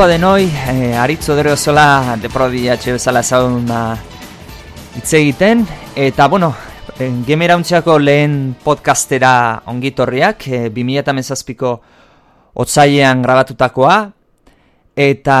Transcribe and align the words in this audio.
Opa 0.00 0.08
denoi, 0.08 0.48
eh, 0.48 0.96
aritzo 0.96 1.34
dero 1.36 1.52
zola 1.60 2.16
deprodi 2.16 2.70
atxe 2.72 2.94
bezala 2.94 3.20
zauna 3.20 3.98
hitz 4.96 5.12
egiten. 5.12 5.66
Eta 5.92 6.24
bueno, 6.26 6.54
eh, 6.96 7.10
gemerauntzako 7.26 7.98
lehen 8.00 8.54
podcastera 8.64 9.60
ongitorriak 9.68 10.46
eh, 10.48 10.70
2008ko 10.72 11.74
otzailean 12.54 13.20
grabatutakoa. 13.20 13.98
Eta 14.96 15.36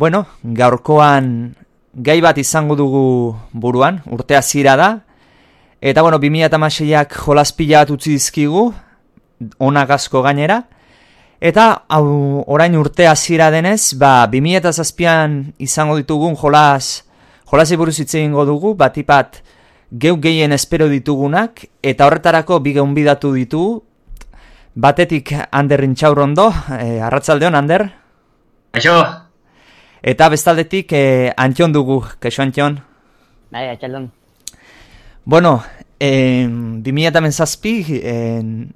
bueno, 0.00 0.24
gaurkoan 0.42 1.52
gai 1.92 2.22
bat 2.24 2.40
izango 2.40 2.80
dugu 2.80 3.36
buruan, 3.52 4.00
urtea 4.08 4.40
zira 4.40 4.78
da. 4.80 4.88
Eta 5.82 6.00
bueno, 6.00 6.16
2008ak 6.16 7.12
jolaspila 7.26 7.84
bat 7.84 7.92
utzi 7.92 8.16
dizkigu, 8.16 8.72
onak 9.60 9.92
asko 10.00 10.24
gainera 10.24 10.62
Eta 11.38 11.84
hau 11.86 12.42
orain 12.50 12.74
urte 12.74 13.06
hasiera 13.06 13.52
denez, 13.54 13.94
ba 13.94 14.26
2007an 14.26 15.54
izango 15.62 15.94
ditugun 15.94 16.34
jolas 16.34 17.04
jolasi 17.46 17.76
buruz 17.78 18.00
hitze 18.02 18.18
eingo 18.18 18.44
dugu, 18.44 18.74
batipat 18.74 19.38
geu 19.90 20.18
gehien 20.20 20.52
espero 20.52 20.88
ditugunak 20.90 21.64
eta 21.82 22.06
horretarako 22.06 22.58
bi 22.60 22.74
bidatu 22.74 23.32
ditu. 23.32 23.84
Batetik 24.74 25.32
Ander 25.50 25.82
Intxaurrondo, 25.82 26.52
eh, 26.78 27.00
arratsaldeon 27.02 27.54
Ander. 27.54 27.90
Kaixo. 28.70 29.02
Eta 30.02 30.28
bestaldetik 30.28 30.92
eh, 30.92 31.32
Antion 31.36 31.72
dugu, 31.72 32.04
kaixo 32.20 32.42
Antion. 32.42 32.78
Bai, 33.50 33.68
atxaldon. 33.70 34.12
Bueno, 35.24 35.64
eh, 35.98 36.46
2007 36.48 37.84
eh, 37.90 38.68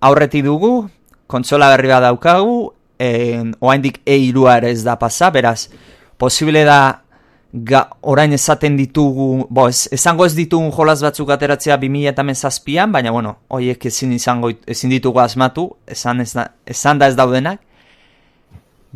aurreti 0.00 0.40
dugu, 0.42 0.88
kontsola 1.26 1.70
berri 1.74 1.90
bat 1.92 2.04
daukagu, 2.06 2.72
en, 2.98 3.54
oaindik 3.60 4.00
E-irua 4.06 4.58
ere 4.60 4.70
ez 4.72 4.82
da 4.84 4.96
pasa, 5.00 5.30
beraz, 5.30 5.68
posible 6.18 6.64
da 6.64 7.02
ga, 7.52 7.82
orain 8.02 8.32
esaten 8.32 8.76
ditugu, 8.76 9.46
bo, 9.50 9.68
ez, 9.68 9.86
esango 9.92 10.26
ez 10.26 10.34
ditugun 10.36 10.72
jolas 10.74 11.00
batzuk 11.04 11.30
ateratzea 11.32 11.78
2000 11.80 12.12
eta 12.12 12.24
mezazpian, 12.26 12.92
baina, 12.92 13.12
bueno, 13.14 13.36
hoiek 13.48 13.86
ezin 13.90 14.12
izango, 14.16 14.50
ezin 14.66 14.92
ditugu 14.92 15.22
asmatu, 15.22 15.70
esan, 15.86 16.20
ez 16.24 16.32
da, 16.36 16.50
esan 16.66 17.00
da 17.00 17.10
ez 17.10 17.16
daudenak. 17.18 17.62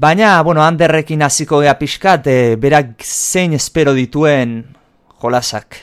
Baina, 0.01 0.39
bueno, 0.42 0.62
handerrekin 0.64 1.23
hasiko 1.23 1.61
gea 1.61 1.77
pixkat, 1.78 2.27
e, 2.27 2.56
berak 2.61 3.05
zein 3.05 3.53
espero 3.53 3.92
dituen 3.97 4.62
jolasak. 5.20 5.77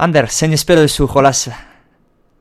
Ander, 0.00 0.30
zein 0.30 0.56
espero 0.56 0.82
duzu 0.82 1.08
jolasa? 1.10 1.73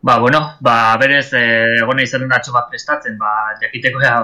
Ba, 0.04 0.18
bueno, 0.20 0.58
ba, 0.60 0.98
berez, 1.00 1.32
eh, 1.32 1.80
egona 1.80 2.04
izan 2.04 2.28
atxo 2.28 2.52
bat 2.52 2.68
prestatzen, 2.68 3.16
ba, 3.18 3.54
jakiteko 3.62 4.02
ea, 4.04 4.18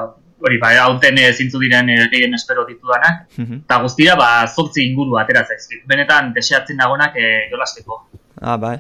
hori, 0.44 0.58
ba, 0.60 0.74
hauten 0.84 1.18
e, 1.18 1.30
zintzu 1.32 1.62
diren 1.62 1.88
e, 1.94 1.96
gehien 2.12 2.36
espero 2.36 2.66
ditudanak, 2.68 3.30
eta 3.40 3.78
guztira, 3.86 4.18
ba, 4.20 4.28
zortzi 4.48 4.84
inguru 4.90 5.16
atera 5.22 5.46
zaizkit. 5.48 5.86
Benetan, 5.88 6.34
deseatzen 6.36 6.76
nagonak 6.84 7.16
e, 7.16 7.48
jolasteko. 7.54 8.02
Ah, 8.42 8.58
bai. 8.58 8.76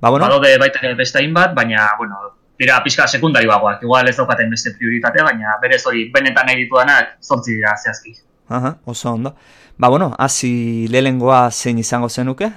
Ba, 0.00 0.10
bueno. 0.10 0.26
Ba, 0.26 0.32
dode 0.34 0.56
baita 0.58 0.94
beste 0.98 1.22
bat, 1.30 1.54
baina, 1.54 1.86
bueno, 1.98 2.18
dira 2.58 2.82
pixka 2.82 3.06
sekundari 3.06 3.46
bagoak. 3.46 3.86
Igual 3.86 4.08
ez 4.08 4.16
daukaten 4.16 4.50
beste 4.50 4.74
prioritatea, 4.74 5.22
baina 5.22 5.56
berez 5.62 5.84
hori, 5.86 6.08
benetan 6.10 6.50
nahi 6.50 6.64
ditudanak, 6.64 7.18
zortzi 7.22 7.54
dira 7.54 7.76
zehazki. 7.76 8.18
Aha, 8.48 8.76
oso 8.84 9.12
ondo. 9.12 9.36
Ba, 9.78 9.88
bueno, 9.88 10.10
hasi 10.18 10.88
lehenengoa 10.90 11.50
zein 11.50 11.78
izango 11.78 12.08
zenuke? 12.08 12.50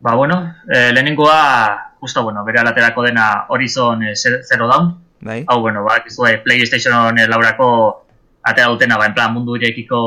Ba, 0.00 0.14
bueno, 0.14 0.42
e, 0.68 0.92
lehenengoa, 0.92 1.95
justo, 2.06 2.22
bueno, 2.22 2.44
bere 2.46 2.62
alaterako 2.62 3.02
dena 3.02 3.46
Horizon 3.48 4.04
e, 4.06 4.14
Zero 4.14 4.68
Dawn. 4.70 4.94
Bai. 5.20 5.44
Hau, 5.48 5.60
bueno, 5.60 5.82
ba, 5.82 5.98
izue, 6.06 6.38
PlayStation 6.44 7.18
e, 7.18 7.26
laurako 7.26 7.68
atera 8.46 8.68
dutena, 8.70 8.96
ba, 8.96 9.10
en 9.10 9.14
plan, 9.14 9.34
mundu 9.34 9.56
irekiko, 9.58 9.98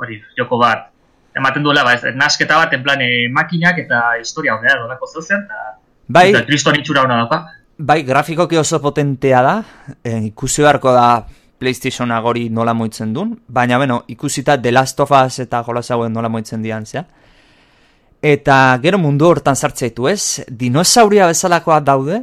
hori, 0.00 0.16
joko 0.38 0.58
bat, 0.58 0.88
ematen 1.36 1.62
duela, 1.62 1.84
ba, 1.84 1.92
ez, 1.92 2.14
nasketa 2.16 2.56
bat, 2.62 2.72
en 2.72 2.82
plan, 2.82 3.02
e, 3.04 3.28
makinak 3.28 3.82
eta 3.84 4.16
historia 4.20 4.56
honera, 4.56 4.80
dolako 4.80 5.10
zeuzen, 5.12 5.44
eta, 5.44 5.76
Bai. 6.08 6.30
eta 6.32 6.46
kriston 6.48 6.80
itxura 6.80 7.04
hona 7.04 7.20
dauka. 7.20 7.42
Bai, 7.76 8.00
grafikoki 8.08 8.56
oso 8.56 8.80
potentea 8.80 9.42
da, 9.44 9.56
e, 10.00 10.16
ikusi 10.30 10.64
beharko 10.64 10.94
da 10.96 11.26
PlayStation 11.60 12.12
agori 12.12 12.48
nola 12.48 12.72
moitzen 12.72 13.12
duen, 13.12 13.36
baina, 13.48 13.76
bueno, 13.76 14.04
ikusita 14.08 14.56
The 14.62 14.72
Last 14.72 15.00
of 15.04 15.12
Us 15.12 15.40
eta 15.44 15.62
jolas 15.66 15.90
hauen 15.92 16.16
nola 16.16 16.32
moitzen 16.32 16.64
dian, 16.64 16.86
zea. 16.86 17.04
Eta 18.22 18.78
gero 18.82 18.98
mundu 18.98 19.28
hortan 19.28 19.56
sartzaitu 19.56 20.08
ez, 20.08 20.42
dinosauria 20.48 21.26
bezalakoa 21.28 21.80
daude, 21.84 22.22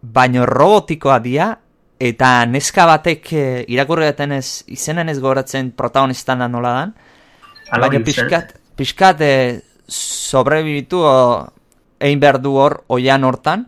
baino 0.00 0.46
robotikoa 0.46 1.18
dia, 1.20 1.50
eta 2.00 2.30
neska 2.48 2.86
batek 2.88 3.32
e, 3.32 3.44
irakurretan 3.72 4.32
ez, 4.36 4.64
izenen 4.72 5.08
ez 5.08 5.18
gogoratzen 5.20 5.72
protagonistana 5.76 6.48
nola 6.48 6.72
dan, 6.80 6.94
Hala 7.70 7.88
baina 7.88 8.04
pixkat, 8.06 8.52
pixkat 8.78 9.20
e, 9.20 9.32
sobrebibitu 9.88 11.00
o, 11.02 11.14
egin 12.00 12.20
behar 12.22 12.40
du 12.42 12.54
hor, 12.56 12.80
oian 12.92 13.24
hortan, 13.24 13.66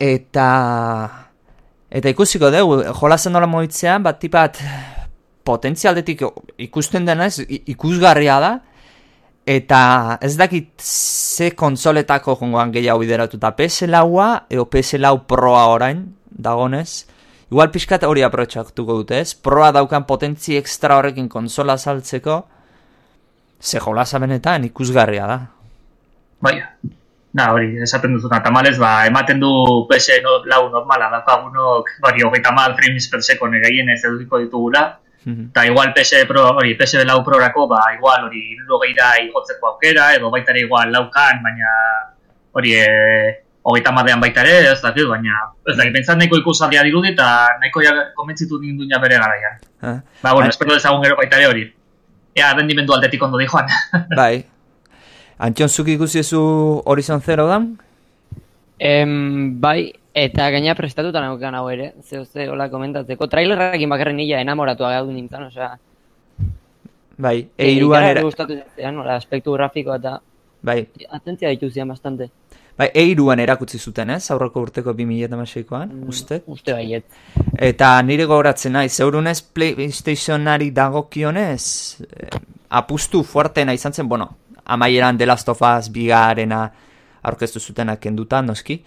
eta 0.00 0.46
eta 1.90 2.12
ikusiko 2.12 2.50
dugu, 2.52 2.82
jolazen 2.98 3.32
nola 3.32 3.48
moitzean, 3.48 4.02
bat 4.04 4.18
tipat 4.20 4.58
potentzialdetik 5.46 6.24
ikusten 6.66 7.06
denez, 7.06 7.38
ikusgarria 7.46 8.40
da, 8.42 8.56
eta 9.46 10.18
ez 10.20 10.34
dakit 10.36 10.82
ze 10.82 11.52
konsoletako 11.54 12.34
jongoan 12.40 12.72
gehiago 12.74 12.98
bideratuta 12.98 13.52
PS 13.54 13.86
laua, 13.86 14.46
eo 14.50 14.66
PS 14.66 14.98
lau 14.98 15.20
proa 15.26 15.68
orain, 15.70 16.02
dagonez, 16.26 17.06
igual 17.50 17.70
pixkat 17.70 18.02
hori 18.02 18.26
aprotxatuko 18.26 18.98
dute 19.00 19.20
ez, 19.22 19.34
proa 19.38 19.70
daukan 19.72 20.04
potentzi 20.04 20.58
ekstra 20.58 20.98
horrekin 20.98 21.28
konsola 21.28 21.78
saltzeko, 21.78 22.42
ze 23.62 23.78
jolasa 23.78 24.18
benetan 24.18 24.66
ikusgarria 24.66 25.26
da. 25.30 25.38
Bai, 26.42 26.58
na, 27.32 27.52
hori, 27.54 27.70
esaten 27.86 28.18
duzuna, 28.18 28.42
tamalez, 28.42 28.74
ba, 28.82 29.06
ematen 29.06 29.38
du 29.40 29.86
PS 29.86 30.18
no, 30.26 30.40
lau 30.50 30.66
normala, 30.74 31.06
daukagunok, 31.14 31.94
hori, 32.02 32.26
hogeita 32.26 32.50
mal 32.52 32.74
frames 32.74 33.06
per 33.12 33.22
second 33.22 33.54
egin 33.62 33.94
ez 33.94 34.02
edukiko 34.02 34.42
ditugula, 34.42 34.88
Mhm. 35.26 35.50
eta 35.50 35.66
igual 35.66 35.90
PS 35.92 36.22
Pro, 36.28 36.54
hori, 36.54 36.76
PS 36.78 37.02
lau 37.02 37.18
Prorako, 37.26 37.66
ba, 37.66 37.80
igual, 37.98 38.28
hori, 38.28 38.54
irurogeira 38.54 39.16
igotzeko 39.24 39.74
aukera, 39.74 40.14
edo 40.14 40.30
baita 40.30 40.54
ere 40.54 40.62
igual 40.62 40.92
laukan, 40.94 41.42
baina, 41.42 41.70
hori, 42.54 42.74
e, 42.78 42.86
hogeita 43.66 43.90
madean 43.90 44.22
baita 44.22 44.44
ere, 44.46 44.70
ez 44.70 44.78
dakit, 44.78 45.08
baina, 45.10 45.50
ez 45.66 45.74
dakit, 45.74 45.92
pentsat 45.98 46.20
nahiko 46.20 46.38
ikusaldia 46.38 46.84
dirudi, 46.86 47.10
eta 47.10 47.58
nahiko 47.58 47.82
ja, 47.82 47.94
komentzitu 48.14 48.60
ninduina 48.62 49.02
bere 49.02 49.18
garaian. 49.18 49.58
Eh? 49.82 49.98
Ba, 50.22 50.30
bueno, 50.30 50.46
Bai. 50.46 50.54
espero 50.54 50.78
dezagun 50.78 51.02
gero 51.02 51.18
baita 51.18 51.42
ere 51.42 51.50
hori. 51.50 51.64
Ea, 52.36 52.52
rendimendu 52.54 52.94
aldetik 52.94 53.22
ondo 53.26 53.40
di 53.42 53.48
joan. 53.50 53.66
Bai. 54.20 54.44
Antxon 55.42 55.68
zuk 55.68 55.88
ikusi 55.90 56.22
zu 56.22 56.40
Horizon 56.86 57.20
Zero 57.20 57.48
dan? 57.50 57.74
Em, 58.78 59.58
bai, 59.60 59.92
eta 60.16 60.48
gaina 60.50 60.74
prestatuta 60.74 61.20
naukan 61.20 61.58
hau 61.58 61.66
ere, 61.68 61.90
zeo 62.02 62.24
ze 62.24 62.48
hola 62.48 62.70
komentatzeko. 62.72 63.28
Trailerrakin 63.28 63.90
bakarren 63.92 64.16
nila 64.16 64.40
enamoratua 64.40 64.94
gaudu 64.94 65.12
nintzen, 65.12 65.50
osea. 65.50 65.74
Bai, 67.18 67.36
e, 67.56 67.68
eiruan 67.68 68.00
ikara 68.00 68.14
era... 68.14 68.22
gustatu 68.24 68.56
zitzaidan, 68.56 69.02
hola, 69.02 69.16
aspektu 69.20 69.52
grafikoa 69.52 70.00
eta 70.00 70.18
Bai, 70.66 70.80
atentzia 71.12 71.52
ditu 71.52 71.70
zian 71.70 71.88
bastante. 71.88 72.30
bai, 72.76 72.90
eiruan 72.94 73.40
erakutsi 73.40 73.78
zuten 73.78 74.10
ez, 74.10 74.30
aurreko 74.30 74.60
urteko 74.66 74.92
2006koan, 74.96 75.92
uste. 76.08 76.42
Uste 76.46 76.74
baiet. 76.76 77.06
Eta 77.56 77.94
nire 78.02 78.26
gogoratzen 78.28 78.72
nahi, 78.76 78.88
zeurunez 78.88 79.40
PlayStationari 79.42 80.70
dagokionez, 80.76 81.62
eh, 82.02 82.40
apustu 82.68 83.22
fuertena 83.22 83.72
izan 83.72 83.92
zen, 83.92 84.08
bueno, 84.08 84.28
amaieran 84.64 85.16
The 85.16 85.26
Last 85.26 85.48
of 85.48 85.62
Us 85.62 85.88
bigarena 85.92 86.66
aurkeztu 87.22 87.60
zutena 87.60 87.96
kenduta, 87.96 88.42
noski. 88.42 88.82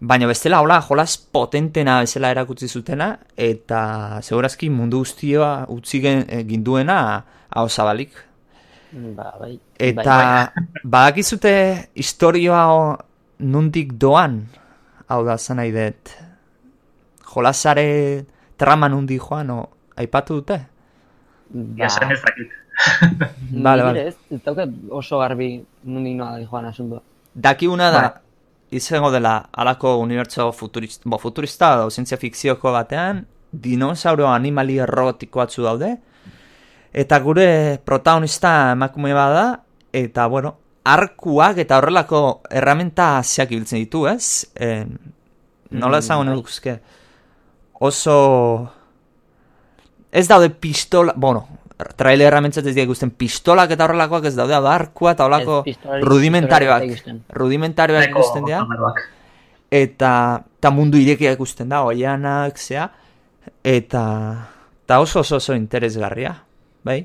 Baina 0.00 0.26
bestela, 0.30 0.60
hola, 0.62 0.80
jolas 0.80 1.16
potentena 1.18 1.98
bezala 2.00 2.30
erakutsi 2.30 2.68
zutena, 2.68 3.18
eta 3.36 4.20
segurazki 4.22 4.68
mundu 4.70 5.00
guztioa 5.02 5.64
utzi 5.74 6.00
gen- 6.00 6.24
eh, 6.28 6.44
ginduena 6.46 7.24
hau 7.50 7.68
zabalik. 7.68 8.12
Ba, 8.92 9.32
bai. 9.40 9.58
Eta 9.78 10.14
Bai, 10.54 10.64
badakizute 10.92 11.88
historioa 11.94 12.62
o- 12.72 12.98
nundik 13.40 13.92
doan, 13.98 14.46
hau 15.08 15.24
da 15.26 15.36
zan 15.38 15.56
nahi 15.58 15.72
dut, 15.74 16.14
jolasare 17.34 18.24
trama 18.56 18.88
nundi 18.88 19.18
joan, 19.18 19.50
o, 19.50 19.58
aipatu 19.96 20.38
dute? 20.40 20.60
ba, 21.50 21.86
Esan 21.86 22.12
ez 22.12 22.20
dakit. 22.22 22.54
Bale, 23.50 23.82
nire 23.82 23.82
bale. 23.82 24.06
Ez, 24.08 24.16
ez 24.30 24.40
daukat 24.46 24.70
oso 24.90 25.18
garbi 25.18 25.64
nundi 25.84 26.14
noa 26.14 26.38
joan 26.40 26.66
asuntoa. 26.70 27.02
Dakiguna 27.34 27.90
da, 27.90 28.00
Bai. 28.02 28.20
Izango 28.70 29.10
dela 29.10 29.48
alako 29.52 29.96
unibertso 29.98 30.52
futurista, 30.52 31.02
bo, 31.08 31.18
futurista 31.18 31.74
edo 31.76 31.90
zientzia 31.90 32.18
fikzioko 32.20 32.72
batean, 32.72 33.26
dinosauro 33.52 34.28
animali 34.28 34.78
robotiko 34.86 35.40
batzu 35.40 35.64
daude, 35.64 35.96
eta 36.92 37.18
gure 37.20 37.80
protagonista 37.84 38.72
emakume 38.72 39.14
bada, 39.16 39.62
eta 39.92 40.26
bueno, 40.26 40.56
arkuak 40.88 41.58
eta 41.58 41.78
horrelako 41.78 42.42
erramenta 42.50 43.22
zeak 43.22 43.52
ibiltzen 43.52 43.82
ditu, 43.82 44.06
ez? 44.08 44.46
E, 44.54 44.84
nola 45.70 45.98
Mm, 45.98 46.02
esango 46.02 46.24
bai. 46.24 46.34
nukuzke? 46.34 46.78
Oso 47.80 48.68
ez 50.10 50.26
daude 50.28 50.50
pistola, 50.50 51.12
bueno, 51.16 51.46
trailerra 51.78 52.40
mentzatzen 52.42 52.74
dira 52.74 52.86
ikusten 52.88 53.12
pistolak 53.14 53.70
eta 53.74 53.86
horrelakoak 53.86 54.26
ez 54.30 54.34
daude, 54.36 54.56
da, 54.56 54.74
arkua 54.74 55.14
eta 55.14 55.26
horrelako 55.26 55.62
Ez, 55.66 55.76
rudimentarioak, 56.02 57.12
rudimentarioak 57.34 58.10
ikusten. 58.10 58.48
Dira, 58.48 58.64
eta, 59.70 60.12
eta 60.58 60.72
mundu 60.74 60.98
irekia 60.98 61.34
ikusten 61.36 61.70
da, 61.70 61.84
oianak, 61.86 62.58
zea, 62.58 62.88
eta, 63.62 64.04
eta 64.84 65.00
oso 65.04 65.20
oso 65.20 65.38
oso 65.38 65.54
interesgarria, 65.54 66.34
bai? 66.82 67.00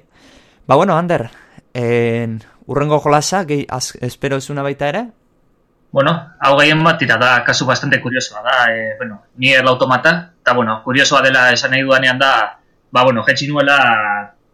Ba, 0.65 0.75
bueno, 0.75 0.97
Ander, 0.97 1.29
en, 1.73 2.39
urrengo 2.65 2.99
jolasa, 3.03 3.43
gehi, 3.45 3.67
az, 3.69 3.93
espero 4.01 4.41
ezuna 4.41 4.65
baita 4.65 4.89
ere, 4.89 5.09
Bueno, 5.93 6.09
hau 6.41 6.55
gehien 6.57 6.79
bat 6.81 6.95
tira 6.97 7.19
da, 7.21 7.43
kasu 7.45 7.67
bastante 7.69 7.99
kuriosoa 8.01 8.39
da, 8.41 8.53
e, 8.73 8.95
bueno, 8.97 9.19
ni 9.37 9.51
el 9.53 9.67
automata, 9.67 10.33
eta 10.41 10.55
bueno, 10.57 10.79
kuriosoa 10.81 11.21
dela 11.21 11.51
esan 11.53 11.69
nahi 11.69 11.83
dudanean 11.85 12.17
da, 12.17 12.31
ba, 12.89 13.03
bueno, 13.03 13.21
jetxi 13.27 13.45
nuela, 13.47 13.75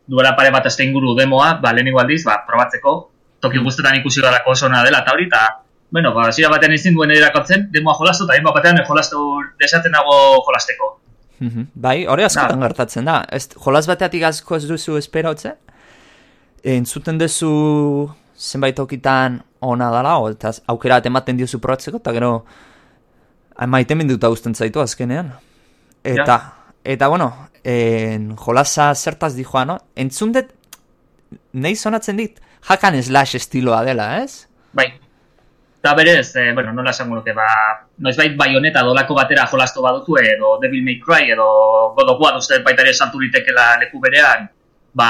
duela 0.09 0.35
pare 0.35 0.51
bat 0.51 0.65
azte 0.65 0.83
inguru 0.83 1.13
demoa, 1.17 1.53
ba, 1.61 1.73
lehenengo 1.73 2.01
aldiz, 2.01 2.23
ba, 2.25 2.39
probatzeko, 2.47 2.93
toki 3.43 3.61
guztetan 3.63 3.99
ikusi 3.99 4.23
garako 4.25 4.55
oso 4.55 4.65
ona 4.67 4.83
dela, 4.85 5.03
eta 5.05 5.13
hori, 5.13 5.27
eta, 5.29 5.43
bueno, 5.91 6.13
ba, 6.15 6.31
zira 6.31 6.49
batean 6.49 6.73
ezin 6.73 6.97
duen 6.97 7.13
erakotzen, 7.13 7.67
demoa 7.73 7.95
jolastu, 7.99 8.25
eta 8.25 8.37
hainbat 8.37 8.57
batean 8.57 8.81
jolastu 8.87 9.21
desaten 9.61 9.93
dago 9.95 10.15
jolasteko. 10.47 10.95
Mhm. 11.39 11.67
Bai, 11.73 11.97
hori 12.09 12.25
askotan 12.27 12.65
gertatzen 12.65 13.05
da. 13.07 13.21
Ez, 13.31 13.47
jolas 13.63 13.85
bateatik 13.87 14.25
asko 14.27 14.57
ez 14.57 14.65
duzu 14.67 14.97
esperautze? 14.99 15.53
Entzuten 16.67 17.19
duzu 17.21 17.51
zenbait 18.35 18.75
tokitan 18.75 19.39
ona 19.61 19.89
dala, 19.91 20.17
eta 20.31 20.51
aukera 20.71 20.99
bat 20.99 21.07
ematen 21.07 21.39
diozu 21.39 21.59
probatzeko, 21.63 22.01
eta 22.03 22.15
gero 22.15 22.33
maite 23.67 23.95
minduta 23.95 24.29
usten 24.31 24.55
zaitu 24.55 24.81
azkenean. 24.83 25.31
Eta, 26.03 26.39
eta 26.83 27.07
bueno, 27.11 27.31
en, 27.63 28.31
jolasa 28.37 28.93
zertaz 28.95 29.35
dijoa, 29.35 29.65
no? 29.65 29.77
Entzun 29.95 30.33
dut, 30.35 30.53
nahi 31.53 31.75
sonatzen 31.75 32.17
dit, 32.19 32.39
hakan 32.67 32.97
slash 33.03 33.35
estiloa 33.39 33.83
dela, 33.87 34.11
ez? 34.23 34.45
Bai. 34.73 34.91
Eta 35.79 35.93
berez, 35.95 36.35
e, 36.35 36.51
bueno, 36.51 36.73
nola 36.75 36.91
esango 36.91 37.15
nuke, 37.15 37.31
ba, 37.31 37.47
noizbait 38.03 38.33
baioneta 38.35 38.81
dolako 38.83 39.15
batera 39.15 39.45
jolastu 39.47 39.81
badutu 39.81 40.17
edo 40.19 40.57
Devil 40.59 40.83
May 40.83 40.99
Cry 40.99 41.31
edo 41.31 41.45
God 41.95 42.15
of 42.15 42.19
War 42.19 42.35
uste 42.35 42.59
baita 42.65 42.83
ere 42.83 42.91
sartu 42.93 43.21
litekela 43.21 43.77
leku 43.79 44.01
berean, 44.03 44.49
ba, 44.93 45.09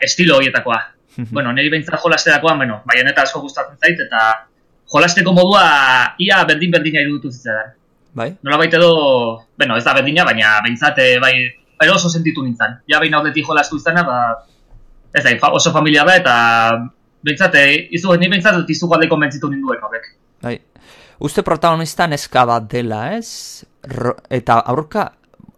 estilo 0.00 0.38
horietakoa. 0.38 0.78
bueno, 1.36 1.52
niri 1.52 1.68
behintzat 1.72 2.00
jolasterakoan, 2.00 2.56
bueno, 2.64 2.80
baioneta 2.88 3.26
asko 3.28 3.42
gustatzen 3.44 3.76
zait, 3.76 4.00
eta 4.00 4.48
jolasteko 4.92 5.36
modua 5.36 5.66
ia 6.22 6.40
berdin-berdina 6.48 7.04
irudutu 7.04 7.32
zitzaidan. 7.32 7.76
Bai? 8.16 8.30
Nola 8.40 8.56
baita 8.56 8.80
edo, 8.80 8.92
bueno, 9.58 9.76
ez 9.76 9.84
da 9.84 9.92
berdina, 9.92 10.24
baina 10.24 10.56
behintzat, 10.64 10.98
eh, 11.04 11.18
bai, 11.20 11.34
bai 11.78 11.88
oso 11.92 12.10
sentitu 12.10 12.42
nintzen. 12.44 12.78
Ja 12.88 13.00
behin 13.00 13.14
haudetik 13.14 13.46
jolastu 13.46 13.76
izana, 13.80 14.04
ba, 14.06 14.18
ez 15.14 15.24
da, 15.24 15.50
oso 15.50 15.72
familia 15.72 16.04
da, 16.04 16.16
eta 16.16 16.36
behintzat, 17.26 17.54
eh, 17.60 17.88
izu, 17.96 18.14
ni 18.20 18.30
behintzat 18.32 18.70
izu 18.70 18.88
galde 18.88 19.08
konbentzitu 19.08 19.50
ninduen 19.50 19.82
horrek. 19.82 20.08
Bai. 20.42 20.58
Uste 21.18 21.42
protagonista 21.42 22.06
neska 22.06 22.44
bat 22.44 22.66
dela, 22.70 23.16
ez? 23.16 23.64
Ro 23.88 24.12
eta 24.30 24.58
aurka, 24.60 25.08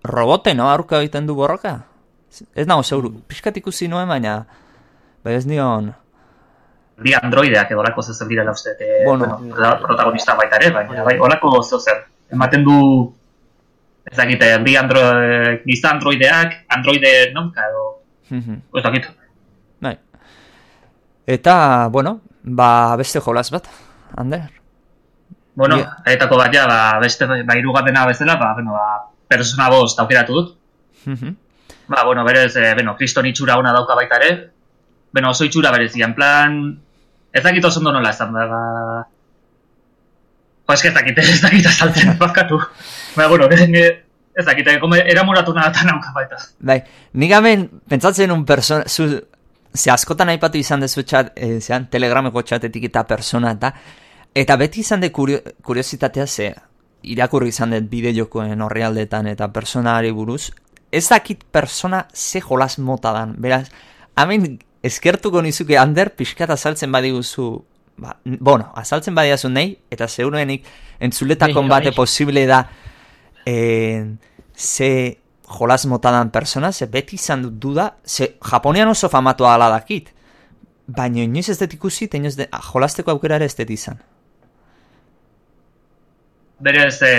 robote, 0.07 0.55
no? 0.55 0.69
Aurka 0.71 1.01
egiten 1.03 1.27
du 1.27 1.35
borroka? 1.35 1.81
Ez 2.55 2.67
nago 2.69 2.85
zeuru, 2.85 3.11
pixkat 3.27 3.57
ikusi 3.59 3.89
nuen, 3.89 4.09
baina... 4.09 4.43
Bai 5.25 5.35
ez 5.35 5.47
nion... 5.51 5.91
Bi 6.99 7.13
androideak 7.15 7.71
edo 7.71 7.79
olako 7.79 8.03
zezer 8.03 8.27
direla 8.27 8.51
uste, 8.55 8.73
e, 8.75 9.05
Bueno. 9.07 9.37
bueno, 9.39 9.69
protagonista 9.83 10.35
baita 10.35 10.59
ere, 10.59 10.71
baina 10.75 11.05
bai, 11.07 11.15
olako 11.23 11.61
zezer. 11.63 12.01
Ematen 12.35 12.65
du, 12.67 12.79
ez 14.11 14.17
dakite, 14.17 14.59
bi 14.65 14.77
andro, 14.77 15.01
giza 15.65 15.91
androideak, 15.95 16.55
androide 16.69 17.31
nonka 17.35 17.67
edo, 17.69 17.85
Mhm. 18.31 18.61
ez 18.77 18.83
dakit. 18.83 19.07
bai. 19.81 19.99
Eta, 21.27 21.89
bueno, 21.91 22.21
ba, 22.43 22.97
beste 22.97 23.21
jolas 23.21 23.51
bat, 23.51 23.69
Ander? 24.17 24.43
Bueno, 25.55 25.77
Ie- 25.79 26.13
etako 26.15 26.37
bat 26.39 26.53
ja, 26.55 26.67
ba, 26.67 26.99
beste, 27.01 27.27
ba, 27.27 27.57
irugarrena 27.59 28.07
bezala, 28.07 28.37
ba, 28.37 28.55
bueno, 28.55 28.73
ba, 28.73 29.11
persona 29.29 29.69
bost 29.69 29.99
aukeratu 30.01 30.33
dut. 30.35 30.57
Mhm. 31.05 31.37
Ba, 31.89 32.05
bueno, 32.05 32.25
berez, 32.25 32.55
e, 32.57 32.75
bueno, 32.75 32.95
kriston 32.97 33.27
itxura 33.27 33.57
ona 33.59 33.73
dauka 33.73 33.95
baita 33.95 34.17
ere. 34.17 34.51
Bueno, 35.13 35.31
oso 35.31 35.45
itxura 35.45 35.71
berezia, 35.71 36.05
en 36.07 36.15
plan... 36.15 36.81
Ez 37.33 37.43
dakit 37.43 37.65
oso 37.65 37.81
ondo 37.81 37.93
nola 37.93 38.11
esan, 38.11 38.33
ba... 38.33 38.47
ba... 38.47 39.07
Jo, 40.69 40.75
ez 40.75 40.95
dakit, 40.95 41.19
ez 41.19 41.41
dakit 41.43 41.67
azaltzen, 41.67 42.19
bazkatu. 42.19 42.59
Ba, 43.19 43.27
bueno, 43.27 43.49
ez, 43.51 43.61
ez 44.39 44.47
dakit, 44.47 44.67
eh, 44.69 44.79
kome, 44.79 45.01
eramuratu 45.11 45.53
nahatan 45.53 45.89
nauka 45.91 46.13
baita. 46.15 46.37
Bai, 46.61 46.79
nik 47.19 47.33
hemen 47.35 47.65
pentsatzen 47.91 48.31
un 48.31 48.45
persona, 48.47 48.85
zu, 48.87 49.09
ze 49.75 49.91
askotan 49.91 50.31
aipatu 50.31 50.59
izan 50.59 50.81
dezu 50.81 51.03
txat, 51.03 51.33
e, 51.35 51.59
zean 51.61 51.89
telegrameko 51.91 52.43
txatetik 52.43 52.87
eta 52.91 53.03
persona 53.09 53.51
eta, 53.57 53.73
eta 54.35 54.57
beti 54.57 54.85
izan 54.87 55.03
de 55.03 55.11
kurio, 55.11 55.41
kuriositatea 55.67 56.27
ze, 56.27 56.53
irakurri 57.03 57.51
izan 57.51 57.75
dut 57.75 57.91
bide 57.91 58.15
jokoen 58.15 58.63
horrealdetan 58.63 59.27
eta 59.27 59.51
personari 59.53 60.15
buruz, 60.15 60.53
ez 60.93 61.09
dakit 61.09 61.43
persona 61.51 62.07
ze 62.15 62.41
jolas 62.41 62.79
mota 62.79 63.13
dan, 63.13 63.35
beraz, 63.39 63.67
hemen 64.17 64.61
eskertuko 64.83 65.43
nizuke 65.43 65.79
Ander 65.79 66.15
pixkat 66.15 66.51
azaltzen 66.51 66.93
badiguzu, 66.95 67.49
ba, 67.99 68.15
bueno, 68.25 68.71
azaltzen 68.77 69.19
badiazu 69.19 69.51
nahi, 69.51 69.75
eta 69.91 70.07
zeurenik 70.07 70.65
entzuletakon 71.01 71.69
bate 71.69 71.93
posible 71.93 72.47
da, 72.47 72.69
en, 73.49 74.19
ze 74.55 75.19
jolas 75.49 75.87
motadan 75.87 76.31
persona, 76.31 76.73
ze 76.73 76.87
beti 76.87 77.17
izan 77.17 77.43
dut 77.43 77.59
duda, 77.59 77.97
ze 78.05 78.37
Japonian 78.51 78.89
oso 78.89 79.09
famatua 79.09 79.55
ala 79.55 79.71
dakit. 79.71 80.13
Baina 80.87 81.23
inoiz 81.25 81.49
ez 81.49 81.59
dut 81.59 81.73
ikusi, 81.73 82.09
eta 82.09 82.19
inoiz 82.21 82.37
de, 82.37 82.49
ah, 82.53 82.61
jolasteko 82.61 83.15
aukera 83.15 83.39
ere 83.41 83.49
ez 83.49 83.57
dut 83.57 83.71
izan. 83.71 84.01
Berez, 86.61 87.01
e, 87.03 87.13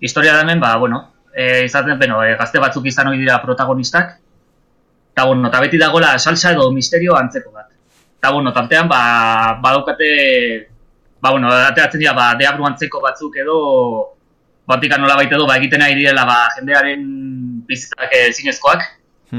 historia 0.00 0.36
da 0.36 0.54
ba, 0.60 0.76
bueno, 0.76 1.12
e, 1.34 1.64
izaten, 1.64 1.98
bueno, 1.98 2.22
e, 2.22 2.36
gazte 2.36 2.60
batzuk 2.60 2.86
izan 2.86 3.08
ohi 3.08 3.18
dira 3.18 3.40
protagonistak, 3.42 4.18
eta, 5.12 5.24
bueno, 5.26 5.48
eta 5.48 5.60
beti 5.60 5.78
dagoela 5.78 6.18
salsa 6.18 6.52
edo 6.52 6.70
misterio 6.72 7.16
antzeko 7.16 7.50
bat. 7.50 7.68
Eta, 8.18 8.30
bueno, 8.30 8.52
tartean, 8.52 8.88
ba, 8.88 9.58
badaukate, 9.60 10.68
ba, 11.20 11.30
bueno, 11.30 11.52
ateratzen 11.52 12.00
dira, 12.00 12.14
ba, 12.14 12.34
deabru 12.38 12.64
antzeko 12.70 13.00
batzuk 13.00 13.36
edo, 13.36 14.14
batika 14.68 14.98
nola 14.98 15.16
baita 15.16 15.36
edo, 15.36 15.46
ba, 15.46 15.56
egiten 15.60 15.82
ari 15.84 15.96
direla, 15.98 16.24
ba, 16.28 16.38
jendearen 16.56 17.02
bizitzak 17.68 18.12
zinezkoak, 18.32 18.84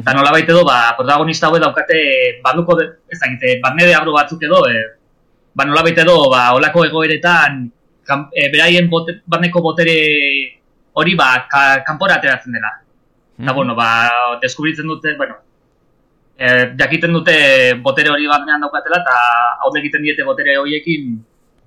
eta 0.01 0.13
nola 0.13 0.33
baita 0.35 0.53
edo, 0.53 0.65
ba, 0.67 0.93
protagonista 0.97 1.49
hauek 1.49 1.63
daukate, 1.63 1.99
baduko, 2.45 2.77
ez 2.81 3.19
dakite, 3.19 3.59
barne 3.63 3.87
deabru 3.89 4.13
batzuk 4.15 4.43
edo, 4.45 4.61
e, 4.69 4.83
ba, 5.57 5.65
nola 5.65 5.85
baita 5.85 6.05
edo, 6.05 6.17
ba, 6.31 6.51
olako 6.57 6.85
egoeretan, 6.89 7.63
kan, 8.05 8.27
e, 8.33 8.49
beraien 8.53 8.89
bote, 8.89 9.21
barneko 9.25 9.63
botere 9.65 9.97
hori, 10.93 11.15
ba, 11.17 11.31
ka, 11.49 11.63
kanpora 11.87 12.19
ateratzen 12.19 12.53
dela. 12.53 12.71
Eta, 13.41 13.51
bueno, 13.51 13.75
ba, 13.75 13.89
deskubritzen 14.43 14.87
dute, 14.87 15.15
bueno, 15.17 15.41
e, 16.37 16.75
jakiten 16.77 17.15
dute 17.17 17.37
botere 17.83 18.13
hori 18.13 18.29
barnean 18.29 18.61
daukatela, 18.61 19.01
eta 19.01 19.17
hau 19.65 19.73
egiten 19.81 20.05
diete 20.05 20.23
botere 20.27 20.59
horiekin, 20.61 21.17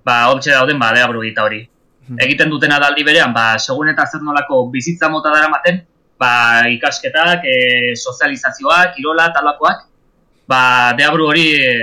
ba, 0.07 0.29
hortxe 0.31 0.55
dauden, 0.55 0.79
ba, 0.79 0.95
deabru 0.95 1.27
hori. 1.27 1.67
Egiten 2.17 2.51
dutena 2.51 2.79
da 2.81 2.89
aldi 2.89 3.05
berean, 3.05 3.35
ba, 3.35 3.59
segun 3.59 3.91
eta 3.93 4.07
zer 4.07 4.23
nolako 4.25 4.67
bizitza 4.73 5.11
mota 5.13 5.33
daramaten, 5.35 5.83
ba, 6.19 6.65
ikasketak, 6.73 7.45
e, 7.45 7.95
sozializazioak, 7.97 8.95
kirola, 8.97 9.29
talakoak, 9.37 9.85
ba, 10.49 10.63
deabru 10.99 11.29
hori, 11.29 11.47
e, 11.61 11.75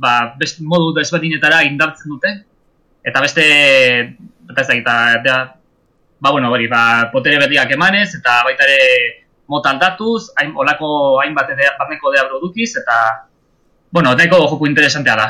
ba, 0.00 0.34
best, 0.40 0.60
modu 0.60 0.92
desberdinetara 0.98 1.62
indartzen 1.68 2.10
dute, 2.10 2.34
eta 3.06 3.22
beste, 3.22 3.46
eta 4.50 4.60
ez 4.60 4.68
da, 4.68 4.74
eta, 4.74 4.98
eta, 5.20 5.38
ba, 6.20 6.30
bueno, 6.30 6.50
hori, 6.50 6.68
ba, 6.68 7.08
potere 7.12 7.38
berriak 7.38 7.72
emanez, 7.78 8.10
eta 8.18 8.42
baita 8.44 8.66
ere 8.68 9.24
mota 9.50 9.72
aldatuz, 9.72 10.30
hain, 10.38 10.52
olako 10.54 11.20
hainbat 11.22 11.54
ede, 11.56 11.72
barneko 11.78 12.12
deabru 12.14 12.42
dukiz, 12.42 12.74
eta, 12.82 13.00
bueno, 13.90 14.14
nahiko 14.14 14.44
joko 14.46 14.66
interesantea 14.66 15.16
da. 15.16 15.28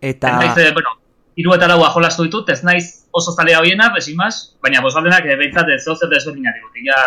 Eta, 0.00 0.28
Ez 0.28 0.40
naiz, 0.40 0.58
eh, 0.58 0.72
bueno, 0.72 0.98
hiru 1.36 1.54
eta 1.54 1.68
laua 1.70 1.90
jolastu 1.94 2.26
ditut, 2.26 2.50
ez 2.50 2.62
naiz 2.66 3.03
oso 3.14 3.32
zalea 3.32 3.60
hoiena, 3.62 3.90
besin 3.94 4.16
mas, 4.18 4.56
baina 4.62 4.82
bosgaldenak 4.82 5.26
eh, 5.28 5.36
behintzat 5.38 5.70
ez 5.70 5.82
zozer 5.84 6.10
desberdinak 6.10 6.56
ditut. 6.58 6.80
Ja, 6.88 6.98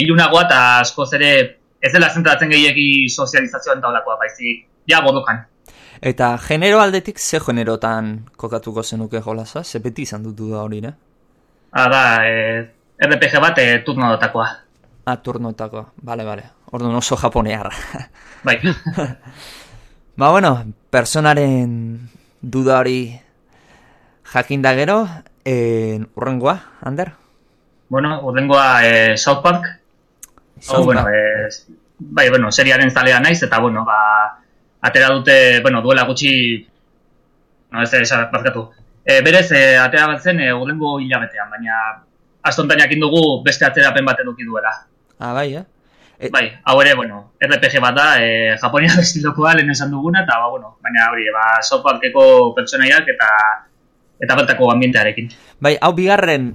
ilunagoa 0.00 0.46
eta 0.46 0.60
askoz 0.80 1.10
ere 1.18 1.32
ez 1.80 1.92
dela 1.92 2.08
zentratzen 2.08 2.50
gehiagi 2.52 3.08
sozializazioan 3.12 3.82
eta 3.82 3.90
olakoa, 3.92 4.16
baizik, 4.22 4.64
ja, 4.88 5.02
bodokan. 5.04 5.44
eta 6.00 6.36
genero 6.38 6.80
aldetik 6.80 7.18
ze 7.18 7.40
generotan 7.40 8.26
kokatuko 8.36 8.82
zenuke 8.82 9.20
jolasa? 9.20 9.64
Ze 9.64 9.78
beti 9.78 10.02
izan 10.02 10.22
dut 10.22 10.36
duda 10.36 10.62
hori, 10.62 10.80
ne? 10.80 10.92
Ah, 11.72 11.88
da, 11.88 12.02
eh, 12.24 12.66
RPG 13.00 13.40
bat 13.40 13.58
eh, 13.58 13.82
turno 13.84 14.10
dotakoa. 14.12 14.48
Ah, 15.06 15.16
turnotako, 15.16 15.86
bale, 16.02 16.24
bale. 16.24 16.42
Orduan 16.72 16.96
oso 16.96 17.16
japonearra. 17.16 17.70
Bai, 18.44 18.58
ba, 20.20 20.30
bueno, 20.30 20.64
personaren 20.90 22.08
duda 22.40 22.78
hori 22.80 23.20
jakinda 24.36 24.74
gero, 24.74 25.08
en, 25.44 26.08
urrengoa, 26.14 26.60
Ander? 26.82 27.12
bueno, 27.88 28.20
urrengoa 28.22 28.84
eh, 28.86 29.16
South 29.16 29.42
Park. 29.42 29.80
South 30.60 30.80
Oh, 30.80 30.84
bueno, 30.84 31.06
eh, 31.08 31.48
bai, 31.98 32.28
bueno, 32.28 32.50
seriaren 32.52 32.90
zalea 32.90 33.20
naiz, 33.20 33.42
eta, 33.42 33.58
bueno, 33.60 33.84
ba, 33.84 34.38
atera 34.80 35.08
dute, 35.08 35.60
bueno, 35.62 35.80
duela 35.82 36.04
gutxi, 36.04 36.66
no, 37.70 37.82
ez 37.82 37.92
ez, 37.94 38.10
bazkatu. 38.32 38.70
E, 39.04 39.20
berez, 39.22 39.50
e, 39.52 39.76
atera 39.78 40.06
bat 40.08 40.20
zen, 40.20 40.40
e, 40.40 40.52
urrengo 40.52 40.98
hilabetean, 41.00 41.48
baina 41.50 41.78
astontan 42.42 42.80
jakin 42.80 43.00
dugu 43.00 43.42
beste 43.44 43.64
aterapen 43.64 44.04
bat 44.04 44.20
eduki 44.20 44.44
duela. 44.44 44.72
Ah, 45.18 45.32
bai, 45.32 45.54
eh? 45.56 45.64
E- 46.18 46.30
Bai, 46.32 46.46
hau 46.64 46.80
ere, 46.80 46.94
bueno, 46.96 47.32
RPG 47.40 47.80
bat 47.80 47.94
da, 47.94 48.08
e, 48.24 48.56
Japonia 48.60 48.92
estilokoa 49.04 49.54
lehen 49.54 49.70
esan 49.70 49.90
duguna, 49.94 50.24
eta, 50.24 50.40
ba, 50.42 50.50
bueno, 50.50 50.76
baina 50.82 51.08
hori, 51.12 51.30
ba, 51.32 51.62
softbankeko 51.62 52.52
pertsonaiak 52.56 53.08
eta 53.14 53.30
eta 54.20 54.36
bertako 54.36 54.70
ambientearekin. 54.72 55.30
Bai, 55.60 55.76
hau 55.80 55.92
bigarren, 55.96 56.54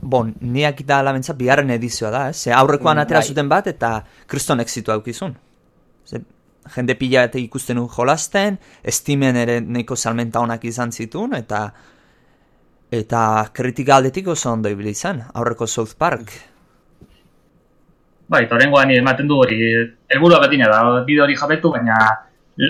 bon, 0.00 0.34
niak 0.40 0.80
eta 0.84 0.98
alamentza 1.00 1.34
bigarren 1.34 1.70
edizioa 1.70 2.10
da, 2.10 2.28
eh? 2.28 2.32
Ze 2.32 2.52
aurrekoan 2.52 2.96
Mm, 2.96 3.00
atera 3.00 3.20
bai. 3.20 3.28
zuten 3.28 3.48
bat 3.48 3.66
eta 3.66 4.04
kriston 4.26 4.60
exitu 4.60 4.92
aukizun. 4.92 5.36
Ze, 6.04 6.20
jende 6.74 6.94
pila 6.94 7.24
eta 7.24 7.38
ikusten 7.38 7.78
jolasten, 7.88 8.58
estimen 8.84 9.36
ere 9.36 9.60
neko 9.60 9.96
salmenta 9.96 10.40
onak 10.40 10.64
izan 10.64 10.92
zituen, 10.92 11.34
eta 11.34 11.72
eta 12.90 13.50
kritika 13.52 13.96
aldetik 13.96 14.28
oso 14.28 14.52
ondo 14.52 14.68
ibili 14.68 14.90
izan, 14.90 15.22
aurreko 15.34 15.66
South 15.66 15.94
Park. 15.98 16.30
Bai, 18.28 18.42
eta 18.44 18.54
horrengoan 18.56 18.90
ematen 18.92 19.28
du 19.28 19.38
hori, 19.40 19.56
helburua 20.12 20.40
betina 20.40 20.68
da, 20.68 20.80
bide 21.04 21.22
hori 21.24 21.36
jabetu, 21.36 21.70
baina 21.72 21.96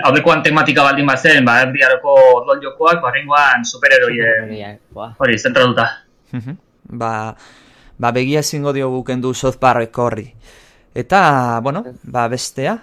aurrekoan 0.04 0.42
tematika 0.42 0.84
baldin 0.84 1.06
bazen, 1.06 1.44
ba, 1.44 1.62
erdiaroko 1.64 2.14
rol 2.44 2.60
jokoak, 2.62 3.00
ba, 3.00 3.08
horrengoan 3.08 3.64
superheroien 3.64 4.44
Superheroiak, 4.44 4.80
buah. 4.92 5.14
hori, 5.18 5.38
zentratuta. 5.38 5.88
Mhm. 6.32 6.56
ba, 7.00 7.34
ba 7.98 8.12
begia 8.12 8.40
ezingo 8.40 8.72
diogu 8.72 9.04
kendu 9.04 9.32
Park 9.60 9.98
horri. 9.98 10.34
Eta, 10.94 11.60
bueno, 11.62 11.84
ba 12.02 12.28
bestea, 12.28 12.78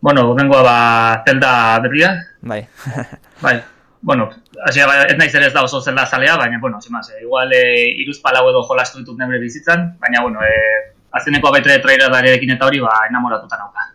Bueno, 0.00 0.30
horrengoa 0.30 0.62
ba, 0.62 1.22
zelda 1.26 1.80
berria, 1.80 2.10
bai. 2.42 2.68
bai, 3.42 3.62
bueno, 4.02 4.30
hasi 4.64 4.80
ba, 4.80 5.02
ez 5.02 5.16
naiz 5.18 5.34
ere 5.34 5.46
ez 5.48 5.54
da 5.54 5.64
oso 5.64 5.80
zelda 5.80 6.06
zalea, 6.06 6.36
baina, 6.36 6.60
bueno, 6.60 6.80
simaz, 6.80 7.08
eh, 7.10 7.22
igual 7.22 7.50
e, 7.52 7.90
iruz 8.04 8.20
palau 8.22 8.44
edo 8.50 8.62
jolastu 8.62 9.00
ditut 9.00 9.18
nebre 9.18 9.40
bizitzan, 9.40 9.96
baina, 9.98 10.22
bueno, 10.22 10.44
e, 10.44 10.94
azeneko 11.10 11.48
abaitre 11.48 11.80
trailerarekin 11.82 12.54
eta 12.54 12.68
hori, 12.68 12.80
ba, 12.84 12.92
enamoratuta 13.08 13.58
nauka. 13.58 13.88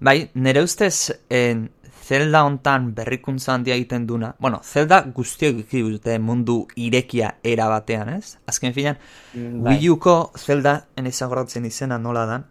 Bai, 0.00 0.30
nire 0.34 0.62
ustez, 0.64 1.12
en, 1.28 1.68
Zelda 2.10 2.40
hontan 2.42 2.88
berrikuntza 2.94 3.52
handia 3.54 3.76
egiten 3.76 4.06
duna. 4.06 4.32
Bueno, 4.42 4.60
Zelda 4.64 5.02
guztiok 5.14 5.60
dute 5.70 6.18
mundu 6.18 6.66
irekia 6.74 7.36
era 7.44 7.68
batean, 7.68 8.08
ez? 8.08 8.38
Azken 8.46 8.72
finan, 8.74 8.96
Mm, 9.34 9.62
bai. 9.62 9.76
Wii 9.76 9.90
Uko 9.90 10.32
Zelda 10.36 10.86
enizagorratzen 10.96 11.64
izena 11.66 11.98
nola 11.98 12.26
dan. 12.26 12.46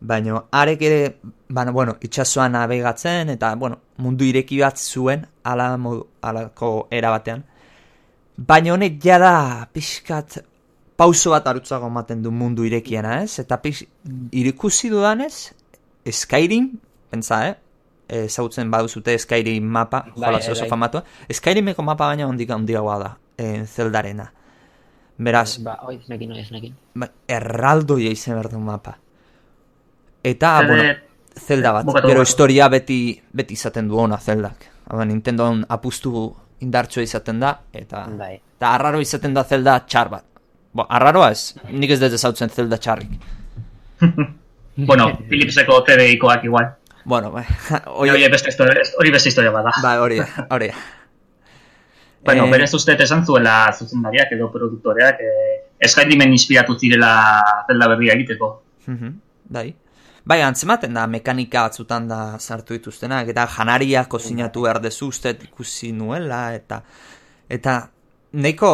Baina, 0.00 0.42
arek 0.50 0.82
ere, 0.82 1.16
baina, 1.48 1.70
bueno, 1.70 1.96
itxasuan 2.02 2.52
nabegatzen, 2.52 3.30
eta, 3.30 3.54
bueno, 3.54 3.78
mundu 3.96 4.24
ireki 4.24 4.58
bat 4.60 4.76
zuen, 4.76 5.26
ala 5.44 5.76
modu, 5.78 6.06
alako 6.20 6.88
era 6.90 7.10
batean. 7.10 7.44
Baina 8.36 8.74
honek 8.74 9.00
jada 9.00 9.68
pixkat 9.72 10.42
pauso 10.96 11.30
bat 11.30 11.46
arutzago 11.46 11.86
ematen 11.86 12.22
du 12.22 12.30
mundu 12.30 12.64
irekiena, 12.64 13.22
ez? 13.22 13.38
Eta 13.38 13.56
pix, 13.62 13.86
irikusi 14.32 14.90
dudanez, 14.90 15.52
Skyrim, 16.10 16.70
pentsa, 17.10 17.46
eh? 17.48 17.54
Ezagutzen 18.12 18.70
baduzute 18.70 19.14
Skyrim 19.18 19.64
mapa, 19.64 20.02
Bai, 20.16 20.26
jolaz 20.26 20.42
bai, 20.46 20.52
oso 20.52 20.60
bai. 20.64 20.68
famatua. 20.70 21.04
Skyrimeko 21.30 21.82
mapa 21.82 22.06
baina 22.10 22.26
ondik 22.26 22.50
handiagoa 22.50 22.98
da, 22.98 23.16
eh, 23.38 23.64
Zeldarena. 23.66 24.26
Beraz, 25.22 25.58
Ba, 25.62 25.78
oi, 25.86 25.96
esnekin, 25.96 26.32
oi, 26.32 26.40
esnekin. 26.40 26.74
ba, 26.94 27.06
erraldoia 27.28 28.10
izan 28.10 28.34
behar 28.34 28.50
du 28.50 28.58
mapa. 28.58 28.96
Eta, 30.24 30.58
Zer, 30.58 30.66
bueno, 30.66 30.94
Zelda 31.46 31.72
bat, 31.72 31.84
bukatu 31.86 32.08
gero 32.08 32.22
historia 32.22 32.68
beti, 32.68 33.20
beti 33.32 33.54
izaten 33.54 33.88
du 33.88 33.96
ona 33.98 34.18
Zeldak. 34.18 34.66
Hau, 34.88 35.04
Nintendoan 35.04 35.64
apustu 35.68 36.34
indartsua 36.60 37.02
izaten 37.02 37.40
da, 37.40 37.60
eta, 37.72 38.06
Bai. 38.18 38.34
eta 38.58 38.74
arraro 38.74 39.00
izaten 39.00 39.34
da 39.34 39.44
Zelda 39.44 39.78
txar 39.86 40.08
bat. 40.10 40.24
Bo, 40.74 40.86
arraroa 40.88 41.30
ez, 41.30 41.54
nik 41.70 41.90
ez 41.90 42.00
dut 42.00 42.12
ezautzen 42.12 42.48
Zelda 42.50 42.76
txarrik. 42.78 43.10
Bueno, 44.76 45.18
Philipseko 45.28 45.82
TV-ikoak 45.84 46.44
igual. 46.44 46.76
Bueno, 47.04 47.30
bai, 47.32 47.44
Hori, 47.86 48.28
beste 48.30 48.48
historia, 48.50 48.82
hori 48.98 49.10
beste 49.10 49.28
historia 49.28 49.50
bada. 49.50 49.72
bai, 49.82 49.98
hori, 49.98 50.20
hori. 50.54 50.70
Bueno, 52.24 52.44
Eh, 52.46 52.50
berez 52.50 52.72
uste 52.74 52.94
esan 53.02 53.26
zuela 53.26 53.72
zuzendariak 53.74 54.30
edo 54.32 54.50
produktoreak 54.52 55.20
eh, 55.20 55.88
Skyrimen 55.88 56.30
inspiratu 56.30 56.76
zirela 56.78 57.42
zelda 57.66 57.88
berria 57.88 58.14
egiteko. 58.14 58.62
Mhm, 58.86 59.16
Bai. 59.50 59.74
Bai, 60.24 60.40
antzematen 60.46 60.94
da, 60.94 61.08
mekanika 61.10 61.64
batzutan 61.66 62.06
da 62.06 62.38
sartu 62.38 62.76
dituztenak, 62.76 63.26
eta 63.28 63.48
janaria 63.50 64.04
kozinatu 64.06 64.62
behar 64.62 64.78
dezu 64.80 65.08
uste 65.10 65.32
ikusi 65.42 65.90
nuela, 65.92 66.54
eta 66.54 66.78
eta 67.50 67.88
neko 68.32 68.70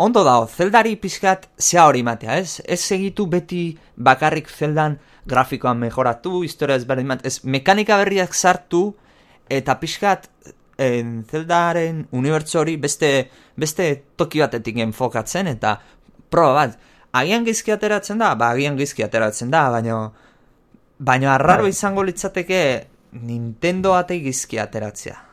ondo 0.00 0.22
dago, 0.24 0.46
zeldari 0.48 0.94
pixkat 0.96 1.46
zea 1.60 1.84
hori 1.88 2.02
matea, 2.06 2.38
ez? 2.40 2.60
Ez 2.64 2.80
segitu 2.80 3.26
beti 3.28 3.76
bakarrik 3.96 4.48
zeldan 4.48 4.96
grafikoan 5.28 5.78
mejoratu, 5.78 6.40
historia 6.46 6.78
ezberdin 6.80 7.12
bat, 7.12 7.26
ez 7.26 7.42
mekanika 7.44 7.98
berriak 8.00 8.34
sartu, 8.34 8.94
eta 9.50 9.76
pixkat 9.82 10.30
en, 10.80 11.20
zeldaren 11.28 12.06
unibertso 12.16 12.62
hori 12.62 12.78
beste, 12.80 13.28
beste 13.60 13.90
toki 14.16 14.40
batetik 14.40 14.80
enfokatzen, 14.86 15.52
eta 15.52 15.76
proba 16.32 16.54
bat, 16.62 16.78
agian 17.12 17.44
gizki 17.44 17.74
ateratzen 17.76 18.22
da, 18.22 18.34
ba 18.40 18.54
agian 18.54 18.80
gizki 18.80 19.04
ateratzen 19.04 19.52
da, 19.52 19.68
baina 19.74 20.02
baina 21.00 21.34
arraro 21.34 21.68
Bai. 21.68 21.74
izango 21.76 22.04
litzateke 22.04 22.62
Nintendo 23.20 23.94
ate 23.96 24.20
gizki 24.22 24.60
ateratzea. 24.62 25.29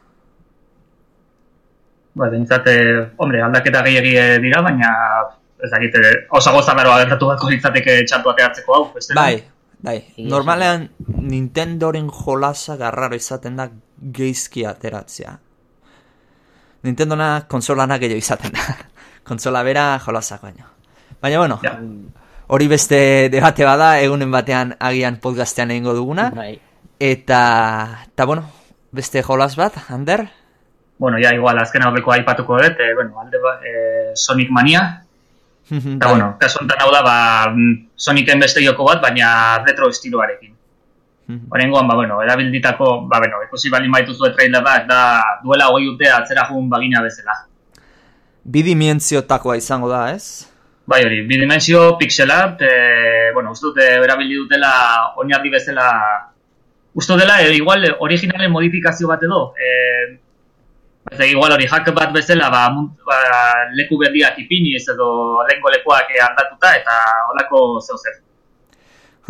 Ba, 2.18 2.30
bintzat, 2.34 2.66
eh, 2.72 3.10
hombre, 3.22 3.42
aldaketa 3.46 3.84
gehiagi 3.86 4.16
eh, 4.18 4.38
dira, 4.42 4.62
baina 4.66 4.90
ez 5.64 5.70
dakit, 5.70 5.96
eh, 6.02 6.14
oso 6.34 6.52
gozaberoa 6.56 7.00
gertatu 7.04 7.28
beharko 7.30 7.50
litzateke 7.52 8.00
txatu 8.10 8.32
ateratzeko 8.32 8.74
hau, 8.76 8.84
beste? 8.96 9.14
Bai, 9.18 9.44
bai. 9.86 9.98
Normalean 10.26 10.88
Nintendoren 11.28 12.10
jolasa 12.14 12.78
garraro 12.80 13.16
izaten 13.18 13.58
da 13.60 13.68
geizki 14.18 14.66
ateratzea. 14.66 15.36
Nintendona 16.88 17.30
konsolana 17.50 17.98
gehiago 18.02 18.22
izaten 18.22 18.54
da. 18.54 18.66
Konsola 19.28 19.64
bera 19.68 19.98
jolasak 20.00 20.42
baino. 20.46 20.70
Baina 21.22 21.40
bueno, 21.42 21.60
Ja. 21.64 21.78
hori 22.48 22.68
beste 22.72 23.30
debate 23.30 23.66
bada, 23.66 24.00
egunen 24.00 24.32
batean 24.32 24.76
agian 24.80 25.18
podcastean 25.20 25.72
egingo 25.72 25.94
duguna. 25.94 26.30
Bai. 26.32 26.60
Eta, 27.00 27.42
eta 28.08 28.26
bueno, 28.26 28.46
beste 28.92 29.22
jolas 29.24 29.56
bat, 29.58 29.74
Ander? 29.90 30.30
Bueno, 30.98 31.18
ja, 31.22 31.34
igual, 31.34 31.60
azken 31.62 31.84
aurreko 31.86 32.12
aipatuko 32.12 32.58
dut, 32.58 32.80
eh, 32.82 32.94
bueno, 32.96 33.20
alde 33.22 33.38
eh, 33.64 34.12
Sonic 34.16 34.50
Mania, 34.50 35.04
eta, 35.72 36.10
bueno, 36.10 36.36
kasu 36.40 36.62
honetan 36.62 36.82
hau 36.86 36.92
da, 36.94 37.02
ba, 37.04 37.18
mm, 37.52 37.90
Sonicen 37.96 38.40
beste 38.40 38.64
joko 38.64 38.86
bat, 38.88 39.02
baina 39.02 39.60
retro 39.66 39.90
estiloarekin. 39.92 40.54
Horengoan, 41.52 41.88
ba, 41.88 41.96
bueno, 41.96 42.22
erabilditako, 42.24 43.08
ba, 43.08 43.20
bueno, 43.20 43.44
ikusi 43.48 43.70
baldin 43.70 43.92
baituzue 43.92 44.32
trailer 44.36 44.64
bat, 44.64 44.88
da, 44.88 45.02
duela 45.44 45.70
hogei 45.70 45.90
urte 45.92 46.12
atzera 46.12 46.48
jun 46.50 46.70
bagina 46.72 47.04
bezala. 47.04 47.36
Bidimentsiotakoa 48.48 49.58
izango 49.60 49.90
da, 49.92 50.06
ez? 50.16 50.48
Bai 50.88 51.02
hori, 51.04 51.26
bidimensio, 51.28 51.98
pixel 52.00 52.32
art, 52.32 52.62
e, 52.64 53.32
bueno, 53.36 53.52
uste 53.52 53.68
dute 53.68 53.88
erabili 54.06 54.38
dutela 54.40 54.72
oinarri 55.20 55.52
bezala, 55.52 55.88
uste 56.96 57.18
dela, 57.20 57.42
e, 57.44 57.52
igual, 57.58 57.84
originalen 58.00 58.54
modifikazio 58.54 59.10
bat 59.12 59.26
edo, 59.28 59.42
e, 59.60 59.74
ez 61.12 61.30
igual 61.32 61.52
hori, 61.52 61.68
hack 61.68 61.92
bat 61.96 62.12
bezala, 62.14 62.50
ba, 62.50 62.68
ba, 63.08 63.18
leku 63.78 63.98
berdiak 63.98 64.38
ipiniz 64.44 64.84
edo 64.92 65.42
lehenko 65.48 65.72
lekuak 65.72 66.12
eh, 66.12 66.24
aldatuta, 66.24 66.74
eta 66.82 66.98
holako 67.32 67.80
zeu 67.82 67.98
zer. 67.98 68.20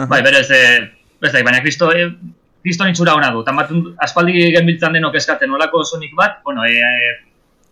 Bai, 0.09 0.21
berez, 0.21 0.49
e, 0.51 0.61
ez 1.21 1.31
da, 1.33 1.41
baina 1.45 1.61
kristo, 1.61 1.89
e, 1.91 2.09
kriston 2.65 2.91
itxura 2.91 3.15
hona 3.17 3.31
du, 3.33 3.43
tamatun, 3.45 3.95
aspaldi 4.03 4.51
genbiltzan 4.53 4.93
denok 4.97 5.15
eskatzen 5.17 5.53
olako 5.53 5.83
sonik 5.83 6.13
bat, 6.17 6.41
bueno, 6.45 6.65
e, 6.65 7.15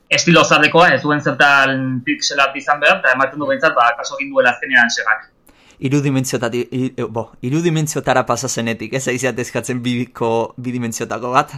estilo 0.09 0.43
zarrekoa, 0.45 0.91
ez 0.95 1.01
duen 1.03 1.21
zertan 1.21 2.01
pixel 2.05 2.41
art 2.41 2.57
izan 2.57 2.81
behar, 2.81 3.01
eta 3.01 3.13
ematen 3.13 3.41
du 3.41 3.49
behintzat, 3.49 3.73
ba, 3.77 3.91
kaso 3.97 4.17
egin 4.19 4.33
duela 4.33 4.53
azkenean 4.53 4.89
segak. 4.93 5.29
Irudimentziotati, 5.85 6.65
i, 6.71 6.89
e, 6.95 7.05
bo, 7.09 7.31
irudimentziotara 7.45 8.25
pasa 8.25 8.49
zenetik, 8.49 8.93
ez 8.93 9.07
aiziat 9.11 9.39
eskatzen 9.45 9.81
bidiko, 9.85 10.53
bidimentziotako 10.57 11.33
bat. 11.33 11.57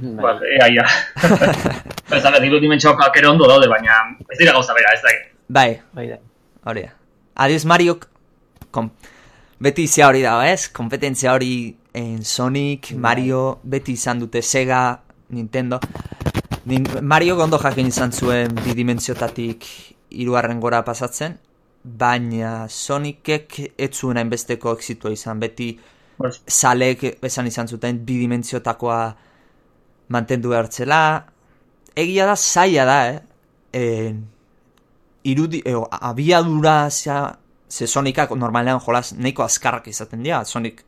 Ba, 0.00 0.34
Bai. 0.34 0.52
ea, 0.58 0.68
ia. 0.68 0.84
ez 2.14 2.22
da, 2.22 2.38
diru 2.40 2.60
dimentsioak 2.62 3.16
ere 3.16 3.28
ondo 3.28 3.48
daude, 3.50 3.68
baina 3.70 3.98
ez 4.28 4.38
dira 4.38 4.52
gauza 4.52 4.74
bera, 4.76 4.92
ez 4.94 5.02
da. 5.02 5.14
Bai, 5.48 5.80
Bai 5.92 6.06
da. 6.12 6.18
hori 6.70 6.82
da. 6.86 6.92
Adios 7.34 7.64
Mariok, 7.64 8.06
kom, 8.70 8.90
beti 9.58 9.84
izia 9.88 10.08
hori 10.08 10.22
dago, 10.22 10.42
ez? 10.42 10.68
Kompetentzia 10.74 11.32
hori 11.34 11.76
en 11.94 12.22
Sonic, 12.24 12.92
Mario, 12.94 13.58
beti 13.62 13.92
izan 13.98 14.18
dute 14.20 14.42
Sega, 14.42 15.00
Nintendo. 15.30 15.80
Nin, 16.66 16.86
Mario 17.02 17.38
ondo 17.42 17.58
jakin 17.58 17.86
izan 17.86 18.12
zuen 18.12 18.54
bidimentziotatik 18.64 19.64
hirugarren 20.10 20.60
gora 20.60 20.82
pasatzen, 20.84 21.38
baina 21.82 22.66
Sonicek 22.68 23.60
ez 23.78 23.92
zuen 23.94 24.18
hainbesteko 24.20 24.72
exitua 24.76 25.12
izan, 25.14 25.40
beti 25.40 25.78
Pues, 26.18 26.40
zalek 26.50 27.04
esan 27.22 27.46
izan 27.46 27.68
zuten 27.70 28.00
bidimentsiotakoa 28.04 29.02
mantendu 30.08 30.54
hartzela. 30.56 31.00
Egia 31.98 32.26
da, 32.26 32.36
zaila 32.36 32.84
da, 32.88 32.98
eh? 33.08 33.20
E, 33.72 34.14
irudi, 35.28 35.62
e, 35.64 35.74
abiadura 36.00 36.90
zea, 36.90 37.36
ze 37.68 37.86
Sonicak 37.86 38.30
normalean 38.36 38.80
jolas 38.80 39.12
nahiko 39.12 39.42
azkarrak 39.44 39.88
izaten 39.88 40.22
dira, 40.22 40.44
Sonic 40.44 40.84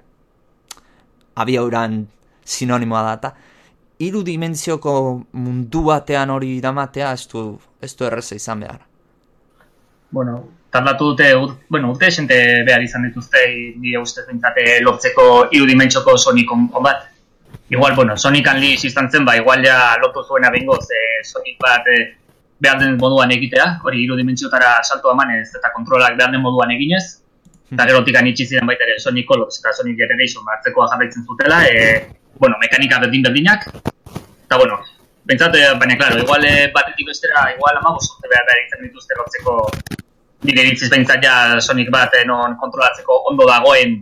abiaduran 1.36 2.06
sinonimoa 2.44 3.02
da, 3.02 3.12
eta 3.18 3.32
hiru 4.00 4.22
dimentsioko 4.24 4.92
mundu 5.32 5.82
batean 5.88 6.30
hori 6.30 6.54
iramatea 6.56 7.12
ez 7.12 7.26
du, 7.28 7.58
ez 7.82 7.92
du 7.96 8.06
erreza 8.08 8.34
izan 8.34 8.60
behar. 8.60 8.80
bueno, 10.10 10.40
tardatu 10.70 11.12
dute, 11.12 11.36
ur, 11.36 11.52
bueno, 11.68 11.92
urte 11.92 12.08
esente 12.08 12.36
behar 12.66 12.82
izan 12.82 13.04
dituzte, 13.06 13.44
nire 13.78 14.00
ustez 14.02 14.24
bintzate 14.26 14.80
lortzeko 14.82 15.26
irudimentxoko 15.52 16.16
Sonic 16.18 16.50
on, 16.52 16.68
on 16.72 16.82
bat. 16.82 17.06
Igual, 17.70 17.94
bueno, 17.94 18.16
Sonic 18.16 18.48
Unleashed 18.50 18.90
izan 18.90 19.10
zen, 19.10 19.24
ba, 19.24 19.36
igual 19.36 19.64
ja 19.64 19.96
lotu 20.02 20.24
zuena 20.26 20.50
bengoz, 20.50 20.84
e, 20.90 21.24
Sonic 21.24 21.58
bat 21.62 21.86
e, 21.86 21.98
behar 22.58 22.80
den 22.80 22.96
moduan 22.98 23.30
egitea, 23.30 23.80
hori 23.84 24.04
irudimentziotara 24.04 24.80
salto 24.82 25.12
emanez 25.12 25.48
eta 25.54 25.70
kontrolak 25.74 26.16
behar 26.18 26.34
den 26.34 26.42
moduan 26.42 26.74
eginez, 26.74 27.04
eta 27.70 27.86
gerotik 27.86 28.18
anitsi 28.18 28.48
ziren 28.48 28.66
baita 28.66 28.88
ere 28.88 28.98
Sonic 28.98 29.28
Colors 29.28 29.60
eta 29.62 29.72
Sonic 29.78 30.00
Generation 30.02 30.54
hartzekoa 30.56 30.88
jarraitzen 30.94 31.26
zutela, 31.26 31.62
e, 31.66 32.08
bueno, 32.42 32.58
mekanika 32.58 32.98
berdin 33.04 33.28
berdinak, 33.28 33.68
eta 33.70 34.58
bueno, 34.58 34.82
Bentsat, 35.30 35.54
eh, 35.54 35.74
baina, 35.78 35.96
klaro, 35.96 36.18
igual 36.18 36.44
eh, 36.44 36.70
batetik 36.74 37.06
bestera, 37.06 37.52
igual 37.54 37.76
amago 37.76 38.00
sorte 38.00 38.26
behar 38.26 38.44
behar 38.48 38.62
izan 38.64 38.80
dituzte 38.82 39.14
lortzeko. 39.14 39.52
Nire 40.48 40.64
iritziz 40.64 40.88
behintzat 40.90 41.22
ja 41.22 41.34
Sonic 41.60 41.90
bat 41.94 42.14
eh, 42.18 42.24
non 42.26 42.56
kontrolatzeko 42.58 43.18
ondo 43.30 43.46
dagoen. 43.46 43.98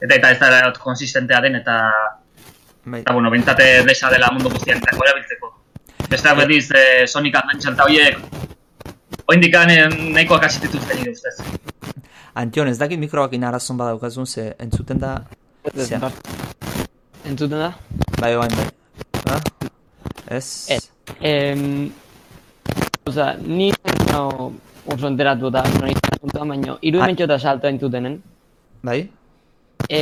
Eta 0.00 0.16
eta 0.16 0.30
ez 0.32 0.38
da 0.40 0.72
konsistentea 0.80 1.40
den 1.44 1.60
eta 1.60 1.76
Bai, 2.88 3.00
eta 3.04 3.12
bueno, 3.12 3.30
bentsat 3.30 3.60
eh, 3.60 3.82
desa 3.84 4.08
dela 4.10 4.30
mundu 4.32 4.50
guztian 4.54 4.80
zako 4.80 5.04
erabiltzeko. 5.04 5.50
Beste 6.08 6.34
berdiz 6.38 6.64
eh, 6.72 7.06
Sonic 7.06 7.36
Adventure 7.36 7.74
eta 7.74 7.84
horiek 7.84 9.26
oindikan 9.28 9.70
eh, 9.74 9.88
nahikoak 9.88 10.46
hasi 10.48 10.62
dituzte 10.64 10.96
nire 10.96 11.12
ustez. 11.12 11.36
Antion, 12.38 12.68
ez 12.70 12.78
dakit 12.80 13.00
mikroakin 13.02 13.44
arazon 13.44 13.76
badaukazun, 13.76 14.26
ze 14.26 14.54
entzuten 14.62 15.00
da... 15.02 15.16
Zea. 15.74 16.10
Entzuten 17.26 17.58
da? 17.58 17.72
Bai, 18.20 18.36
oain 18.36 18.54
bai. 18.56 18.68
Ha? 19.26 19.40
Ez? 20.38 20.46
Ez. 20.76 20.84
Em, 21.20 21.90
Osa, 23.08 23.34
ni 23.40 23.72
no 24.12 24.52
oso 24.86 25.08
enteratu 25.08 25.48
eta 25.48 25.64
Sonic 25.74 26.00
asuntoa, 26.12 26.46
baina 26.54 26.78
irudimentxo 26.80 27.28
eta 27.28 27.38
salto 27.38 27.68
entzutenen. 27.68 28.18
Bai? 28.84 29.00
E, 29.88 30.00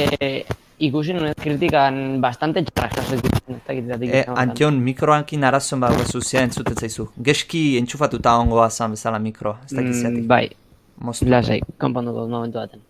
ikusi 0.79 1.13
nuen 1.17 1.33
kritikan 1.41 2.21
bastante 2.21 2.63
txarrak 2.65 2.97
jaso 2.99 3.17
dituzten, 3.17 3.55
ez 3.57 3.63
dakit 3.67 3.87
zatik 3.89 4.11
E. 4.15 4.25
Antion, 4.37 4.81
mikroakin 4.85 5.45
arazon 5.49 5.81
badaukazu 5.81 6.21
zea 6.21 6.43
entzuten 6.45 6.77
zaizu. 6.77 7.09
Geski 7.23 7.79
entxufatuta 7.79 8.35
ongoa 8.39 8.69
zan 8.71 8.91
bezala 8.97 9.19
mikroa, 9.19 9.61
ez 9.65 9.73
dakit 9.73 9.95
Mm, 9.95 10.03
zeatik. 10.03 10.27
bai, 10.27 10.51
Moztu. 10.99 11.27
lasai, 11.29 11.61
konpondu 11.79 12.13
dut 12.13 12.29
momentu 12.31 12.59
baten. 12.59 12.81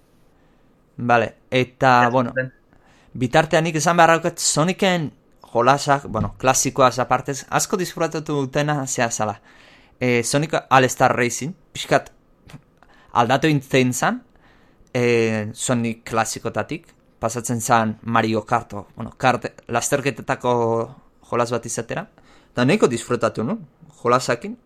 Vale, 0.99 1.35
eta, 1.51 2.09
bueno, 2.11 2.33
bitartean 3.15 3.65
nik 3.65 3.77
esan 3.77 3.97
behar 3.97 4.11
daukat 4.17 4.39
Sonicen 4.39 5.11
jolasak, 5.53 6.07
bueno, 6.09 6.35
klasikoaz 6.39 6.99
apartez, 6.99 7.45
asko 7.51 7.77
disfrutatu 7.77 8.35
dutena 8.43 8.87
zea 8.87 9.11
zala. 9.11 9.41
E, 10.01 10.23
Sonic 10.23 10.55
All-Star 10.71 11.15
Racing, 11.17 11.55
pixkat 11.73 12.11
aldatu 13.13 13.47
intzen 13.49 13.93
zan, 13.93 14.23
e, 14.93 15.49
Sonic 15.55 16.03
klasikotatik, 16.05 16.87
pasatzen 17.19 17.61
zan 17.61 17.99
Mario 18.03 18.45
Karto, 18.45 18.89
bueno, 18.97 19.15
kart, 19.17 19.47
lasterketetako 19.69 20.53
jolas 21.31 21.51
bat 21.51 21.67
izatera, 21.67 22.07
eta 22.53 22.65
nahiko 22.65 22.89
disfrutatu, 22.89 23.45
no? 23.45 23.59
Jolasakin. 24.03 24.57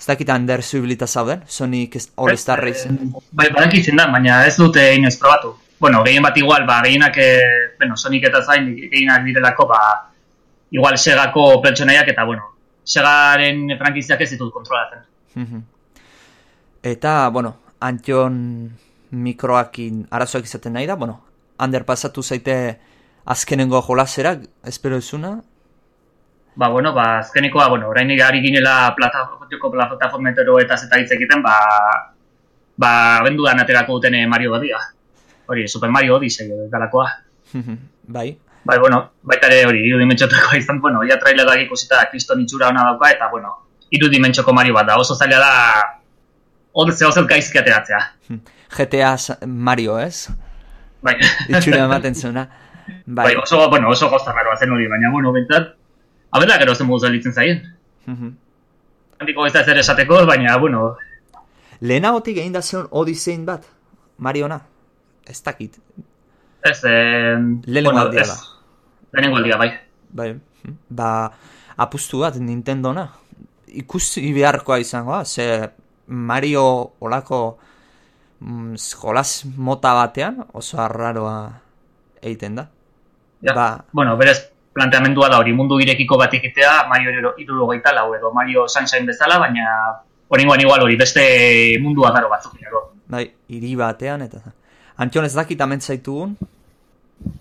Ez 0.00 0.06
dakit 0.06 0.30
Ander 0.32 0.62
zubilita 0.62 1.06
zauden, 1.06 1.42
Sonic 1.46 1.96
All-Star 2.16 2.60
Racing. 2.64 3.12
Bai, 3.36 3.50
badakitzen 3.52 3.98
da, 4.00 4.06
baina 4.08 4.44
ez 4.48 4.56
dute 4.56 4.84
inoiz 4.96 5.18
probatu. 5.20 5.54
Bueno, 5.80 6.02
gehien 6.04 6.24
bat 6.24 6.36
igual, 6.36 6.64
ba, 6.68 6.80
gehienak, 6.84 7.16
eh, 7.20 7.74
bueno, 7.78 7.96
Sonic 7.96 8.24
eta 8.28 8.42
zain, 8.42 8.70
gehienak 8.76 9.24
direlako, 9.24 9.66
ba, 9.68 9.80
igual 10.70 10.96
Segako 10.98 11.60
pertsonaiak 11.62 12.08
eta, 12.14 12.24
bueno, 12.24 12.48
Segaren 12.84 13.76
frankiziak 13.78 14.20
ez 14.20 14.30
ditut 14.30 14.52
kontrolatzen. 14.52 15.04
Mhm. 15.34 15.64
Eta, 16.82 17.28
bueno, 17.28 17.56
Antion 17.80 18.70
mikroakin 19.10 20.06
arazoak 20.10 20.44
izaten 20.44 20.72
nahi 20.72 20.86
da, 20.86 20.94
bueno, 20.94 21.20
Ander 21.60 21.84
pasatu 21.84 22.22
zaite 22.22 22.56
azkenengo 23.24 23.82
jolasera, 23.84 24.38
espero 24.64 24.96
ezuna, 24.96 25.40
Ba, 26.60 26.68
bueno, 26.68 26.92
ba, 26.92 27.20
azkenekoa, 27.20 27.68
bueno, 27.68 27.88
orain 27.88 28.10
ari 28.20 28.40
ginela 28.42 28.92
plata, 28.96 29.22
joko 29.50 29.70
plataformetero 29.70 30.58
eta 30.60 30.76
zeta 30.76 30.98
hitz 30.98 31.12
egiten, 31.14 31.42
ba, 31.42 31.54
ba, 32.76 32.90
abenduan 33.20 33.60
aterako 33.62 33.96
duten 33.96 34.18
eh, 34.18 34.26
Mario 34.26 34.50
badia. 34.50 34.80
Hori, 35.46 35.68
Super 35.68 35.90
Mario 35.90 36.16
Odyssey 36.16 36.50
dalakoa. 36.68 37.06
bai, 38.16 38.36
Bai, 38.64 38.78
bueno, 38.78 38.98
baita 39.24 39.48
ere 39.48 39.62
hori, 39.64 39.80
irudimentxotakoa 39.88 40.58
izan, 40.60 40.82
bueno, 40.84 41.00
ia 41.08 41.16
trailerak 41.22 41.62
ikusita 41.64 42.02
kriston 42.10 42.42
itxura 42.42 42.68
ona 42.68 42.84
dauka, 42.90 43.08
eta, 43.14 43.30
bueno, 43.32 43.54
irudimentxoko 43.96 44.52
Mario 44.52 44.76
bat 44.76 44.90
da, 44.90 44.98
oso 45.00 45.16
zaila 45.16 45.38
da, 45.40 45.54
hor 46.76 46.92
zeo 46.92 47.08
zel 47.12 47.30
gaizki 47.30 47.58
ateratzea. 47.62 48.02
GTA 48.76 49.14
Mario, 49.46 49.96
ez? 49.98 50.28
Bai, 51.02 51.16
Itxura 51.48 51.84
ematen 51.84 52.14
zuena. 52.14 52.46
bai, 53.06 53.24
Bai, 53.26 53.36
oso, 53.36 53.68
bueno, 53.70 53.88
oso 53.88 54.10
goztarraroa 54.10 54.56
zen 54.56 54.72
hori, 54.72 54.88
baina, 54.88 55.10
bueno, 55.10 55.32
bentsat, 55.32 55.74
abela 56.30 56.58
gero 56.58 56.74
zen 56.74 56.86
moduz 56.86 57.08
elitzen 57.08 57.32
zaien. 57.32 57.62
Mhm. 58.06 58.34
Handiko 59.20 59.46
ez 59.46 59.52
da 59.52 59.64
zer 59.64 59.78
esateko, 59.78 60.24
baina, 60.26 60.56
bueno, 60.58 60.96
Lehenagotik 61.80 62.36
egin 62.36 62.52
da 62.52 62.60
zeon 62.60 62.88
Odyssein 62.90 63.46
bat, 63.46 63.64
Mariona, 64.18 64.58
ez 65.26 65.38
dakit, 65.42 65.78
ez, 66.62 66.84
eh, 66.84 67.38
Lehenengo 67.64 67.98
aldia 67.98 68.20
ez. 68.20 68.28
da. 68.28 68.36
Lehenengo 69.12 69.38
aldia, 69.38 69.56
bai. 69.56 69.70
bai, 70.10 70.34
mhm. 70.34 70.76
ba, 70.90 71.32
apustu 71.76 72.20
bat 72.20 72.36
Nintendona, 72.36 73.08
ikusi 73.66 74.32
beharkoa 74.34 74.78
izango 74.78 75.24
ze 75.24 75.70
Mario 76.06 76.92
olako 77.00 77.58
mm, 78.40 78.74
jolas 79.00 79.44
mota 79.56 79.92
batean 79.94 80.44
oso 80.52 80.80
arraroa 80.80 81.60
egiten 82.22 82.56
da. 82.56 82.68
Ja. 83.42 83.54
Ba, 83.54 83.84
Bueno, 83.92 84.16
berez, 84.16 84.50
planteamendua 84.72 85.28
da 85.28 85.38
hori 85.38 85.52
mundu 85.52 85.78
irekiko 85.80 86.16
bat 86.18 86.34
egitea 86.34 86.86
Mario 86.88 87.32
irurogeita 87.38 87.92
lau 87.92 88.14
edo 88.14 88.32
Mario 88.32 88.68
Sunshine 88.68 89.06
bezala, 89.06 89.38
baina 89.38 89.64
Horengoan 90.28 90.60
igual 90.60 90.82
hori 90.82 90.96
beste 90.96 91.76
mundu 91.82 92.04
adaro 92.06 92.28
batzuk 92.28 92.54
dago. 92.60 92.92
bai, 93.10 93.24
hiri 93.48 93.74
batean 93.76 94.22
eta 94.22 94.40
Antion 95.00 95.24
ez 95.24 95.32
dakit 95.34 95.60
amen 95.60 95.80
zaitugun? 95.80 96.36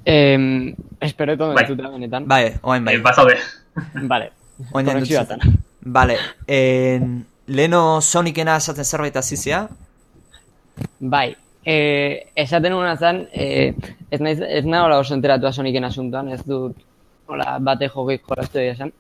Em, 0.06 0.74
espero 1.00 1.34
eto 1.34 1.54
Bai. 1.54 1.64
entzutea 1.64 1.90
benetan. 1.90 2.26
Bai, 2.28 2.56
oain 2.64 2.86
bai. 2.86 2.96
Bai. 2.96 3.04
Bazaude. 3.04 3.36
Vale. 4.08 4.32
Oain 4.74 4.86
Konexio 4.86 5.20
entzuten. 5.20 5.40
batan. 5.40 5.64
Vale, 5.82 6.18
en, 6.48 7.26
leno 7.48 8.02
Sonicena 8.02 8.56
esaten 8.58 8.86
zerbait 8.86 9.16
azizia? 9.16 9.68
Bai, 11.00 11.36
eh, 11.66 12.30
esaten 12.36 12.72
nuen 12.72 12.98
zen, 12.98 13.28
eh, 13.34 13.74
ez 14.12 14.20
naiz, 14.22 14.40
ez 14.42 14.66
nagoela 14.66 15.00
oso 15.00 15.14
enteratua 15.14 15.52
Sonicen 15.54 15.84
asuntoan, 15.84 16.30
ez 16.30 16.44
dut 16.46 16.76
hola, 17.30 17.58
bate 17.60 17.90
jogeik 17.90 18.24
jolastu 18.28 18.60
egia 18.60 18.74
esan. 18.74 18.92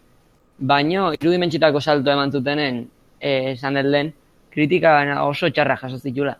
Baino, 0.59 1.11
irudimentxitako 1.13 1.81
salto 1.81 2.11
eman 2.11 2.31
zutenen, 2.31 2.83
eh, 3.19 3.51
esan 3.53 3.73
lehen, 3.73 4.13
kritika 4.51 4.99
oso 5.25 5.49
txarra 5.49 5.77
jaso 5.77 5.97
zitula, 5.97 6.37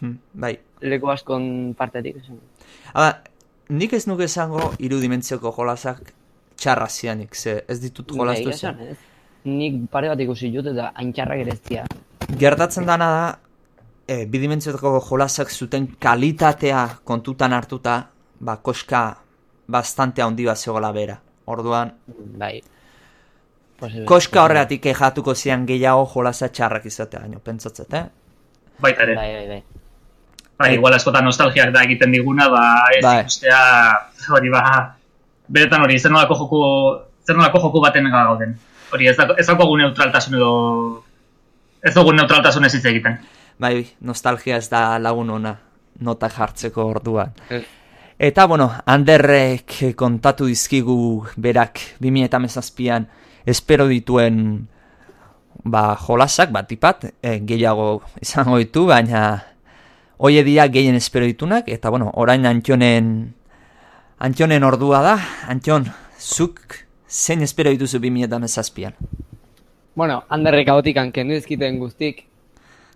Hm, 0.00 0.14
bai. 0.32 0.58
leku 0.80 1.10
askon 1.10 1.74
partetik. 1.76 2.16
Esan. 2.16 2.38
Aba, 2.94 3.22
nik 3.68 3.92
ez 3.92 4.06
nuke 4.06 4.24
esango 4.24 4.72
irudimentzioko 4.78 5.52
jolasak 5.56 6.12
txarra 6.56 6.88
zianik, 6.88 7.34
ze 7.34 7.64
ez 7.68 7.80
ditut 7.80 8.10
jolastu 8.16 8.52
zen. 8.52 8.96
Nik 9.44 9.90
pare 9.90 10.08
bat 10.08 10.20
ikusi 10.20 10.50
dut 10.52 10.66
eta 10.66 10.92
hain 10.94 11.12
txarrak 11.12 11.38
ere. 11.46 11.84
Gertatzen 12.38 12.86
dana 12.86 13.10
da, 13.10 13.38
e, 14.10 14.26
bidimentzioko 14.26 14.98
jolasak 15.06 15.50
zuten 15.50 15.86
kalitatea 16.02 16.88
kontutan 17.04 17.52
hartuta, 17.54 18.02
ba, 18.40 18.56
koska 18.56 19.02
bastante 19.70 20.22
handi 20.22 20.46
bat 20.48 20.58
zegoela 20.58 20.92
bera. 20.92 21.16
Orduan, 21.46 21.92
Bai. 22.38 22.60
Posible. 23.80 24.04
koska 24.06 24.42
horregatik 24.44 24.86
ejatuko 24.92 25.34
zian 25.34 25.64
gehiago 25.66 26.04
jolasa 26.14 26.48
txarrak 26.48 26.86
izatea, 26.86 27.20
baino, 27.20 27.38
pentsatzet, 27.40 27.94
eh? 27.94 28.04
Baita 28.80 29.06
ere. 29.06 29.14
Bai, 29.16 29.30
bai, 29.34 29.46
bai. 29.48 29.62
Bai, 30.60 30.74
igual 30.74 30.92
askotan 30.92 31.24
nostalgiak 31.24 31.70
da 31.72 31.86
egiten 31.86 32.12
diguna, 32.12 32.50
ba, 32.52 32.64
ez 32.96 33.04
Bai. 33.04 33.20
ikustea, 33.22 33.60
hori 34.36 34.50
ba, 34.52 34.64
beretan 35.48 35.86
hori, 35.86 35.98
zer 35.98 36.12
nolako 36.12 36.36
joku, 36.42 36.60
zer 37.26 37.38
nolako 37.38 37.62
joku 37.64 37.80
baten 37.86 38.10
gauden. 38.12 38.58
Hori, 38.92 39.08
ez, 39.08 39.16
daukagu 39.16 39.78
neutraltasun 39.80 40.34
edo, 40.36 40.52
ez 41.80 41.94
dugu 41.94 42.12
neutraltasun 42.12 42.66
ez 42.68 42.74
hitz 42.74 42.84
egiten. 42.90 43.16
Bai, 43.60 43.84
nostalgia 44.00 44.56
ez 44.56 44.68
da 44.72 44.98
lagun 44.98 45.30
ona 45.36 45.54
nota 46.00 46.30
jartzeko 46.32 46.86
orduan. 46.88 47.34
Eta, 48.20 48.46
bueno, 48.46 48.70
Anderrek 48.86 49.94
kontatu 49.96 50.48
dizkigu 50.48 51.26
berak 51.36 51.80
2017an 52.00 53.06
espero 53.48 53.86
dituen 53.88 54.66
ba, 55.64 55.94
jolasak, 55.96 56.52
bat 56.52 56.68
tipat, 56.68 57.10
e, 57.20 57.38
gehiago 57.44 58.02
izango 58.20 58.58
ditu, 58.60 58.86
baina 58.88 59.42
hoie 60.20 60.44
dira 60.44 60.68
gehien 60.68 60.96
espero 60.96 61.28
ditunak, 61.28 61.68
eta, 61.68 61.92
bueno, 61.92 62.10
orain 62.14 62.46
Antionen 62.46 63.34
Antionen 64.20 64.64
ordua 64.64 65.00
da, 65.00 65.14
Antion, 65.48 65.86
zuk 66.20 66.84
zein 67.08 67.40
espero 67.40 67.72
dituzu 67.72 67.98
2017an? 68.04 68.96
Bueno, 69.96 70.22
handerrek 70.28 70.68
hautik 70.68 71.00
kendu 71.12 71.34
ezkiten 71.34 71.78
guztik. 71.80 72.29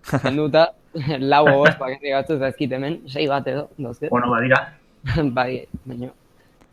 Kenduta, 0.05 0.69
lau 1.31 1.43
gogoz 1.51 1.75
pakete 1.79 2.13
batzu 2.13 2.37
ezkit 2.49 2.77
hemen, 2.77 2.99
sei 3.11 3.27
bat 3.31 3.47
edo, 3.47 3.67
dozke. 3.77 4.09
Bueno, 4.11 4.29
badira. 4.31 4.61
bai, 5.37 5.65
baina. 5.85 6.11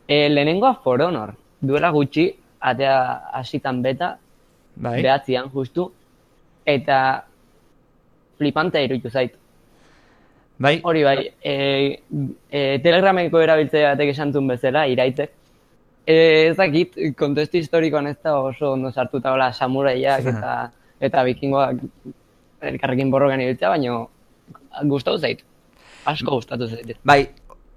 E, 0.07 0.27
lehenengoa 0.29 0.75
For 0.83 1.01
Honor, 1.01 1.33
duela 1.61 1.91
gutxi, 1.95 2.29
atea 2.59 2.97
hasitan 3.39 3.81
beta, 3.83 4.15
Bai? 4.75 4.97
behatzian 5.01 5.49
justu, 5.53 5.89
eta 6.65 6.97
flipante 8.39 8.81
iruditu 8.83 9.09
zait. 9.09 9.35
Bai? 10.63 10.79
Hori 10.83 11.03
bai, 11.03 11.17
e, 11.43 11.53
e, 12.49 12.59
telegrameko 12.83 13.41
erabiltze 13.41 13.83
batek 13.83 14.13
esan 14.13 14.33
zuen 14.33 14.47
bezala, 14.47 14.85
iraitek. 14.87 15.31
E, 16.03 16.15
ez 16.49 16.55
dakit, 16.57 16.97
kontestu 17.17 17.57
historikoan 17.61 18.09
ez 18.11 18.17
da 18.23 18.35
oso 18.39 18.73
ondo 18.73 18.91
sartuta 18.91 19.31
hola 19.33 19.51
samuraiak 19.53 20.27
eta, 20.33 20.55
eta 21.03 21.23
vikingoak 21.23 21.79
elkarrekin 22.69 23.11
borrokan 23.11 23.41
ibiltzea, 23.43 23.69
baina 23.73 23.97
gustatu 24.89 25.19
zait. 25.19 25.43
Asko 26.09 26.39
gustatu 26.39 26.67
zait. 26.67 26.95
Bai, 27.03 27.27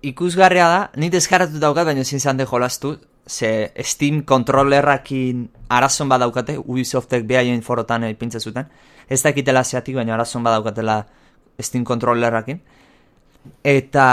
ikusgarria 0.06 0.66
da, 0.70 0.80
nit 1.00 1.14
eskaratu 1.14 1.60
daukat, 1.62 1.88
baina 1.90 2.04
ezin 2.06 2.20
zan 2.20 2.40
de 2.40 2.46
jolastu, 2.46 2.96
ze 3.26 3.72
Steam 3.82 4.22
kontrolerrakin 4.22 5.48
arazon 5.68 6.08
badaukate, 6.08 6.58
Ubisoftek 6.58 7.26
behaien 7.26 7.62
forotan 7.62 8.06
ipintza 8.10 8.40
zuten, 8.40 8.68
ez 9.08 9.22
dakitela 9.22 9.64
zeatik, 9.64 9.96
baina 9.96 10.14
arazon 10.14 10.44
badaukatela 10.46 11.00
Steam 11.60 11.84
kontrolerrakin, 11.84 12.60
eta 13.64 14.06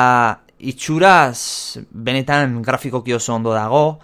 itxuraz 0.60 1.78
benetan 1.92 2.62
grafikoki 2.64 3.14
oso 3.14 3.36
ondo 3.36 3.54
dago, 3.54 4.00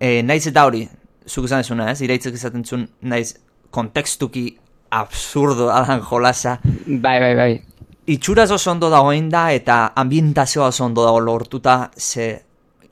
e, 0.00 0.22
naiz 0.22 0.46
eta 0.48 0.64
hori, 0.66 0.86
zuk 1.28 1.46
esan 1.46 1.62
ezuna 1.62 1.90
ez, 1.92 2.00
iraitzek 2.02 2.34
izaten 2.34 2.64
zuen, 2.64 2.88
naiz 3.02 3.34
kontekstuki 3.70 4.46
absurdo 4.90 5.70
adan 5.70 6.00
jolasa, 6.02 6.58
Bai, 6.86 7.20
bai, 7.20 7.34
bai. 7.36 7.62
itxuraz 8.06 8.50
oso 8.50 8.70
ondo 8.70 8.90
dagoen 8.90 9.28
da 9.30 9.52
eta 9.52 9.92
ambientazioa 9.96 10.68
oso 10.68 10.84
ondo 10.84 11.04
dago 11.04 11.20
lortuta 11.20 11.90
ze 11.96 12.42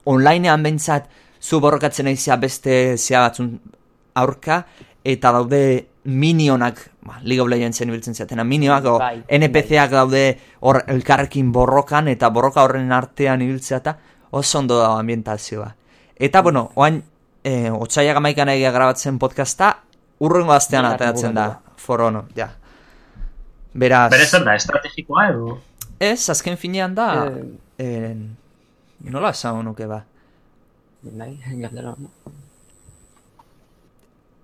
onlinean 0.06 0.62
bentsat 0.62 1.08
zu 1.40 1.60
borrokatzen 1.60 2.06
aizia 2.06 2.36
beste 2.36 2.96
zea 2.96 3.20
batzun 3.20 3.60
aurka 4.14 4.64
eta 5.04 5.32
daude 5.32 5.88
minionak 6.04 6.90
ba, 7.02 7.18
League 7.22 7.42
of 7.42 7.48
Legendsen 7.48 7.88
ibiltzen 7.88 8.14
ziatena 8.14 8.44
minioak 8.44 8.84
o 8.84 8.98
Bai, 8.98 9.22
NPCak 9.28 9.90
daude 9.90 10.38
hor 10.60 10.82
elkarrekin 10.86 11.52
borrokan 11.52 12.08
eta 12.08 12.30
borroka 12.30 12.62
horren 12.62 12.92
artean 12.92 13.42
ibiltzea 13.42 13.78
eta 13.78 13.96
oso 14.30 14.58
ondo 14.58 14.78
dago 14.78 14.98
ambientazioa. 14.98 15.74
Eta 16.16 16.42
bueno, 16.42 16.70
oain 16.74 17.02
e, 17.44 17.70
otxaiak 17.70 18.16
amaikan 18.16 18.48
egia 18.48 18.70
grabatzen 18.72 19.18
podcasta 19.18 19.78
urrengo 20.20 20.52
astean 20.52 20.84
Bihar 20.84 20.94
ateratzen 20.94 21.34
da. 21.34 21.60
For 21.88 22.02
Honor, 22.04 22.26
ja. 22.36 22.50
Beraz, 23.72 24.10
Bere 24.12 24.26
zer 24.28 24.44
da, 24.44 24.54
estrategikoa 24.58 25.28
edo? 25.30 25.54
Ez, 25.98 26.28
azken 26.30 26.58
finean 26.60 26.92
da, 26.94 27.06
Eh. 27.26 27.44
eh, 27.78 28.16
nola 29.08 29.30
esango 29.32 29.62
nuke 29.64 29.86
ba. 29.88 30.02
Bai, 31.02 31.30
galdera. 31.62 31.94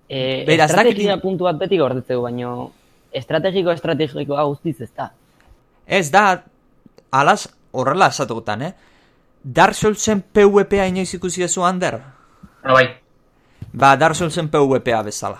E, 0.09 0.43
Beraz, 0.47 0.69
estrategia 0.71 1.11
dakit- 1.15 1.21
puntu 1.23 1.43
bat 1.47 1.57
beti 1.57 1.77
gordetzeu, 1.81 2.21
baino 2.21 2.71
estrategiko 3.11 3.71
estrategikoa 3.73 4.43
guztiz 4.49 4.81
ez 4.81 4.91
da. 4.97 5.11
Ez 5.87 6.09
da, 6.11 6.43
alas, 7.11 7.47
horrela 7.71 8.07
esatugutan, 8.13 8.61
eh? 8.61 8.73
Dark 9.43 9.73
Soulsen 9.77 10.21
PvPa 10.21 10.87
inoiz 10.89 11.13
ikusi 11.13 11.41
dezu 11.45 11.63
Ander? 11.63 11.99
Ah, 12.63 12.73
bai. 12.73 12.87
Ba, 13.73 13.95
Dark 13.97 14.15
Soulsen 14.15 14.49
PvPa 14.49 15.03
bezala. 15.03 15.39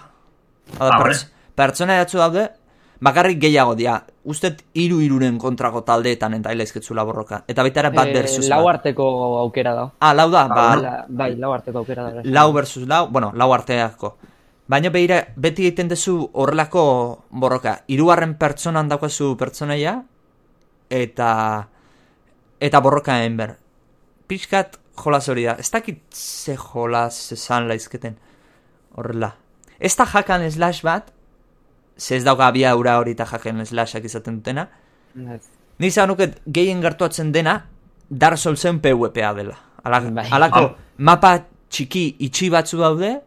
Hau 0.79 0.89
da, 0.89 0.95
Ah, 0.95 1.01
perts 1.03 1.31
pertsona 1.55 1.95
jatzu 2.01 2.17
daude, 2.17 2.49
bakarrik 3.01 3.39
gehiago 3.39 3.75
dia. 3.75 4.03
Ustet 4.23 4.63
iru 4.73 4.99
iruren 5.01 5.37
kontrako 5.39 5.81
taldeetan 5.83 6.33
eta 6.33 6.51
ilaizketzula 6.55 7.03
borroka. 7.03 7.43
Eta 7.47 7.61
baita 7.63 7.79
ere 7.83 7.89
bat 7.91 8.07
Eh, 8.07 8.13
versus 8.13 8.47
lau 8.49 8.63
bat. 8.65 8.75
arteko 8.77 9.39
aukera 9.39 9.73
da. 9.75 9.91
Ah, 9.99 10.13
lau 10.13 10.29
da, 10.31 10.47
ba, 10.47 10.75
La- 10.75 11.05
bai, 11.09 11.35
lau 11.35 11.53
arteko 11.53 11.79
aukera 11.79 12.03
da. 12.11 12.21
lau 12.23 12.51
versus 12.53 12.87
lau, 12.87 13.07
bueno, 13.07 13.31
lau 13.35 13.53
arteako. 13.53 14.17
Baina 14.67 14.89
behira, 14.89 15.27
beti 15.35 15.67
egiten 15.67 15.87
duzu 15.89 16.29
horrelako 16.33 17.25
borroka. 17.29 17.83
Hirugarren 17.87 18.33
pertsonan 18.35 18.89
daukazu 18.89 19.35
pertsonaia, 19.37 20.03
eta 20.89 21.67
eta 22.59 22.79
borroka 22.81 23.23
enber. 23.25 23.57
Pixkat 24.27 24.77
jolas 24.97 25.27
hori 25.29 25.43
da. 25.45 25.53
Ez 25.59 25.69
dakit 25.71 26.01
ze 26.11 26.55
jolas 26.57 27.31
esan 27.31 27.67
laizketen 27.67 28.17
horrela. 28.95 29.35
Ez 29.79 29.95
da 29.95 30.05
jakan 30.05 30.49
slash 30.51 30.81
bat, 30.83 31.11
ze 31.97 32.15
ez 32.17 32.23
dauka 32.23 32.47
abia 32.47 32.69
eura 32.71 32.97
hori 32.99 33.11
eta 33.11 33.25
jakan 33.25 33.65
slashak 33.65 34.03
izaten 34.05 34.37
dutena. 34.41 34.67
Ni 35.79 35.91
zan 35.91 36.07
nuket 36.09 36.41
gehien 36.45 36.81
gertuatzen 36.81 37.31
dena 37.31 37.65
Dark 38.09 38.37
Soulsen 38.37 38.79
PvPa 38.79 39.33
dela. 39.33 39.55
Ala, 39.83 39.99
Bai. 39.99 40.27
Alako 40.31 40.59
Ah. 40.59 40.75
mapa 40.97 41.45
txiki 41.69 42.15
itxi 42.19 42.49
batzu 42.49 42.77
daude 42.77 43.21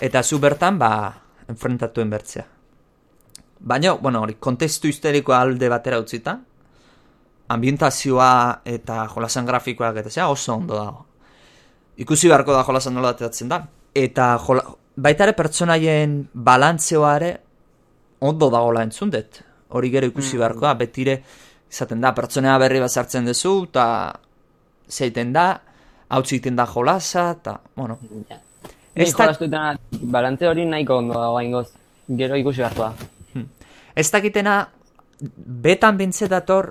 eta 0.00 0.22
zu 0.22 0.38
bertan 0.38 0.78
ba 0.78 1.14
enfrentatuen 1.48 2.10
bertzea. 2.10 2.44
Baina, 3.60 3.92
bueno, 3.94 4.20
hori, 4.22 4.34
kontestu 4.34 4.86
histerikoa 4.88 5.40
alde 5.40 5.68
batera 5.68 5.98
utzita, 5.98 6.38
ambientazioa 7.48 8.60
eta 8.64 9.06
jolasan 9.14 9.46
grafikoak 9.46 9.96
eta 9.96 10.10
zea 10.10 10.28
oso 10.28 10.54
ondo 10.54 10.74
dago. 10.76 11.06
Ikusi 11.96 12.28
beharko 12.28 12.52
da 12.52 12.64
jolasan 12.64 12.94
nola 12.94 13.10
ateratzen 13.14 13.48
da. 13.48 13.62
Eta 13.94 14.36
jola, 14.46 14.64
baita 14.96 15.24
ere 15.24 15.32
pertsonaien 15.32 16.28
balantzeoa 16.34 17.14
ere 17.16 17.30
ondo 18.20 18.50
dagoela 18.50 18.82
entzun 18.82 19.10
dut. 19.10 19.42
Hori 19.68 19.90
gero 19.90 20.06
ikusi 20.06 20.38
beharko 20.38 20.60
da, 20.60 20.74
betire 20.74 21.22
izaten 21.70 22.00
da, 22.00 22.12
pertsonea 22.14 22.56
berri 22.58 22.80
bat 22.80 22.90
sartzen 22.90 23.26
duzu, 23.26 23.64
eta 23.68 23.86
zeiten 24.88 25.32
da, 25.34 25.60
hau 26.08 26.20
egiten 26.22 26.56
da 26.56 26.66
jolasa, 26.66 27.30
eta, 27.40 27.60
bueno, 27.76 27.98
Ja. 28.30 28.38
Ez 28.94 29.12
da- 29.14 29.76
balantze 30.00 30.46
hori 30.48 30.64
nahiko 30.64 30.96
ondo 30.96 31.14
dago 31.20 31.40
ingoz. 31.40 31.66
Gero 32.08 32.36
ikusi 32.36 32.62
beharko 32.62 32.82
da. 32.82 32.94
ez 33.96 34.10
dakitena, 34.10 34.68
betan 35.36 35.96
bintzet 35.98 36.30
dator, 36.30 36.70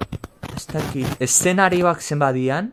ez 0.56 0.66
dakit, 0.72 1.08
eszenarioak 1.22 2.02
zenbadian, 2.02 2.72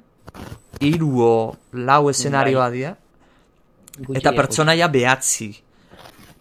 hiru 0.81 1.21
o 1.23 1.57
lau 1.73 2.09
eszenarioa 2.11 2.71
dira, 2.71 2.97
Gutxi 3.99 4.17
eta 4.21 4.31
ikusi. 4.31 4.37
pertsonaia 4.37 4.89
behatzi. 4.89 5.51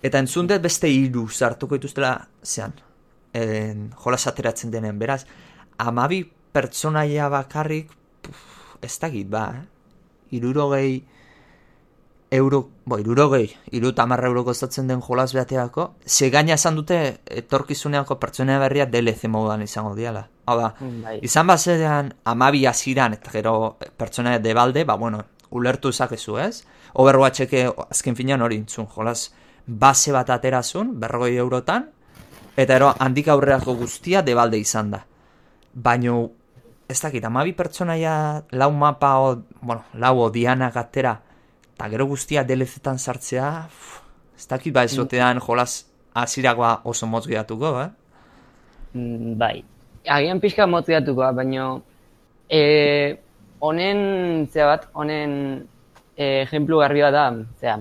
Eta 0.01 0.19
entzun 0.19 0.47
dut 0.49 0.61
beste 0.61 0.89
hiru 0.89 1.27
sartuko 1.29 1.77
dituztela 1.77 2.15
zean, 2.43 2.73
en, 3.33 3.89
jolas 4.03 4.25
ateratzen 4.27 4.71
denen, 4.73 4.99
beraz, 4.99 5.23
amabi 5.77 6.23
pertsonaia 6.51 7.29
bakarrik, 7.29 7.91
puf, 8.21 8.77
ez 8.81 8.97
dakit 8.99 9.29
ba, 9.29 9.45
eh? 9.59 9.65
irurogei 10.31 11.03
euro, 12.31 12.61
bo, 12.85 12.97
irurogei, 12.97 13.49
iru 13.75 13.91
tamarra 13.93 14.29
euro 14.31 14.43
kostatzen 14.47 14.87
den 14.87 15.01
jolas 15.03 15.33
behateako, 15.35 15.91
ze 16.05 16.29
gaina 16.31 16.55
esan 16.55 16.79
dute 16.79 16.97
etorkizuneako 17.25 18.17
pertsonaia 18.19 18.59
berria 18.63 18.87
DLC 18.87 19.29
moduan 19.29 19.61
izango 19.61 19.93
diala. 19.95 20.25
Hau 20.47 20.57
da, 20.57 20.71
Bai. 20.79 21.19
Izan 21.27 21.47
bazean 21.47 22.13
amabi 22.25 22.65
hasieran 22.65 23.13
eta 23.13 23.31
gero 23.31 23.77
pertsona 23.97 24.39
debalde, 24.39 24.85
ba 24.85 24.95
bueno, 24.95 25.21
ulertu 25.51 25.91
zakezu, 25.91 26.37
ez? 26.39 26.63
Overwatcheke 26.93 27.67
azken 27.89 28.15
finean 28.15 28.41
hori 28.41 28.57
intzun, 28.57 28.87
jolas 28.87 29.29
base 29.65 30.11
bat 30.11 30.29
aterazun, 30.29 30.93
berrogei 30.99 31.37
eurotan, 31.37 31.89
eta 32.57 32.75
ero 32.75 32.91
handik 32.99 33.29
aurrerako 33.31 33.75
guztia 33.79 34.21
debalde 34.21 34.59
izan 34.59 34.91
da. 34.91 35.01
Baino, 35.73 36.29
ez 36.89 36.99
dakit, 36.99 37.23
amabi 37.25 37.53
pertsonaia 37.55 38.43
lau 38.51 38.71
mapa, 38.75 39.15
o, 39.19 39.35
bueno, 39.61 39.85
lau 39.93 40.17
odianak 40.27 40.77
atera, 40.77 41.15
eta 41.75 41.89
gero 41.89 42.07
guztia 42.09 42.43
DLC-tan 42.43 42.99
sartzea, 42.99 43.51
uf, 43.67 44.01
ez 44.37 44.47
dakit 44.49 44.73
ba 44.73 44.83
ezotean 44.83 45.39
jolas 45.39 45.85
hasirakoa 46.13 46.81
oso 46.83 47.07
motz 47.07 47.27
geratuko, 47.27 47.75
eh? 47.81 47.89
Mm, 48.93 49.37
bai. 49.39 49.63
Agian 50.09 50.41
pixka 50.41 50.65
motziatuko, 50.67 51.23
baina 51.37 51.67
e, 52.49 52.61
honen, 53.61 54.01
zea 54.51 54.67
bat, 54.67 54.87
honen 54.97 55.33
e, 56.17 56.41
ejemplu 56.41 56.81
garbi 56.81 57.03
bat 57.05 57.15
da, 57.15 57.25
zea, 57.61 57.77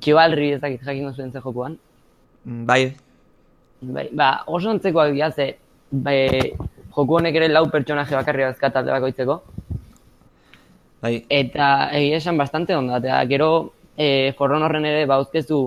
txibalri 0.00 0.52
ez 0.56 0.60
dakit 0.60 0.82
jakingo 0.84 1.12
zuen 1.12 1.32
ze 1.32 1.40
jokuan. 1.40 1.76
Mm, 2.44 2.64
Bai, 2.66 2.94
Bai, 3.80 4.08
ba, 4.12 4.42
oso 4.46 4.70
ontzekoak 4.70 5.12
dira, 5.14 5.30
ze 5.30 5.56
be, 5.92 6.14
joku 6.96 7.16
honek 7.18 7.34
ere 7.38 7.48
lau 7.48 7.66
pertsonaje 7.70 8.16
bakarri 8.16 8.44
bazka 8.48 8.70
talde 8.74 8.90
bakoitzeko. 8.90 9.36
Bai, 11.02 11.24
Eta 11.30 11.90
egia 11.94 12.16
esan 12.18 12.36
bastante 12.38 12.74
ondo, 12.74 12.96
eta 12.98 13.20
gero 13.30 13.72
e, 13.96 14.32
forron 14.38 14.62
horren 14.66 14.84
ere 14.84 15.04
bauzkezu 15.06 15.60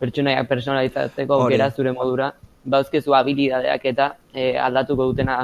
pertsonaiak 0.00 0.48
personalizatzeko 0.48 1.42
gera 1.50 1.70
zure 1.70 1.92
modura, 1.92 2.30
bauzkezu 2.64 3.12
habilidadeak 3.14 3.84
eta 3.84 4.14
e, 4.32 4.54
aldatuko 4.56 5.10
dutena 5.10 5.42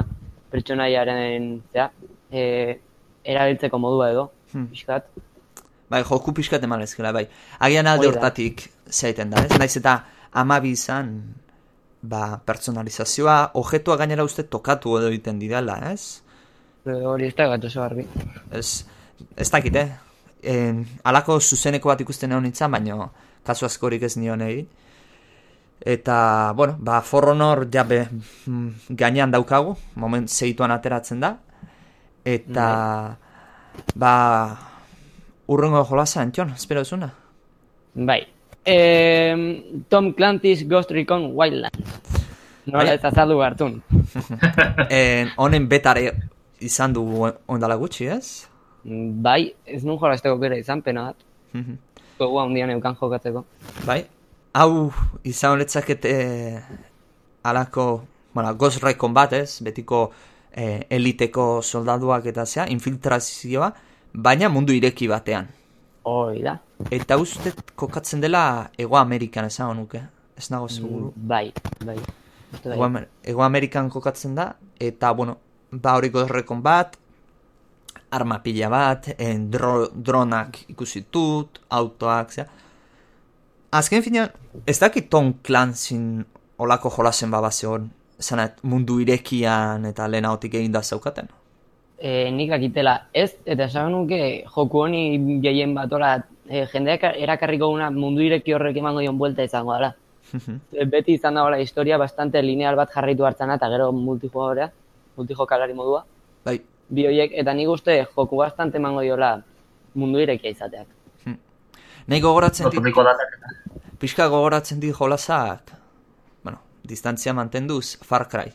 pertsonaiaren 0.51 1.61
zea, 1.73 1.89
e, 2.31 2.79
erabiltzeko 3.23 3.77
modua 3.79 4.09
edo, 4.11 4.31
Hmm. 4.53 4.67
pixkat. 4.71 5.03
Bai, 5.89 6.03
joku 6.03 6.33
pixkat 6.35 6.63
eman 6.63 6.83
ezkela, 6.85 7.13
bai. 7.15 7.25
Agian 7.59 7.87
alde 7.87 8.09
hortatik 8.09 8.67
zaiten 8.89 9.33
da, 9.33 9.45
ez? 9.45 9.57
Naiz 9.59 9.75
eta 9.77 9.97
amabi 10.41 10.73
izan, 10.75 11.11
ba, 12.01 12.37
personalizazioa, 12.45 13.37
objetua 13.61 13.97
gainera 14.01 14.25
uste 14.25 14.47
tokatu 14.49 14.97
edo 14.99 15.11
egiten 15.13 15.39
didala, 15.41 15.77
ez? 15.91 16.21
Hori 16.85 17.29
ez 17.29 17.35
da 17.37 17.47
bat 17.49 17.63
oso 17.65 17.81
garbi. 17.81 18.05
Ez, 18.53 18.85
ez 19.37 19.49
dakit, 19.49 19.77
eh? 19.81 19.87
En, 20.45 20.83
alako 21.03 21.39
zuzeneko 21.39 21.89
bat 21.89 22.01
ikusten 22.05 22.33
egon 22.35 22.45
nintzen, 22.45 22.71
baina 22.71 23.09
kasu 23.45 23.65
askorik 23.65 24.03
ez 24.05 24.15
nion 24.17 24.41
egin. 24.45 24.67
Eta, 25.85 26.53
bueno, 26.55 26.77
ba, 26.79 27.01
For 27.01 27.29
Honor 27.29 27.65
jabe 27.71 28.05
mm, 28.09 28.95
gainean 28.97 29.33
daukagu, 29.33 29.75
moment 30.01 30.29
zeituan 30.29 30.73
ateratzen 30.73 31.19
da. 31.21 31.35
Eta, 32.25 32.67
ba, 33.93 34.13
urrengo 35.47 35.83
jolasa, 35.85 36.21
Antion, 36.21 36.51
espero 36.51 36.81
ezuna. 36.81 37.13
Bai. 37.93 38.27
E, 38.65 39.83
Tom 39.89 40.13
Clancy's 40.13 40.67
Ghost 40.67 40.91
Recon 40.91 41.31
Wildlands. 41.33 42.23
Nola 42.65 42.83
Bai. 42.83 42.95
ez 42.95 43.05
azaldu 43.05 43.41
hartun. 43.41 43.81
En, 44.89 45.29
honen 45.37 45.67
betare 45.69 46.11
izan 46.59 46.93
du 46.93 47.03
ondala 47.45 47.77
gutxi, 47.77 48.07
ez? 48.09 48.47
Bai, 48.83 49.53
ez 49.65 49.83
nun 49.83 49.99
jolasteko 50.01 50.37
bera 50.41 50.57
izan, 50.57 50.81
pena 50.81 51.09
bat. 51.11 51.25
Mhm. 51.53 51.77
Gogoa 52.19 52.45
handian 52.45 52.71
eukan 52.71 52.95
jokatzeko. 52.95 53.45
Bai, 53.85 54.05
hau 54.53 54.91
izan 55.23 55.57
honetzakete 55.57 56.13
alako, 57.43 58.05
bueno, 58.33 58.53
Ghost 58.55 58.81
Recon 58.83 59.13
bat 59.13 59.33
ez, 59.33 59.59
betiko 59.61 60.07
eh, 60.51 60.85
eliteko 60.89 61.61
soldaduak 61.61 62.25
eta 62.31 62.45
zea, 62.45 62.65
infiltrazioa, 62.71 63.73
baina 64.15 64.49
mundu 64.49 64.73
ireki 64.73 65.07
batean. 65.11 65.47
Hori 66.05 66.43
da. 66.45 66.57
Eta 66.91 67.17
uste 67.17 67.53
kokatzen 67.75 68.21
dela 68.21 68.69
Ego 68.77 68.97
Amerikan 68.97 69.47
esango 69.49 69.73
nuke, 69.73 70.01
ez 70.37 70.49
nago 70.51 70.67
seguru. 70.69 71.11
Bai, 71.15 71.51
bai. 71.83 71.97
Uste 72.53 72.69
bai. 72.69 72.77
Ego, 72.77 72.85
Amer 72.85 73.07
Ego 73.23 73.43
Amerikan 73.43 73.89
kokatzen 73.89 74.35
da, 74.35 74.51
eta 74.79 75.11
bueno, 75.13 75.37
ba 75.71 75.95
hori 75.97 76.09
Ghost 76.09 76.31
Recon 76.31 76.61
bat, 76.63 76.97
arma 78.11 78.39
pila 78.43 78.69
bat, 78.69 79.09
en, 79.17 79.49
dro, 79.51 79.89
dronak 79.91 80.61
ikusi 80.71 81.05
dut, 81.11 81.59
autoak, 81.69 82.31
zea. 82.31 82.45
Azken 83.75 84.03
finean, 84.03 84.31
ez 84.65 84.77
dakit 84.79 85.09
Tom 85.09 85.33
Clancy 85.43 85.97
olako 86.63 86.91
jolasen 86.93 87.31
babase 87.31 87.67
hor, 87.67 87.89
zanat 88.21 88.61
mundu 88.63 89.01
irekian 89.03 89.83
eta 89.89 90.07
lehenagotik 90.07 90.53
egin 90.61 90.71
da 90.71 90.83
zaukaten. 90.83 91.27
E, 91.97 92.29
nik 92.31 92.51
akitela 92.51 93.07
ez, 93.13 93.37
eta 93.45 93.69
esan 93.69 93.93
nuke 93.93 94.19
joku 94.51 94.81
honi 94.83 95.39
gehien 95.43 95.73
bat 95.75 95.93
ora, 95.95 96.09
e, 96.49 96.65
jendeak 96.71 97.05
erakarriko 97.15 97.69
una 97.71 97.89
mundu 97.89 98.21
ireki 98.25 98.53
horrek 98.53 98.77
emango 98.81 98.99
dion 98.99 99.17
buelta 99.17 99.43
izango 99.43 99.73
dela. 99.73 99.95
E, 100.75 100.85
Beti 100.85 101.15
izan 101.15 101.37
da 101.37 101.43
hola 101.45 101.59
historia 101.61 101.97
bastante 101.97 102.41
lineal 102.43 102.75
bat 102.75 102.91
jarraitu 102.91 103.25
hartzana 103.25 103.55
eta 103.55 103.69
gero 103.71 103.91
multijugadorea, 103.95 104.71
multijokalari 105.15 105.73
modua. 105.77 106.03
Bai, 106.45 106.59
Bi 106.89 107.07
horiek, 107.07 107.31
eta 107.33 107.53
nik 107.57 107.69
uste 107.71 107.95
joku 108.03 108.37
bastante 108.37 108.77
emango 108.77 109.01
diola 109.01 109.39
mundu 109.95 110.19
irekia 110.21 110.51
izateak. 110.51 110.87
nahi 112.05 112.21
gogoratzen 112.21 112.69
dit, 112.69 112.99
pixka 113.99 114.27
gogoratzen 114.29 114.79
dit 114.79 114.93
jolasak, 114.93 115.71
bueno, 116.43 116.59
distantzia 116.83 117.33
mantenduz, 117.33 117.97
Far 118.03 118.27
Cry. 118.29 118.51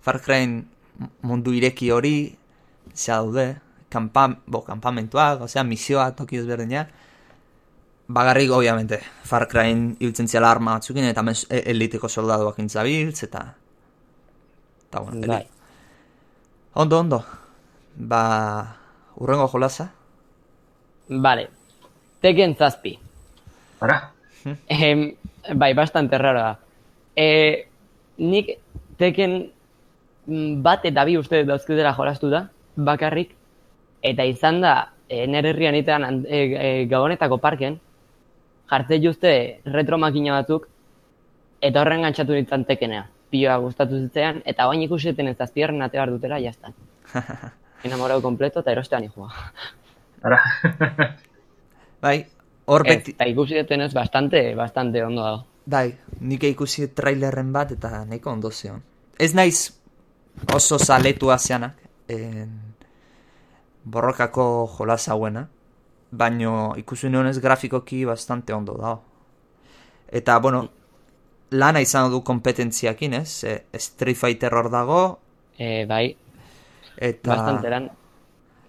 Far 0.00 0.20
Cry 0.22 0.46
mundu 1.22 1.52
ireki 1.52 1.90
hori, 1.90 2.36
zea 2.94 3.16
daude, 3.16 3.56
kanpam, 3.90 4.38
bo, 4.46 4.62
kampamentuak, 4.64 5.40
osea, 5.46 5.64
misioak 5.64 6.16
toki 6.16 6.36
ezberdinak, 6.40 6.88
bagarrik, 8.08 8.50
obviamente, 8.52 9.00
Far 9.24 9.46
Cry 9.48 9.70
ibiltzen 9.98 10.28
ziala 10.28 10.50
arma 10.50 10.74
batzukin, 10.78 11.04
eta 11.08 11.22
men, 11.22 11.34
e- 11.50 11.62
eliteko 11.72 12.08
soldaduak 12.08 12.58
intzabiltz, 12.58 13.22
eta... 13.28 13.44
Eta, 14.88 15.00
bueno, 15.00 15.18
eli- 15.18 15.28
Bai. 15.28 15.46
Ondo, 16.74 16.98
ondo. 16.98 17.24
Ba, 17.96 18.76
urrengo 19.16 19.46
jolasa. 19.48 19.92
Vale. 21.08 21.48
Tekken 22.20 22.56
zazpi. 22.56 22.98
Ara, 23.80 24.10
Em, 24.68 25.14
bai, 25.56 25.72
bastante 25.74 26.18
raro 26.18 26.38
da. 26.40 26.58
E, 27.16 27.66
nik 28.18 28.50
Tekken 28.98 29.36
mm, 30.26 30.60
bat 30.62 30.84
eta 30.84 31.04
bi 31.08 31.16
uste 31.16 31.44
dauzkutela 31.48 31.94
jolastu 31.96 32.28
da, 32.30 32.42
bakarrik, 32.76 33.34
eta 34.02 34.24
izan 34.24 34.60
da, 34.60 34.74
e, 35.08 35.26
nire 35.26 35.50
herrian 35.50 35.74
itean 35.74 36.04
an- 36.04 36.24
e, 36.28 36.38
e, 36.58 36.86
gabonetako 36.86 37.38
parken, 37.38 37.80
jartze 38.70 39.00
juzte 39.00 39.60
retro 39.64 39.98
makina 39.98 40.40
batzuk, 40.40 40.68
eta 41.60 41.80
horren 41.80 42.02
gantzatu 42.02 42.32
nintzen 42.32 42.64
Tekkenea. 42.64 43.06
Piloa 43.30 43.56
gustatu 43.58 43.98
zitzean, 43.98 44.42
eta 44.44 44.66
bain 44.66 44.82
ikuseten 44.82 45.28
ez 45.28 45.40
azpierren 45.40 45.82
ate 45.82 45.98
behar 45.98 46.10
dutela, 46.10 46.38
jaztan. 46.38 46.74
Enamorado 47.84 48.22
completo 48.22 48.60
eta 48.60 48.72
erostean 48.72 49.04
ikua. 49.04 49.30
ara. 50.22 50.40
Bai, 52.04 52.24
hor 52.66 52.84
beti... 52.84 53.12
eta 53.12 53.26
ikusi 53.28 53.56
ez 53.58 53.94
bastante, 53.94 54.54
bastante 54.54 55.04
ondo 55.04 55.22
dago. 55.22 55.44
Bai, 55.66 55.94
nik 56.20 56.44
ikusi 56.44 56.88
trailerren 56.88 57.52
bat 57.52 57.72
eta 57.72 58.04
nahiko 58.04 58.30
ondo 58.30 58.50
zion. 58.50 58.82
Ez 59.18 59.34
naiz 59.34 59.72
oso 60.54 60.78
zaletua 60.78 61.38
zeanak, 61.38 61.76
en, 62.08 62.74
borrokako 63.84 64.66
jolas 64.78 65.08
hauena, 65.08 65.48
baino 66.10 66.74
ikusi 66.78 67.08
nionez 67.10 67.38
grafikoki 67.40 68.04
bastante 68.04 68.52
ondo 68.52 68.74
dago. 68.80 69.02
Eta, 70.08 70.38
bueno, 70.38 70.68
lana 71.50 71.80
izan 71.80 72.10
du 72.10 72.22
kompetentziakin, 72.22 73.14
ez? 73.14 73.44
E, 73.44 73.64
Street 73.78 74.16
Fighter 74.16 74.54
hor 74.54 74.70
dago, 74.70 75.02
E, 75.58 75.84
bai, 75.86 76.16
eta... 76.98 77.30
bastante 77.30 77.70
lan. 77.70 77.84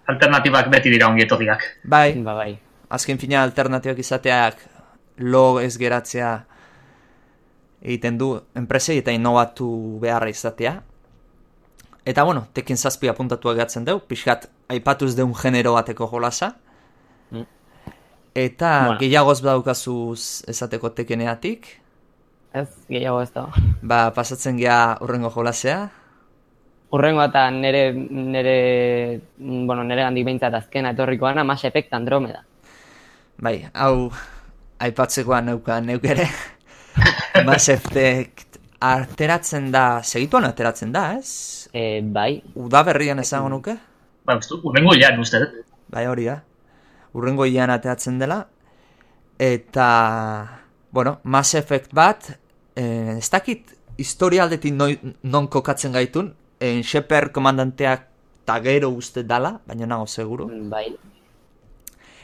Alternatibak 0.06 0.68
beti 0.70 0.90
dira 0.92 1.08
ongi 1.10 1.24
etorriak. 1.24 1.64
Bai, 1.82 2.12
Ba, 2.22 2.34
bai. 2.38 2.52
azken 2.94 3.18
fina 3.18 3.40
alternatibak 3.42 3.98
izateak 3.98 4.60
lo 5.18 5.58
ez 5.58 5.72
geratzea 5.78 6.28
egiten 7.82 8.18
du 8.18 8.28
enpresei 8.54 8.98
eta 9.00 9.10
innovatu 9.10 9.98
beharra 9.98 10.30
izatea. 10.30 10.76
Eta 12.06 12.22
bueno, 12.22 12.46
tekin 12.54 12.76
zazpi 12.78 13.08
apuntatu 13.10 13.50
agatzen 13.50 13.84
deu, 13.84 13.98
pixkat 13.98 14.46
aipatuz 14.70 15.16
deun 15.18 15.32
genero 15.34 15.72
bateko 15.74 16.06
jolasa. 16.06 16.52
Mm. 17.34 17.42
Eta 18.34 18.70
Bueno. 18.86 18.98
gehiagoz 19.00 19.40
badaukazuz 19.42 20.44
esateko 20.48 20.90
tekeneatik, 20.94 21.66
Ez, 22.56 22.68
gehiago 22.88 23.20
ez 23.20 23.32
da. 23.34 23.48
ba 23.82 24.12
pasatzen 24.14 24.56
gea 24.56 24.96
urrengo 25.04 25.28
jolasea. 25.34 25.90
Urrengo 26.94 27.24
eta 27.24 27.50
nere, 27.50 27.92
nere, 27.92 29.20
bueno, 29.36 29.82
nere 29.84 30.02
gandik 30.06 30.24
behintzat 30.24 30.54
azkena 30.54 30.92
etorrikoana, 30.94 31.44
Mass 31.44 31.64
Effect 31.64 31.92
Andromeda. 31.92 32.44
Bai, 33.42 33.66
hau 33.74 34.12
aipatzekoa 34.78 35.40
neuka 35.42 35.80
neuk 35.80 36.04
ere. 36.04 36.28
Mass 37.46 37.68
Effect 37.68 38.56
ateratzen 38.80 39.70
da, 39.72 40.00
segituan 40.02 40.44
ateratzen 40.44 40.92
da, 40.92 41.10
ez? 41.18 41.65
E, 41.76 42.00
bai, 42.02 42.38
Udaberrian 42.56 43.18
esango 43.20 43.50
nuke? 43.52 43.74
Ba, 44.24 44.38
uste, 44.40 44.56
urrengo 44.64 44.94
hilan 44.96 45.20
uste 45.20 45.40
dut. 45.42 45.56
Bai 45.92 46.06
hori 46.08 46.24
da. 46.30 46.38
Urrengo 47.16 47.44
hilean 47.46 47.70
ateratzen 47.74 48.18
dela. 48.20 48.38
Eta, 49.38 49.88
bueno, 50.90 51.18
Mass 51.24 51.54
Effect 51.58 51.92
bat, 51.94 52.30
eh, 52.76 53.16
ez 53.18 53.28
dakit 53.30 53.74
historialdetik 54.00 54.72
noi, 54.74 54.96
non 55.22 55.48
kokatzen 55.52 55.92
gaitun, 55.92 56.32
eh, 56.60 56.80
Shepard 56.82 57.32
komandanteak 57.36 58.06
eta 58.46 58.60
gero 58.62 58.90
uste 58.94 59.24
dala, 59.26 59.58
baina 59.66 59.86
nago 59.86 60.06
seguru. 60.06 60.48
bai. 60.70 60.86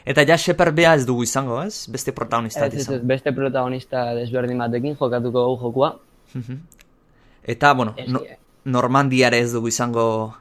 Eta 0.05 0.25
ja 0.27 0.37
Shepard 0.37 0.75
bea 0.75 0.95
ez 0.95 1.05
dugu 1.05 1.23
izango, 1.23 1.61
ez? 1.63 1.87
Beste 1.87 2.11
protagonista 2.11 2.65
Ez, 2.65 2.73
ez, 2.73 2.81
izango. 2.81 3.05
beste 3.07 3.31
protagonista 3.31 4.13
desberdin 4.15 4.57
batekin 4.57 4.95
jokatuko 4.97 5.45
dugu 5.45 5.61
jokua. 5.61 5.99
Eta, 7.43 7.73
bueno, 7.73 7.93
Ez, 7.97 8.09
no. 8.09 8.19
Normandiare 8.65 9.39
ez 9.39 9.51
dugu 9.53 9.67
izango 9.67 10.35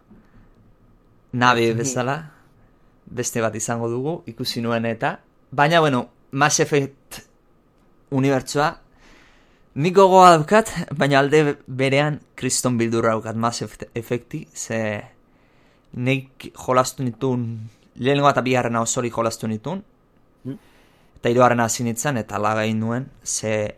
nabe 1.32 1.72
bezala, 1.74 2.16
beste 3.06 3.40
bat 3.40 3.54
izango 3.54 3.88
dugu, 3.88 4.22
ikusi 4.26 4.60
nuen 4.62 4.86
eta, 4.86 5.18
baina, 5.50 5.80
bueno, 5.80 6.08
Mass 6.32 6.60
Effect 6.60 7.22
unibertsua 8.10 8.78
Nik 9.74 9.94
gogoa 9.96 10.34
daukat, 10.36 10.68
baina 11.00 11.22
alde 11.22 11.56
berean 11.66 12.18
kriston 12.36 12.74
bildurra 12.76 13.14
daukat 13.14 13.36
Mass 13.40 13.62
Effect- 13.64 13.88
efekti, 13.96 14.46
ze 14.52 15.00
nik 15.94 16.50
jolastu 16.52 17.02
nitun, 17.02 17.46
lehenengo 17.96 18.28
eta 18.28 18.42
bigarrena 18.44 18.82
osori 18.82 19.10
jolastu 19.10 19.48
nitun, 19.48 19.82
Mm. 20.44 20.58
eta 21.16 21.28
hirugarrena 21.30 21.64
hasi 21.64 21.84
nintzen, 21.84 22.18
eta 22.18 22.38
lagain 22.38 22.78
nuen, 22.80 23.06
ze 23.24 23.76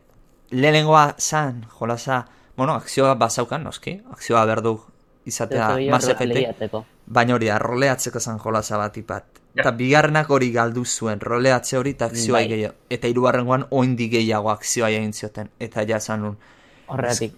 lehenengoa 0.50 1.14
zan 1.18 1.64
jolasa, 1.78 2.24
bueno, 2.56 2.74
akzioa 2.74 3.14
bazaukan, 3.14 3.64
noski, 3.64 4.00
akzioa 4.12 4.44
berdu 4.46 4.78
izatea 5.26 5.68
Mass 5.90 6.08
Effectek, 6.08 6.74
baina 7.06 7.34
hori 7.34 7.48
da, 7.48 7.58
roleatzeko 7.58 8.20
zan 8.20 8.38
jolasa 8.40 8.78
bat 8.78 8.96
ipat. 9.00 9.40
Ja. 9.54 9.62
Eta 9.62 9.70
bigarrenak 9.78 10.30
hori 10.34 10.50
galdu 10.52 10.84
zuen, 10.84 11.20
roleatze 11.22 11.78
hori 11.78 11.94
eta 11.94 12.08
akzioa 12.10 12.40
Bai. 12.40 12.48
gehiago. 12.50 12.74
Eta 12.90 13.08
hirugarrengoan 13.10 13.68
oindi 13.70 14.08
gehiago 14.10 14.50
akzioa 14.50 14.90
egin 14.90 15.12
zioten. 15.12 15.50
Eta 15.60 15.84
ja 15.88 16.00
zan 16.00 16.22
nun, 16.26 16.38
Horregatik. 16.86 17.36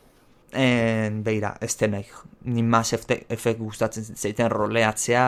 en, 0.53 1.23
beira, 1.25 1.57
ez 1.61 1.77
den 1.77 1.93
nahi. 1.93 2.07
Ni 2.45 2.63
Mass 2.63 2.95
Effect 2.95 3.59
gustatzen 3.59 4.05
zeiten 4.17 4.51
roleatzea, 4.51 5.27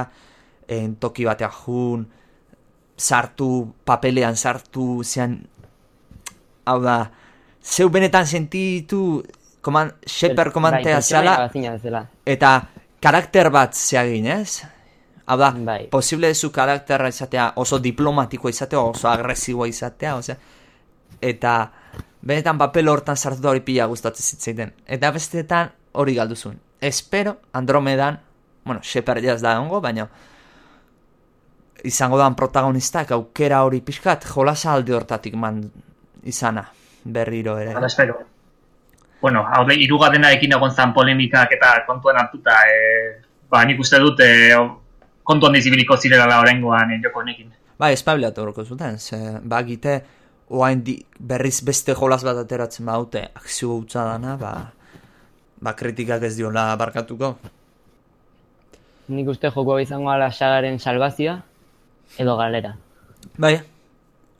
en, 0.68 0.96
toki 0.96 1.24
batea 1.28 1.50
jun, 1.50 2.08
sartu, 2.96 3.74
papelean 3.84 4.36
sartu, 4.36 5.02
zean, 5.04 5.42
hau 6.64 6.80
da, 6.82 7.10
zeu 7.62 7.88
benetan 7.90 8.26
sentitu, 8.26 9.22
koman, 9.60 9.92
Shepard 10.06 10.52
komantea 10.52 11.00
bai, 11.00 11.02
zela, 11.02 12.04
eta 12.26 12.52
karakter 13.00 13.50
bat 13.50 13.74
zeagin, 13.74 14.26
ez? 14.26 14.62
Hau 15.28 15.36
da, 15.36 15.50
Bai. 15.52 15.88
posible 15.92 16.34
zu 16.34 16.50
karakterra 16.52 17.08
izatea 17.08 17.52
oso 17.56 17.78
diplomatikoa 17.78 18.50
izatea, 18.50 18.80
oso 18.80 19.08
agresiboa 19.10 19.68
izatea, 19.68 20.14
osea, 20.16 20.36
eta 21.20 21.52
benetan 22.22 22.58
papel 22.58 22.88
hortan 22.88 23.16
sartu 23.16 23.42
da 23.44 23.50
hori 23.50 23.60
pila 23.60 23.86
gustatzen 23.86 24.24
zitzaiten. 24.24 24.72
Eta 24.86 25.10
bestetan 25.12 25.74
hori 25.92 26.14
galdu 26.14 26.36
zuen. 26.36 26.58
Espero 26.80 27.36
Andromedan, 27.52 28.20
bueno, 28.64 28.80
Shepard 28.82 29.24
jaz 29.24 29.42
da 29.42 29.58
ongo, 29.60 29.82
baina 29.84 30.08
izango 31.84 32.18
dan 32.18 32.34
protagonistak 32.34 33.12
aukera 33.14 33.62
hori 33.66 33.80
pixkat 33.84 34.24
jolasa 34.26 34.72
alde 34.72 34.94
hortatik 34.96 35.34
man 35.34 35.60
izana 36.24 36.64
berriro 37.04 37.58
ere. 37.58 37.74
Hala 37.76 37.86
espero. 37.86 38.18
Bueno, 39.20 39.42
hau 39.42 39.64
da, 39.66 39.74
irugarrenarekin 39.74 40.54
egon 40.54 40.70
zan 40.70 40.92
polemikak 40.94 41.56
eta 41.56 41.72
kontuan 41.86 42.20
hartuta, 42.20 42.60
e, 42.70 43.18
ba, 43.50 43.64
nik 43.66 43.80
uste 43.82 43.98
dut, 43.98 44.20
e, 44.22 44.54
kontuan 45.26 45.58
dizibiliko 45.58 45.98
zirela 45.98 46.38
oraingoan 46.40 46.94
e, 46.94 47.00
joko 47.02 47.24
honekin. 47.24 47.50
Bai, 47.78 47.92
espabileatu 47.96 48.42
horoko 48.44 48.64
zuten, 48.64 48.98
ze, 48.98 49.18
ba, 49.42 49.62
gite, 49.66 49.98
oain 50.54 50.82
di, 50.86 50.96
berriz 51.18 51.58
beste 51.66 51.94
jolas 51.98 52.22
bat 52.26 52.38
ateratzen 52.44 52.86
baute, 52.86 53.26
akzio 53.34 53.74
hutsa 53.74 54.06
dana, 54.06 54.36
ba, 54.38 54.54
ba, 55.60 55.74
kritikak 55.74 56.22
ez 56.30 56.36
diola 56.38 56.70
barkatuko. 56.78 57.34
Nik 59.08 59.30
uste 59.34 59.50
joko 59.50 59.74
hau 59.74 59.82
izango 59.82 60.12
ala 60.12 60.30
sagaren 60.30 60.78
salvazioa 60.78 61.40
edo 62.22 62.36
galera. 62.38 62.76
Bai, 63.38 63.56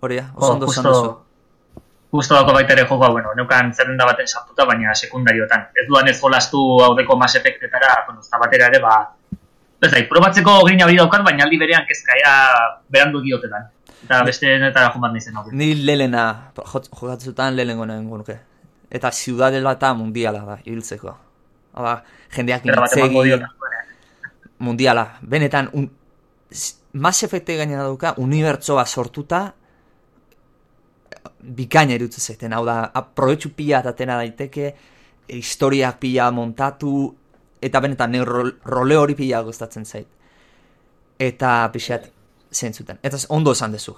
hori 0.01 0.21
da, 0.21 0.31
oso 0.37 0.53
ondo 0.55 1.28
Justo 2.11 2.35
dako 2.35 2.55
baita 2.57 2.73
ere 2.73 2.87
jokoa, 2.88 3.11
bueno, 3.12 3.35
neukan 3.37 3.75
zerrenda 3.75 4.07
baten 4.09 4.27
sartuta, 4.27 4.64
baina 4.64 4.94
sekundariotan. 4.94 5.66
Ez 5.77 5.85
duan 5.88 6.09
ez 6.09 6.16
jolastu 6.21 6.61
haudeko 6.85 7.16
Mass 7.21 7.37
Effectetara, 7.37 8.05
bueno, 8.07 8.21
ez 8.21 8.40
batera 8.40 8.71
ere, 8.73 8.81
ba, 8.81 8.94
ez 9.83 9.90
da, 9.92 10.01
probatzeko 10.09 10.55
grina 10.64 10.87
hori 10.87 10.97
daukat, 10.97 11.25
baina 11.27 11.44
aldi 11.44 11.59
berean 11.61 11.85
kezkaia 11.88 12.33
berandu 12.88 13.21
diotetan. 13.27 13.68
Eta 14.07 14.23
beste 14.25 14.55
netara 14.62 14.88
joan 14.94 15.05
bat 15.05 15.12
nizen 15.12 15.37
hori. 15.37 15.53
Ni 15.53 15.75
lelena, 15.75 16.25
jokatzutan 16.57 17.57
lehenengo 17.59 17.85
nahi 17.87 18.01
nuke. 18.01 18.38
Eta 18.90 19.12
ziudadela 19.12 19.75
eta 19.77 19.92
mundiala 19.94 20.44
da, 20.47 20.59
ibiltzeko. 20.64 21.16
Hala, 21.75 21.99
jendeak 22.33 22.64
diot. 22.64 23.42
mundiala. 24.59 25.07
Benetan, 25.21 25.68
un, 25.75 25.90
Mass 26.92 27.23
Effecte 27.23 27.57
gaina 27.57 27.83
dauka, 27.83 28.14
unibertsoa 28.16 28.87
sortuta, 28.87 29.53
bikaina 31.43 31.95
irutzen 31.95 32.25
zaiten, 32.25 32.53
hau 32.53 32.64
da, 32.67 32.81
aprobetxu 32.95 33.53
pila 33.57 33.81
atatena 33.83 34.17
daiteke, 34.21 34.75
historiak 35.29 35.99
pila 36.01 36.31
montatu, 36.33 36.93
eta 37.62 37.81
benetan, 37.81 38.12
ne 38.12 38.23
rol- 38.25 38.55
role 38.64 38.97
hori 38.97 39.14
pila 39.19 39.43
gustatzen 39.47 39.85
zait. 39.85 40.09
Eta 41.19 41.69
pixat, 41.73 42.09
zentzuten. 42.53 42.99
Eta 43.03 43.19
ondo 43.29 43.53
esan 43.53 43.73
dezu, 43.73 43.97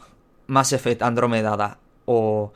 Mass 0.48 0.72
Effect 0.72 1.02
Andromeda 1.02 1.56
da, 1.56 1.70
o, 2.06 2.50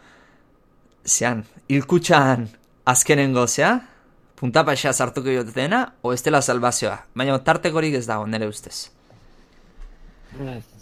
zean, 1.07 1.45
ilkutxan 1.69 2.49
azkenengo 2.85 3.47
zea, 3.47 3.75
punta 4.35 4.65
paixea 4.65 4.93
sartuko 4.93 5.31
jotena, 5.31 5.85
o 6.03 6.13
ez 6.13 6.23
dela 6.25 6.43
salvazioa. 6.43 6.99
Baina 7.15 7.39
tartekorik 7.39 7.95
ez 8.01 8.07
dago, 8.07 8.27
nire 8.27 8.49
ustez. 8.49 8.91
Ez. 10.35 10.74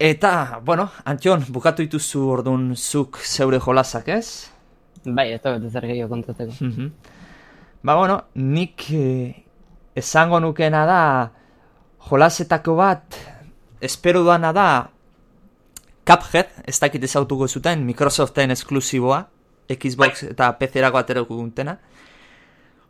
Eta, 0.00 0.62
bueno, 0.64 0.88
Antion, 1.04 1.42
bukatu 1.52 1.84
dituzu 1.84 2.22
orduan 2.32 2.70
zuk 2.72 3.18
zeure 3.20 3.58
jolasak, 3.60 4.06
ez? 4.08 4.48
Bai, 5.04 5.26
ez 5.34 5.42
da 5.44 5.52
bete 5.52 5.68
zer 5.68 5.84
gehiago 5.90 6.08
kontatzeko. 6.14 6.56
Mhm. 6.64 6.86
Ba, 7.84 7.96
bueno, 7.98 8.16
nik 8.34 8.86
eh, 8.96 9.44
esango 9.94 10.40
nukena 10.40 10.86
da 10.88 11.02
jolasetako 12.08 12.78
bat 12.80 13.20
espero 13.80 14.24
duana 14.24 14.54
da 14.56 14.66
Cuphead, 16.08 16.48
ez 16.64 16.78
dakit 16.80 17.04
ezautuko 17.04 17.46
zuten, 17.46 17.84
Microsoften 17.84 18.56
esklusiboa, 18.56 19.20
Xbox 19.68 20.24
eta 20.32 20.48
PC-erako 20.56 21.04
aterako 21.04 21.36
guntena. 21.36 21.76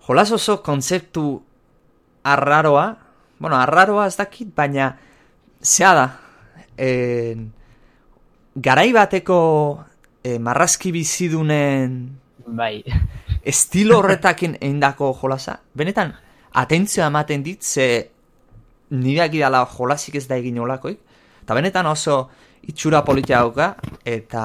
Jolas 0.07 0.31
oso 0.31 0.61
kontzeptu 0.63 1.43
arraroa, 2.23 2.87
bueno, 3.43 3.59
arraroa 3.59 4.07
ez 4.07 4.17
dakit, 4.17 4.55
baina 4.55 4.95
zea 5.61 5.95
da, 5.99 6.09
en, 6.81 7.53
garai 8.57 8.93
bateko 8.93 9.39
eh, 10.25 10.39
marrazki 10.39 10.93
bizidunen 10.93 12.01
Bai. 12.47 12.83
estilo 13.43 13.99
horretakin 14.01 14.57
eindako 14.61 15.13
jolasa, 15.21 15.61
benetan, 15.75 16.15
atentzioa 16.57 17.11
ematen 17.13 17.45
dit, 17.45 17.63
ze 17.63 18.11
nireak 18.91 19.37
idala 19.39 19.65
jolasik 19.71 20.17
ez 20.19 20.27
da 20.29 20.39
egin 20.41 20.59
olakoik, 20.59 20.99
eta 21.43 21.55
benetan 21.55 21.87
oso 21.87 22.29
itxura 22.67 23.05
politia 23.05 23.41
dauka, 23.45 23.75
eta, 24.05 24.45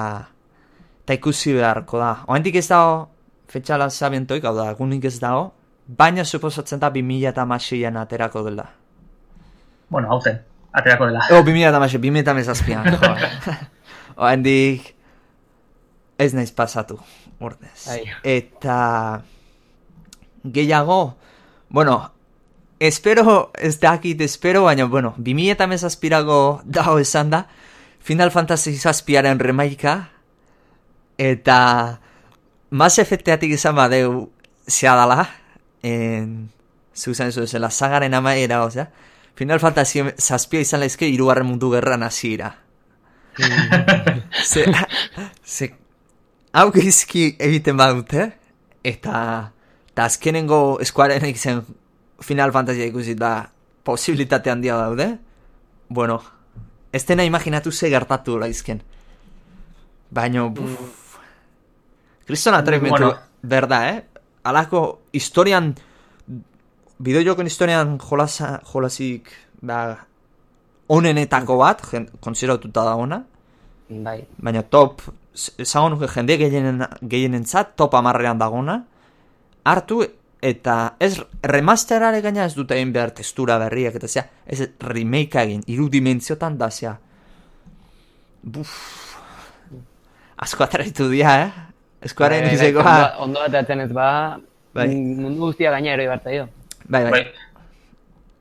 eta 1.04 1.18
ikusi 1.18 1.54
beharko 1.58 2.00
da. 2.00 2.12
Oendik 2.32 2.60
ez 2.62 2.68
dago, 2.70 3.06
fetxala 3.52 3.90
zabientoik, 3.90 4.46
hau 4.46 4.56
da, 4.58 4.70
egunik 4.76 5.06
ez 5.10 5.18
dago, 5.20 5.52
baina 5.86 6.26
suposatzen 6.26 6.80
da 6.80 6.90
2000 6.92 7.30
eta 7.30 8.02
aterako 8.02 8.44
dela. 8.44 8.70
Bueno, 9.90 10.10
hau 10.10 10.22
zen, 10.22 10.42
aterako 10.76 11.08
dela. 11.10 11.24
Ego, 11.30 11.44
2000 11.48 11.70
eta 11.72 11.80
masei, 11.80 12.00
2000 12.04 12.24
eta 12.26 12.34
mezazpian, 12.36 12.90
jo. 12.94 13.56
Oendik, 14.28 14.92
ez 16.20 16.34
naiz 16.36 16.52
pasatu, 16.56 17.00
urdez. 17.40 17.88
Ai. 17.92 18.04
Eta 18.24 18.78
gehiago, 20.44 21.18
bueno, 21.70 22.12
espero, 22.80 23.52
ez 23.56 23.80
dakit 23.80 24.22
espero, 24.22 24.66
baina, 24.68 24.86
bueno, 24.86 25.14
2000 25.18 25.56
eta 25.56 25.68
mezazpirago 25.68 26.62
dago 26.66 27.00
esan 27.00 27.32
da, 27.32 27.46
Final 28.06 28.30
Fantasy 28.32 28.76
zazpiaren 28.78 29.40
remaika, 29.40 29.96
eta 31.18 32.00
Mass 32.70 33.00
Effecteatik 33.00 33.56
izan 33.56 33.80
badeu 33.80 34.28
zea 34.70 34.94
dala, 35.00 35.24
en, 35.82 36.52
zuzan 36.96 37.32
zu 37.32 37.48
zela, 37.48 37.72
sagaren 37.72 38.14
amaiera, 38.14 38.64
osea, 38.64 38.90
Final 39.36 39.60
Fantasy 39.60 40.04
zazpia 40.18 40.62
izan 40.64 40.80
lezke 40.80 41.08
irugarren 41.12 41.48
mundu 41.48 41.72
gerran 41.74 42.04
hasiera. 42.04 42.54
ze, 44.52 44.64
ze, 45.44 45.74
hau 46.56 46.70
gizki 46.72 47.34
egiten 47.40 47.76
badute, 47.78 48.30
eta, 48.84 49.52
eta 49.92 50.06
azkenengo 50.08 50.80
eskuarenek 50.82 51.36
zen 51.38 51.66
Final 52.24 52.54
Fantasy 52.56 52.88
ikusi 52.88 53.16
da 53.20 53.50
posibilitate 53.84 54.52
handia 54.52 54.78
daude, 54.80 55.10
bueno, 55.90 56.22
ez 56.96 57.04
dena 57.06 57.26
imaginatu 57.28 57.72
ze 57.72 57.90
gertatu 57.92 58.40
laizken. 58.40 58.80
Baina, 60.16 60.48
buf, 60.48 61.18
kriston 62.26 62.56
atrementu, 62.56 63.04
Bueno. 63.04 63.20
berda, 63.42 63.90
eh? 63.90 64.04
Alako 64.44 65.02
historian, 65.12 65.74
bideojoken 67.00 67.46
historian 67.50 67.98
jolasa, 68.00 68.60
jolasik, 68.74 69.30
ba, 69.62 69.98
onenetako 70.90 71.58
bat, 71.58 71.82
jen, 71.92 72.10
konsideratuta 72.22 72.84
da 72.86 72.96
ona, 72.96 73.24
Bai. 73.90 74.20
baina 74.38 74.62
top, 74.64 75.02
esango 75.60 75.90
nuke 75.96 76.08
jende 76.08 76.38
gehienen, 76.38 76.86
gehienentzat 77.02 77.76
top 77.76 77.94
amarrean 78.00 78.38
dagona, 78.40 78.80
hartu 79.66 80.04
eta 80.46 80.96
ez 81.00 81.18
remasterare 81.44 82.22
gaina 82.22 82.46
ez 82.46 82.54
dute 82.56 82.76
egin 82.78 82.92
behar 82.94 83.12
testura 83.18 83.58
berriak 83.60 83.96
eta 83.98 84.08
zea, 84.08 84.26
ez 84.46 84.68
remake 84.80 85.42
egin, 85.42 85.64
iru 85.68 85.90
dimentziotan 85.90 86.58
da 86.58 86.70
zea. 86.72 86.96
Buf, 88.44 88.70
asko 90.38 90.64
atraitu 90.64 91.10
dira, 91.10 91.38
eh? 91.48 91.52
Square 92.06 92.36
Bai, 92.38 92.42
bai, 92.44 92.50
Enixekoa. 92.54 93.16
ondo- 93.24 93.42
atatzen 93.42 93.80
ez 93.82 93.92
ba, 93.92 94.38
Bai. 94.74 94.88
mundu 94.96 95.48
guztia 95.48 95.72
gaina 95.72 95.94
ero 95.96 96.04
ibartaio. 96.04 96.48
Bai, 96.88 97.04
bai. 97.04 97.12
Bai. 97.12 97.26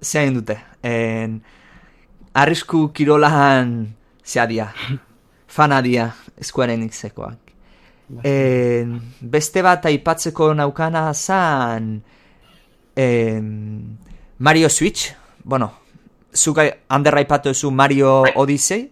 Zein 0.04 0.34
dute. 0.34 0.58
En, 0.82 1.38
arrisku 2.34 2.90
kirolahan 2.92 3.94
zeadia. 4.24 4.72
Fanadia 5.48 6.10
Square 6.42 6.74
Enixekoak. 6.74 7.38
En, 8.26 8.98
beste 9.20 9.62
bat 9.64 9.86
aipatzeko 9.88 10.50
naukana 10.54 11.06
zan 11.14 12.02
en, 12.96 13.98
Mario 14.38 14.68
Switch. 14.68 15.14
Bueno, 15.44 15.70
zuk 16.34 16.58
ai- 16.58 16.74
ander 16.88 17.14
aipatu 17.16 17.48
duzu 17.54 17.70
Mario 17.70 18.24
Odyssey. 18.34 18.90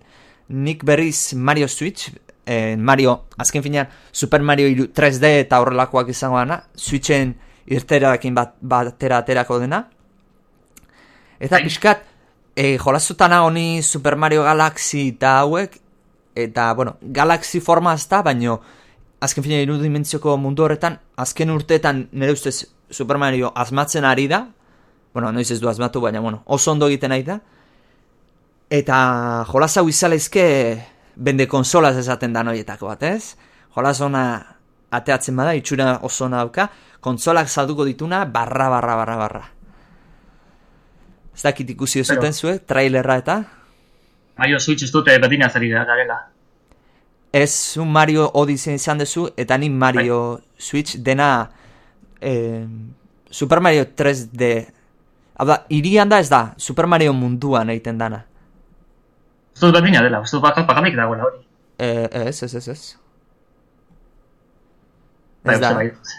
Nik 0.48 0.84
berriz 0.84 1.34
Mario 1.34 1.68
Switch. 1.68 2.10
En, 2.46 2.80
Mario, 2.82 3.26
azken 3.38 3.62
finean, 3.62 3.88
Super 4.10 4.42
Mario 4.42 4.66
iru- 4.68 4.88
3D 4.92 5.28
eta 5.44 5.60
horrelakoak 5.60 6.08
izango 6.10 6.38
dana. 6.40 6.62
Switchen 6.74 7.36
irterarekin 7.66 8.34
bat, 8.34 8.56
batera 8.60 9.22
aterako 9.22 9.58
dena. 9.62 9.84
Eta 11.42 11.58
pixkat, 11.62 12.04
e, 12.56 12.76
jolazutan 12.78 13.32
honi 13.32 13.82
Super 13.82 14.16
Mario 14.16 14.44
Galaxy 14.44 15.08
eta 15.08 15.40
hauek, 15.40 15.78
eta, 16.34 16.72
bueno, 16.74 16.96
Galaxy 17.00 17.60
forma 17.60 17.94
ez 17.94 18.06
da, 18.08 18.22
baino, 18.22 18.60
azken 19.20 19.44
fina 19.44 19.60
irudimentzioko 19.62 20.36
mundu 20.36 20.64
horretan, 20.64 20.98
azken 21.16 21.50
urteetan 21.50 22.08
nire 22.12 22.32
ustez 22.32 22.66
Super 22.90 23.18
Mario 23.18 23.52
asmatzen 23.54 24.04
ari 24.04 24.28
da, 24.28 24.46
bueno, 25.14 25.32
noiz 25.32 25.50
ez 25.50 25.60
du 25.60 25.68
asmatu, 25.68 26.00
baina, 26.00 26.20
bueno, 26.20 26.42
oso 26.46 26.72
ondo 26.72 26.88
egiten 26.88 27.12
ari 27.12 27.26
da, 27.26 27.40
eta 28.72 29.44
jolas 29.50 29.76
hau 29.76 29.88
izalaizke 29.88 30.44
bende 31.16 31.46
konsolaz 31.48 31.96
esaten 32.00 32.32
da 32.32 32.42
noietako 32.42 32.88
bat, 32.88 33.02
ez? 33.02 33.36
Jolas 33.74 34.00
ona 34.00 34.51
ateatzen 34.92 35.36
bada, 35.36 35.54
itxura 35.56 35.98
oso 36.06 36.26
ona 36.26 36.42
dauka, 36.42 36.68
konsolak 37.00 37.48
salduko 37.48 37.84
dituna, 37.88 38.24
barra, 38.24 38.68
barra, 38.68 38.96
barra, 38.96 39.16
barra. 39.16 39.42
Ez 41.34 41.42
dakit 41.42 41.70
ikusi 41.70 42.02
Pero- 42.02 42.20
zuten 42.20 42.32
zuek, 42.32 42.66
trailerra 42.66 43.16
eta? 43.16 43.42
Mario 44.38 44.58
Switch 44.60 44.84
ez 44.84 44.90
dute 44.92 45.18
betina 45.18 45.48
zari 45.48 45.68
garela. 45.68 46.28
Ez 47.32 47.76
un 47.78 47.90
Mario 47.92 48.30
Odyssey 48.34 48.74
izan 48.74 48.98
duzu, 48.98 49.30
eta 49.36 49.56
ni 49.58 49.70
Mario 49.70 50.40
Switch 50.58 50.96
dena 50.98 51.50
eh, 52.20 52.66
Super 53.30 53.60
Mario 53.60 53.86
3D. 53.96 54.66
Hau 55.38 55.46
da, 55.46 55.64
irian 55.68 56.08
da 56.08 56.18
ez 56.20 56.28
da, 56.28 56.54
Super 56.56 56.86
Mario 56.86 57.12
munduan 57.12 57.70
egiten 57.70 57.98
dana. 57.98 58.24
Ez 59.54 59.60
dut 59.60 59.72
berdina 59.72 60.02
dela, 60.02 60.20
ez 60.22 60.30
dut 60.30 60.42
bakarrik 60.42 60.96
dagoela 60.96 61.24
hori. 61.24 61.40
Eh, 61.78 62.08
ez, 62.28 62.42
ez, 62.42 62.54
ez, 62.54 62.68
ez. 62.68 62.82
Bai, 65.44 65.54
Ez 65.54 65.60
da. 65.60 65.70
uste 65.70 65.78
bai. 65.78 66.18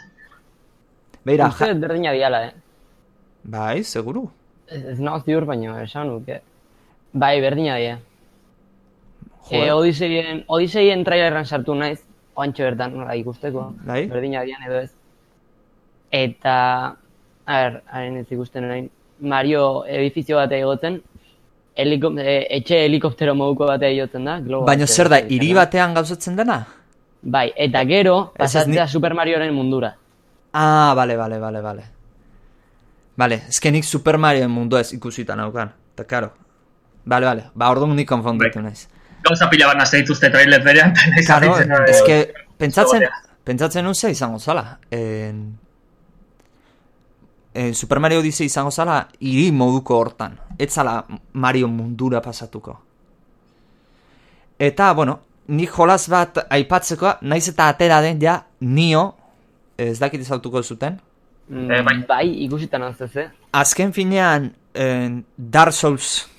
Beira, 1.23 1.47
Uste 1.47 1.67
ja, 1.67 1.73
berdina 1.79 2.11
diala, 2.11 2.45
eh? 2.47 2.53
bai, 3.43 3.83
seguru. 3.83 4.25
Ez, 4.67 4.81
ez 4.93 4.99
nago 4.99 5.21
ziur, 5.23 5.45
baina 5.47 5.77
esan 5.83 6.07
nuke. 6.11 6.41
Bai, 7.13 7.39
berdina 7.41 7.77
dia. 7.77 7.99
E, 9.49 9.59
Joder. 9.59 9.71
Odiseien, 9.75 10.43
Odiseien 10.47 11.03
trailerran 11.03 11.45
sartu 11.45 11.75
naiz, 11.75 12.01
oantxo 12.35 12.63
bertan, 12.63 12.97
nola 12.97 13.15
ikusteko. 13.19 13.69
Bai. 13.87 14.05
Berdina 14.11 14.43
dian 14.47 14.63
edo 14.67 14.81
ez. 14.81 14.91
Eta, 16.11 16.55
a 17.45 17.57
ber, 17.63 17.81
haren 17.91 18.19
ez 18.21 18.27
ikusten 18.31 18.67
orain, 18.67 18.89
Mario 19.23 19.85
edifizio 19.87 20.35
bat 20.41 20.51
egoten, 20.51 20.99
heliko, 21.79 22.11
e, 22.19 22.39
etxe 22.57 22.83
helikoptero 22.85 23.35
moduko 23.35 23.67
bat 23.71 23.83
egoten 23.87 24.25
da, 24.27 24.39
globo 24.43 24.67
Baina 24.67 24.87
zer 24.87 25.09
da, 25.09 25.19
hiri 25.23 25.53
batean 25.55 25.93
gauzatzen 25.95 26.35
dena? 26.35 26.59
Bai, 27.23 27.53
eta 27.55 27.85
gero, 27.85 28.33
pasatzea 28.37 28.83
ni- 28.85 28.91
Super 28.91 29.13
Marioren 29.13 29.53
mundura. 29.53 29.95
Ah, 30.53 30.93
bale, 30.95 31.15
bale, 31.17 31.39
bale, 31.39 31.61
bale. 31.61 31.83
Bale, 33.15 33.35
ezkenik 33.47 33.83
Super 33.83 34.17
Mario 34.17 34.49
mundua 34.49 34.81
ez 34.81 34.91
ikusita 34.93 35.35
naukan. 35.35 35.71
Eta 35.93 36.03
karo. 36.05 36.31
Bale, 37.05 37.25
bale, 37.25 37.43
ba 37.55 37.69
orduan 37.71 37.95
nik 37.95 38.07
konfonditu 38.07 38.59
Bai. 38.59 38.63
naiz. 38.63 38.87
Gauza 39.23 39.49
pila 39.49 39.67
bat 39.67 39.77
nazte 39.77 39.97
dituzte 40.01 40.29
trailer 40.29 40.63
berean, 40.63 40.93
Karo, 41.27 41.55
eske, 41.87 42.33
pentsatzen, 42.57 43.03
pentsatzen 43.43 43.83
nun 43.85 43.95
ze 43.95 44.09
izango 44.11 44.39
zala. 44.39 44.79
En, 44.91 45.57
en 47.53 47.73
Super 47.75 47.99
Mario 47.99 48.19
Odyssey 48.19 48.45
izango 48.47 48.71
zala, 48.71 49.07
hiri 49.19 49.51
moduko 49.51 49.97
hortan. 49.97 50.37
Ez 50.57 50.71
zala 50.73 51.05
Mario 51.33 51.67
mundura 51.67 52.21
pasatuko. 52.21 52.81
Eta, 54.59 54.91
bueno, 54.93 55.19
nik 55.47 55.69
jolas 55.75 56.07
bat 56.09 56.37
aipatzeko, 56.49 57.17
naiz 57.21 57.47
eta 57.49 57.67
atera 57.67 58.01
den 58.01 58.21
ja, 58.21 58.43
nio, 58.61 59.13
ez 59.77 59.97
dakit 59.99 60.21
izautuko 60.21 60.63
zuten, 60.63 60.99
Mm, 61.49 61.71
Eh, 61.71 61.81
bai. 61.83 62.05
bai, 62.07 62.27
ikusita 62.45 62.77
naztez, 62.79 63.17
eh? 63.17 63.25
azken 63.51 63.91
finean 63.91 64.53
en, 64.73 65.25
Dark 65.37 65.73
Souls 65.73 66.29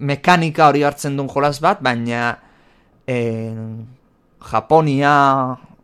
mekanika 0.00 0.68
hori 0.70 0.82
hartzen 0.82 1.16
duen 1.18 1.28
jolas 1.28 1.60
bat, 1.60 1.82
baina 1.84 2.38
en, 3.06 3.86
Japonia 4.40 5.12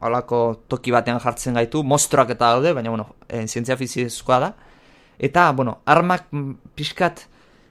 halako 0.01 0.41
toki 0.69 0.91
batean 0.93 1.21
jartzen 1.21 1.55
gaitu, 1.55 1.83
mostroak 1.85 2.31
eta 2.31 2.55
daude, 2.55 2.73
baina 2.73 2.89
bueno, 2.89 3.07
en, 3.29 3.47
zientzia 3.49 3.77
fizizkoa 3.77 4.39
da. 4.41 4.55
Eta, 5.19 5.51
bueno, 5.53 5.81
armak 5.85 6.25
mm, 6.33 6.55
pixkat, 6.75 7.27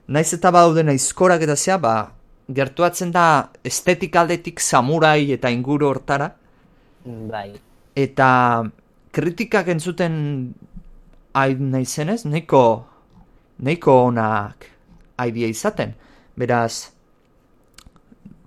naiz 0.08 0.32
eta 0.38 0.52
badauden 0.54 0.90
aizkorak 0.94 1.42
eta 1.42 1.56
zea, 1.58 1.78
ba, 1.82 2.12
gertuatzen 2.50 3.12
da 3.14 3.50
estetik 3.64 4.16
aldetik 4.16 4.60
samurai 4.60 5.32
eta 5.36 5.52
inguru 5.54 5.88
hortara, 5.90 6.32
Bai. 7.06 7.54
eta 7.96 8.30
kritikak 9.14 9.70
entzuten 9.70 10.16
hain 11.34 11.72
naizenez, 11.72 12.24
nahiko, 12.26 12.86
nahiko 13.60 13.96
onak 14.10 14.66
aidea 15.20 15.50
izaten. 15.52 15.94
Beraz, 16.40 16.90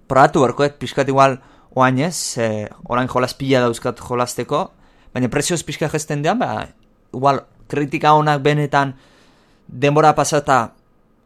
probatu 0.09 0.43
berkoet 0.45 0.79
pixkat 0.81 1.09
igual 1.09 1.39
oain 1.77 1.99
ez, 2.05 2.39
e, 2.39 2.69
orain 2.89 3.09
jolas 3.09 3.35
pila 3.39 3.63
dauzkat 3.65 4.01
jolasteko, 4.01 4.71
baina 5.15 5.31
prezioz 5.33 5.63
pixka 5.65 5.89
gesten 5.93 6.23
dean, 6.25 6.41
ba, 6.41 6.67
igual 7.13 7.45
kritika 7.69 8.15
onak 8.17 8.43
benetan 8.45 8.95
denbora 9.69 10.15
pasata 10.17 10.73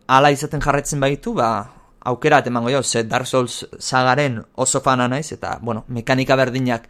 ala 0.07 0.31
izaten 0.31 0.63
jarretzen 0.63 1.01
baitu, 1.03 1.35
ba, 1.35 1.76
aukera 2.07 2.41
bat 2.41 2.47
emango 2.51 2.71
jo, 2.71 2.83
ze 2.83 3.03
Dark 3.05 3.27
Souls 3.27 3.65
sagaren 3.79 4.41
oso 4.55 4.81
fana 4.81 5.09
naiz, 5.09 5.33
eta, 5.33 5.59
bueno, 5.63 5.85
mekanika 5.89 6.37
berdinak 6.37 6.89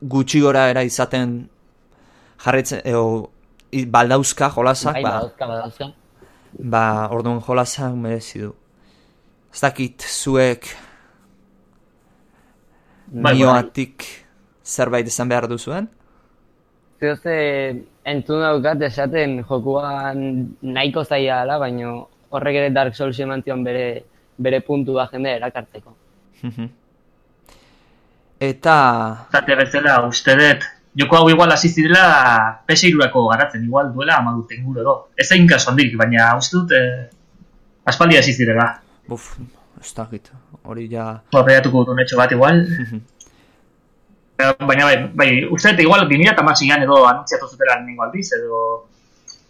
gutxi 0.00 0.40
gora 0.40 0.68
era 0.70 0.82
izaten 0.86 1.36
jarretzen, 2.44 2.82
eo, 2.84 3.30
baldauzka 3.72 4.50
jolasak, 4.54 4.98
Bai, 4.98 5.02
ba, 5.02 5.70
ba, 6.58 6.84
orduan 7.10 7.40
jolasak 7.42 7.94
merezi 7.96 8.44
du. 8.44 8.52
Ez 9.52 9.60
dakit 9.60 10.02
zuek 10.02 10.68
Bai, 13.12 13.34
nioatik 13.36 14.06
zerbait 14.64 15.06
esan 15.06 15.28
behar 15.28 15.48
duzuen? 15.50 15.88
Zeo 17.00 17.16
ze 17.16 17.34
entzun 18.08 18.40
daukat 18.40 18.82
esaten 18.88 19.42
jokuan 19.48 20.22
nahiko 20.62 21.04
zaila 21.04 21.42
dela, 21.42 21.58
baina 21.58 21.92
horrek 22.32 22.56
ere 22.62 22.70
Dark 22.72 22.96
Souls 22.96 23.18
eman 23.20 23.42
zion 23.44 23.64
bere, 23.66 24.04
bere 24.38 24.60
puntua 24.60 25.08
jende 25.10 25.34
erakartzeko. 25.36 25.94
Eta, 28.42 28.76
Zate 29.30 29.56
bezala, 29.58 30.00
uste 30.08 30.34
dut, 30.38 30.64
joko 30.98 31.20
hau 31.20 31.28
igual 31.30 31.52
hasi 31.54 31.70
zirela 31.70 32.62
PS2ako 32.66 33.28
garatzen, 33.30 33.64
igual 33.68 33.92
duela 33.94 34.18
ama 34.18 34.34
dut 34.34 34.50
inguru 34.56 34.82
edo. 34.82 34.94
Ez 35.16 35.28
egin 35.30 35.46
kaso 35.50 35.70
handik, 35.70 35.94
baina 36.00 36.32
uste 36.38 36.58
dut, 36.58 36.74
eh, 36.74 37.06
aspaldi 37.86 38.18
hasi 38.18 38.34
zirela. 38.34 38.68
buf, 39.06 39.36
ez 39.80 39.94
dakit, 39.94 40.30
hori 40.64 40.88
ja... 40.90 41.06
Horreatuko 41.32 41.84
dut 41.84 41.94
unetxo 41.94 42.18
bat 42.18 42.32
igual. 42.32 42.64
Eh, 44.42 44.52
baina 44.66 44.86
bai, 44.88 44.96
bai, 45.14 45.30
uste 45.54 45.70
dut, 45.70 45.84
igual 45.84 46.06
2006an 46.10 46.82
edo 46.88 47.02
anuntziatu 47.06 47.46
zutela 47.46 47.78
nengo 47.84 48.02
aldiz, 48.02 48.32
edo... 48.38 48.88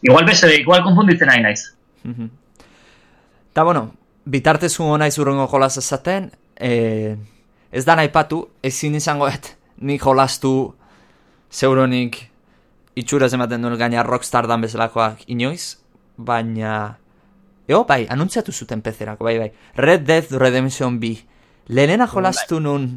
Igual 0.03 0.27
bese, 0.27 0.49
igual 0.59 0.83
konfunditzen 0.83 1.29
nahi 1.31 1.41
naiz. 1.45 1.61
Eta 2.05 3.63
bueno, 3.63 3.93
bitartezu 4.25 4.85
hona 4.85 5.09
izurrengo 5.11 5.47
jolas 5.51 5.77
ezaten, 5.79 6.31
e, 6.57 7.17
ez 7.73 7.85
da 7.85 7.97
naipatu, 7.97 8.47
ezin 8.63 8.95
izango 8.95 9.29
et, 9.29 9.55
nik 9.83 10.03
jolastu 10.05 10.75
zeuronik 11.53 12.19
itxuraz 12.97 13.33
ematen 13.35 13.63
duen 13.63 13.79
gaina 13.81 14.05
Rockstar 14.07 14.47
dan 14.47 14.65
bezalakoak 14.65 15.25
inoiz, 15.27 15.79
baina... 16.17 16.99
Eo, 17.69 17.85
bai, 17.89 18.05
anuntziatu 18.11 18.53
zuten 18.53 18.83
pezerako, 18.83 19.25
bai, 19.25 19.39
bai. 19.39 19.53
Red 19.77 20.05
Dead 20.05 20.33
Redemption 20.37 20.99
2. 21.01 21.13
Lehenena 21.73 22.09
jolastu 22.11 22.59
nun 22.61 22.89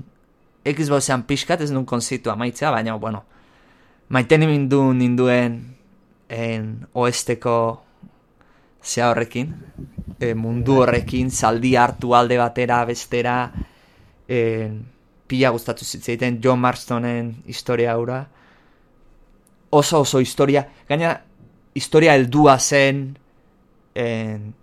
Xboxean 0.65 1.23
pixkat 1.29 1.61
ez 1.61 1.69
nun 1.71 1.85
konzitu 1.85 2.31
amaitzea, 2.33 2.71
baina, 2.73 2.95
bueno, 2.97 3.23
maiten 4.09 4.41
nindu 4.41 4.81
ninduen 4.93 5.59
en 6.29 6.87
oesteko 6.93 7.83
zea 8.83 9.11
horrekin, 9.11 9.53
e, 10.19 10.33
mundu 10.33 10.79
horrekin, 10.81 11.31
zaldi 11.31 11.75
hartu 11.75 12.13
alde 12.15 12.37
batera, 12.37 12.83
bestera, 12.85 13.51
e, 14.27 14.39
pila 15.27 15.51
gustatu 15.55 15.85
zitzaiten 15.85 16.39
John 16.43 16.59
Marstoneen 16.59 17.43
historia 17.47 17.93
aura. 17.93 18.25
Oso 19.69 20.01
oso 20.01 20.21
historia, 20.21 20.67
gaina 20.87 21.17
historia 21.73 22.15
heldua 22.15 22.59
zen, 22.59 23.17
en, 23.95 24.53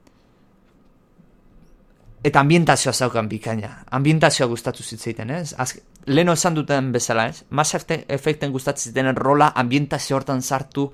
eta 2.22 2.40
ambientazioa 2.40 2.92
zaukan 2.92 3.28
bikaina. 3.28 3.84
Ambientazioa 3.90 4.48
gustatu 4.48 4.82
zitzaiten, 4.82 5.30
ez? 5.30 5.54
Az, 5.58 5.74
leno 6.06 6.32
esan 6.32 6.54
duten 6.54 6.92
bezala, 6.92 7.26
ez? 7.28 7.44
Mass 7.50 7.74
Effecten 7.74 8.52
gustatzen 8.52 8.92
zitenen 8.92 9.16
rola 9.16 9.52
ambientazio 9.56 10.16
hortan 10.16 10.42
sartu, 10.42 10.86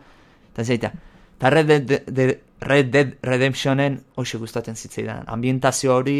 eta 0.53 0.65
zaita. 0.65 0.93
Eta 1.39 1.51
Red 1.55 1.67
Dead, 1.67 2.05
de, 2.07 2.43
Red 2.61 2.91
Dead 2.91 3.15
Redemptionen 3.23 4.01
hoxe 4.19 4.39
gustatzen 4.39 4.77
zitzaidan. 4.77 5.25
Ambientazio 5.31 5.95
hori, 5.95 6.19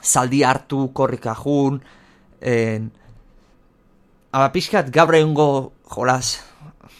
zaldi 0.00 0.44
hartu, 0.46 0.92
korrika 0.94 1.34
jun, 1.34 1.80
en, 2.40 2.90
Aba, 4.32 4.46
pixkat, 4.48 4.86
gaur 4.88 5.12
egungo 5.12 5.46
jolaz, 5.92 6.38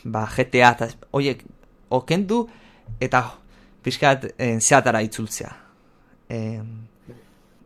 ba, 0.05 0.27
GTA, 0.29 0.75
eta, 0.75 0.89
oiek, 1.17 1.41
okendu, 1.89 2.43
eta 3.01 3.23
pixkat, 3.87 4.27
en, 4.37 4.61
zeatara 4.61 5.01
itzultzea. 5.07 5.55
En, 6.29 6.67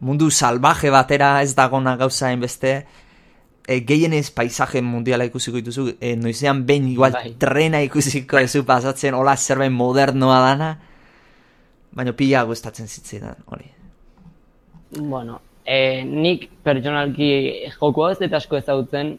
mundu 0.06 0.30
salvaje 0.30 0.92
batera 0.92 1.40
ez 1.42 1.54
dagona 1.56 1.96
gauza 1.96 2.28
beste 2.36 2.86
e, 3.66 3.80
gehienez 3.80 4.30
paisaje 4.30 4.82
mundiala 4.82 5.26
ikusiko 5.26 5.58
dituzu, 5.58 5.88
e, 6.00 6.14
noizean 6.16 6.64
behin 6.66 6.88
igual 6.92 7.12
bai. 7.12 7.34
trena 7.38 7.82
ikusiko 7.82 8.38
ezu 8.38 8.64
pasatzen, 8.64 9.14
hola 9.14 9.36
zerbait 9.36 9.72
modernoa 9.72 10.38
dana, 10.44 10.70
baina 11.96 12.14
pila 12.16 12.44
gustatzen 12.46 12.86
zitzaidan, 12.86 13.42
hori. 13.46 13.70
Bueno, 14.96 15.40
e, 15.64 16.04
nik 16.04 16.48
pertsonalki 16.62 17.30
joko 17.80 18.10
ez 18.10 18.18
dut 18.22 18.38
asko 18.38 18.60
ezagutzen, 18.60 19.16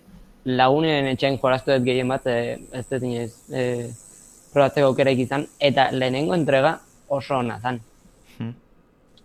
lagunen 0.48 1.12
etxean 1.12 1.40
jolaztu 1.42 1.74
dut 1.76 1.86
gehien 1.88 2.08
bat, 2.08 2.28
e, 2.28 2.58
ez 2.72 2.86
dut 2.88 3.04
inoiz, 3.04 3.32
e, 3.52 3.64
probatzeko 4.54 4.94
kereik 4.96 5.26
izan, 5.28 5.46
eta 5.60 5.90
lehenengo 5.92 6.38
entrega 6.38 6.78
oso 7.10 7.42
hona 7.42 7.60
zan. 7.60 7.82
Hmm. 8.38 8.54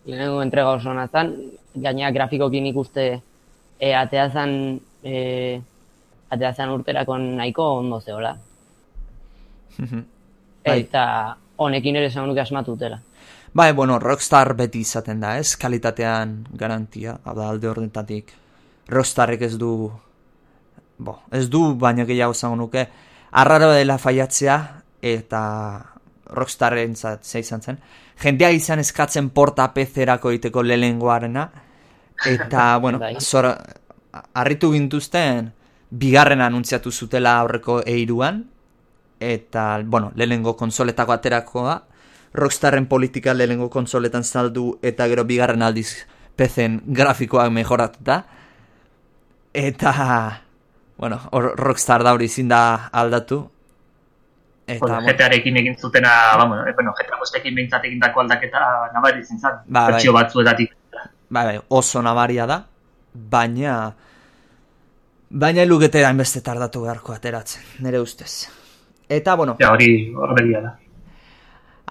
Lehenengo 0.05 0.41
entrega 0.43 0.75
oso 0.75 0.91
hona 0.91 1.07
zan, 1.07 1.31
gaina 1.75 2.11
grafikokin 2.11 2.67
ikuste 2.73 3.05
e, 3.79 3.93
atea 3.95 4.27
zan, 4.29 4.57
e, 5.03 5.61
atea 6.29 6.53
zan 6.53 6.69
urterako 6.69 7.17
nahiko 7.17 7.69
ondo 7.79 8.01
zehola. 8.01 8.37
Hmm. 9.73 10.03
eta 10.63 11.03
honekin 11.57 11.95
ere 11.95 12.09
zan 12.09 12.27
nuke 12.27 12.41
asmatutela. 12.41 12.99
Bai, 13.53 13.71
bueno, 13.73 13.99
Rockstar 13.99 14.53
beti 14.57 14.79
izaten 14.81 15.19
da, 15.21 15.37
ez? 15.37 15.55
Kalitatean 15.57 16.39
garantia, 16.57 17.17
da 17.25 17.49
alde 17.49 17.69
ordentatik. 17.69 18.31
Rockstarrek 18.89 19.41
ez 19.45 19.57
du 19.57 19.91
bo, 20.97 21.19
ez 21.31 21.49
du 21.49 21.73
baina 21.79 22.05
gehiago 22.05 22.33
zango 22.33 22.57
nuke, 22.57 22.85
arraro 23.31 23.71
dela 23.73 23.97
faiatzea, 23.97 24.57
eta 25.03 25.41
rockstarren 26.33 26.95
zat, 26.95 27.27
izan 27.39 27.61
zen. 27.61 27.79
Jendea 28.23 28.49
izan 28.55 28.79
eskatzen 28.79 29.29
porta 29.35 29.67
pezerako 29.73 30.31
iteko 30.31 30.63
lehengoarena, 30.63 31.47
eta, 32.29 32.67
bueno, 32.83 32.99
bai. 32.99 33.15
zora, 33.19 33.55
arritu 34.33 34.71
gintuzten, 34.73 35.51
bigarren 35.89 36.41
anuntziatu 36.41 36.91
zutela 36.91 37.37
aurreko 37.39 37.81
eiruan, 37.85 38.43
eta, 39.19 39.81
bueno, 39.85 40.11
lehengo 40.15 40.55
konsoletako 40.57 41.13
aterakoa, 41.13 41.81
Rockstarren 42.33 42.87
politika 42.89 43.33
lehengo 43.33 43.69
konsoletan 43.69 44.23
saldu, 44.23 44.79
eta 44.81 45.05
gero 45.07 45.23
bigarren 45.29 45.61
aldiz 45.61 46.07
pezen 46.35 46.79
grafikoak 46.85 47.51
mejoratuta, 47.53 48.23
eta, 49.53 50.41
bueno, 50.97 51.19
or, 51.31 51.53
Rockstar 51.57 52.03
da 52.03 52.13
hori 52.13 52.27
zinda 52.27 52.89
aldatu. 52.91 53.43
Eta, 54.65 54.79
bueno, 54.79 55.01
GTA-rekin 55.05 55.57
egin 55.61 55.77
zutena, 55.77 56.37
vamos, 56.37 56.65
eh, 56.65 56.73
bueno, 56.73 56.93
GTA 56.97 57.19
bostekin 57.19 57.55
behintzat 57.55 57.85
egin 57.85 58.01
aldaketa 58.03 58.89
nabari 58.93 59.23
zintzen, 59.23 59.61
ba, 59.67 59.89
bai. 59.91 60.07
batzuetatik. 60.07 60.73
Ba, 61.29 61.43
bai, 61.43 61.59
oso 61.67 62.01
nabaria 62.01 62.45
da, 62.47 62.63
baina... 63.13 63.93
Baina 65.33 65.65
lukete 65.65 66.01
da 66.03 66.11
inbeste 66.13 66.43
tardatu 66.45 66.83
beharko 66.83 67.13
ateratzen, 67.13 67.63
nire 67.81 67.99
ustez. 68.01 68.47
Eta, 69.09 69.35
bueno... 69.35 69.55
Ja, 69.59 69.71
hori 69.73 70.13
horregia 70.13 70.61
da. 70.61 70.75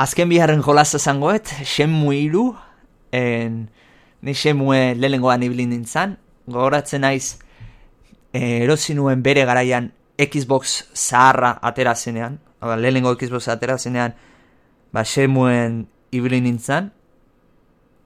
Azken 0.03 0.31
biharren 0.31 0.63
jolaza 0.63 0.99
zangoet, 0.99 1.51
Shenmue 1.67 2.21
iru, 2.23 2.45
en, 3.13 3.65
ni 4.23 4.35
Shenmue 4.35 4.95
lehengoan 4.95 5.43
ibilin 5.43 5.75
nintzen, 5.75 6.17
gogoratzen 6.47 7.03
naiz, 7.03 7.39
erosi 8.33 8.95
nuen 8.95 9.23
bere 9.23 9.45
garaian 9.45 9.91
Xbox 10.19 10.85
zaharra 10.95 11.59
atera 11.63 11.95
zenean, 11.95 12.39
lehenengo 12.63 13.15
Xbox 13.19 13.49
atera 13.49 13.77
zenean, 13.79 14.15
ba, 14.93 15.05
semuen 15.05 15.87
ibili 16.13 16.41
nintzen, 16.41 16.93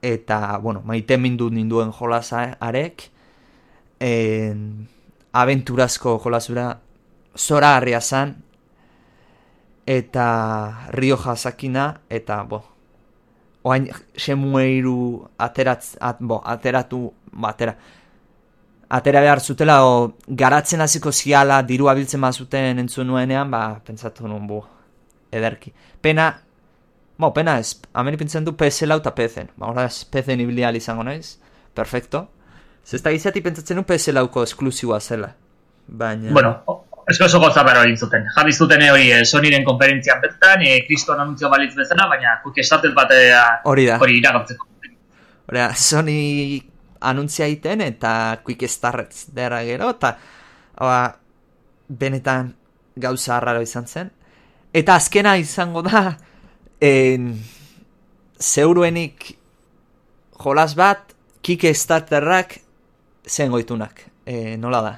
eta, 0.02 0.58
bueno, 0.58 0.82
maite 0.84 1.18
mindu 1.18 1.50
ninduen 1.50 1.92
jolasa 1.92 2.56
arek, 2.60 3.08
en, 4.00 4.88
aventurazko 5.32 6.18
jolasura 6.22 6.80
zora 7.36 7.76
harria 7.76 8.00
zan, 8.00 8.36
eta 9.86 10.26
rio 10.90 11.16
jazakina, 11.16 12.00
eta, 12.10 12.42
bo, 12.48 12.62
oain 13.66 13.88
semueiru 14.16 15.26
ateratz, 15.38 15.96
at, 16.00 16.20
bo, 16.20 16.40
ateratu, 16.44 17.10
ba, 17.32 17.52
atera, 17.52 19.20
behar 19.20 19.40
zutela 19.40 19.82
o, 19.86 20.16
garatzen 20.28 20.80
hasiko 20.80 21.12
ziala 21.12 21.62
diru 21.66 21.88
abiltzen 21.90 22.20
bazuten 22.20 22.78
entzun 22.78 23.06
nuenean, 23.10 23.50
ba, 23.50 23.80
pentsatu 23.84 24.28
nuen 24.28 24.46
bu, 24.46 24.62
ederki. 25.32 25.72
Pena, 26.00 26.30
bo, 27.18 27.32
pena 27.34 27.58
ez, 27.58 27.76
ameni 27.94 28.18
pentsen 28.20 28.44
du 28.44 28.56
PS 28.56 28.88
lau 28.88 28.98
eta 29.00 29.14
PC-en. 29.14 29.50
Ba, 29.56 29.72
ez, 29.84 30.04
PC-en 30.04 30.42
izango 30.76 31.04
naiz, 31.04 31.38
perfecto. 31.74 32.28
Zesta 32.84 33.10
gizati 33.10 33.40
pentsatzen 33.42 33.76
du 33.76 33.84
PS 33.84 34.12
lauko 34.14 34.42
esklusiua 34.42 35.00
zela. 35.00 35.34
Baina... 35.86 36.32
Bueno, 36.32 36.52
esko 37.08 37.24
oso 37.24 37.40
goza 37.40 37.62
behar 37.62 37.84
hori 37.84 37.96
zuten. 37.96 38.26
Javi 38.36 38.52
zuten 38.52 38.82
hori 38.90 39.10
eh, 39.12 39.24
Sonyren 39.24 39.64
konferentzian 39.64 40.20
betan, 40.20 40.62
e, 40.62 40.80
kriston 40.86 41.20
anuntzio 41.20 41.50
balitz 41.50 41.74
bezala, 41.74 42.08
baina 42.08 42.40
quick 42.42 42.64
started 42.64 42.94
batea 42.94 43.42
hori 43.64 43.86
da. 43.86 43.98
Hori 44.02 44.18
iragatzeko. 44.18 44.66
Hori 45.46 45.60
da, 45.60 45.72
Sony 45.74 46.62
anuntzia 47.00 47.46
iten 47.46 47.80
eta 47.80 48.40
quick 48.44 48.68
start 48.68 49.12
dera 49.34 49.62
gero 49.64 49.90
eta 49.94 50.16
oa, 50.80 51.00
benetan 51.88 52.54
gauza 52.96 53.36
harraro 53.36 53.62
izan 53.62 53.86
zen 53.86 54.10
eta 54.72 54.96
azkena 54.96 55.36
izango 55.36 55.82
da 55.86 56.16
en, 56.80 57.32
zeuruenik 58.38 59.32
jolas 60.42 60.74
bat 60.76 61.14
kick 61.42 61.64
starterrak 61.74 62.60
zen 63.26 63.50
goitunak. 63.50 64.04
E, 64.26 64.56
nola 64.56 64.82
da? 64.82 64.94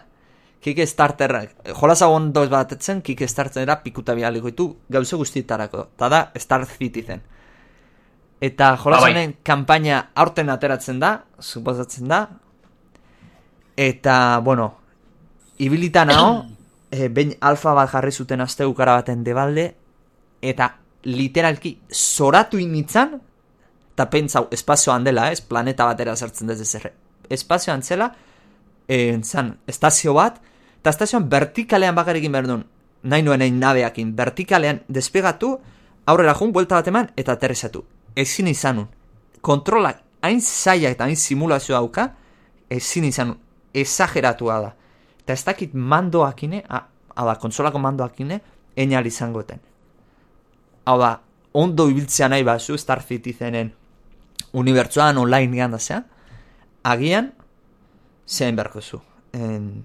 Kick 0.64 0.82
starterrak 0.88 1.72
jolas 1.78 2.02
hau 2.02 2.12
ondoz 2.16 2.48
bat 2.50 2.72
etzen 2.74 3.02
kick 3.02 3.28
startera 3.28 3.78
pikuta 3.82 4.14
bialiko 4.14 4.50
ditu 4.50 4.68
gauza 4.90 5.16
guztietarako 5.16 5.88
eta 5.94 6.08
da 6.08 6.22
start 6.36 6.78
citizen 6.78 7.22
Eta 8.40 8.76
jolasanen 8.78 9.32
ah, 9.34 9.40
kanpaina 9.42 10.02
aurten 10.14 10.50
ateratzen 10.52 11.00
da, 11.02 11.24
suposatzen 11.42 12.06
da. 12.10 12.20
Eta, 13.78 14.38
bueno, 14.46 14.68
ibilita 15.58 16.04
nao, 16.06 16.44
e, 16.90 17.08
behin 17.14 17.34
alfa 17.40 17.74
bat 17.74 17.90
jarri 17.90 18.12
zuten 18.12 18.40
aste 18.40 18.66
ukara 18.66 18.94
baten 19.00 19.24
debalde, 19.26 19.72
eta 20.42 20.70
literalki 21.08 21.74
zoratu 21.92 22.60
initzan, 22.60 23.18
eta 23.94 24.08
pentsau, 24.12 24.46
espazioan 24.54 25.04
dela, 25.04 25.30
ez, 25.32 25.40
planeta 25.40 25.88
batera 25.88 26.14
zertzen 26.16 26.50
dez 26.50 26.60
ezerre. 26.62 26.92
Espazioan 27.30 27.82
zela, 27.82 28.12
e, 28.88 29.18
zan, 29.24 29.56
estazio 29.66 30.14
bat, 30.14 30.40
eta 30.78 30.94
estazioan 30.94 31.28
vertikalean 31.30 31.96
bakarekin 31.98 32.32
behar 32.32 32.48
duen, 32.50 32.64
nahi 33.02 33.26
nuen 33.26 33.42
egin 33.42 33.60
nabeakin, 33.60 34.14
vertikalean 34.16 34.82
despegatu, 34.88 35.56
aurrera 36.06 36.34
jun, 36.38 36.52
buelta 36.52 36.78
bat 36.78 36.92
eman, 36.92 37.12
eta 37.16 37.34
aterrizatu 37.34 37.84
ezin 38.18 38.48
izanun. 38.50 38.88
Kontrolak 39.40 40.02
hain 40.22 40.40
zaila 40.40 40.90
eta 40.90 41.06
hain 41.06 41.16
simulazio 41.16 41.74
dauka, 41.76 42.10
ezin 42.70 43.04
izanun. 43.04 43.38
Ezageratua 43.74 44.60
da. 44.64 44.72
Eta 45.22 45.36
ez 45.36 45.44
dakit 45.44 45.74
mandoakine, 45.74 46.64
hau 46.68 47.26
da, 47.26 47.36
konsolako 47.38 47.78
mandoakine, 47.78 48.40
enial 48.76 49.06
izango 49.06 49.44
eten. 49.44 49.60
Hau 50.88 50.96
da, 51.00 51.10
ondo 51.52 51.88
ibiltzea 51.90 52.30
nahi 52.32 52.46
bazu, 52.46 52.78
Star 52.80 53.02
Citizenen 53.04 53.74
unibertsuan 54.56 55.18
online 55.18 55.68
da 55.68 56.02
agian, 56.82 57.32
zein 58.26 58.56
berko 58.56 58.80
zu. 58.80 59.02
En... 59.32 59.84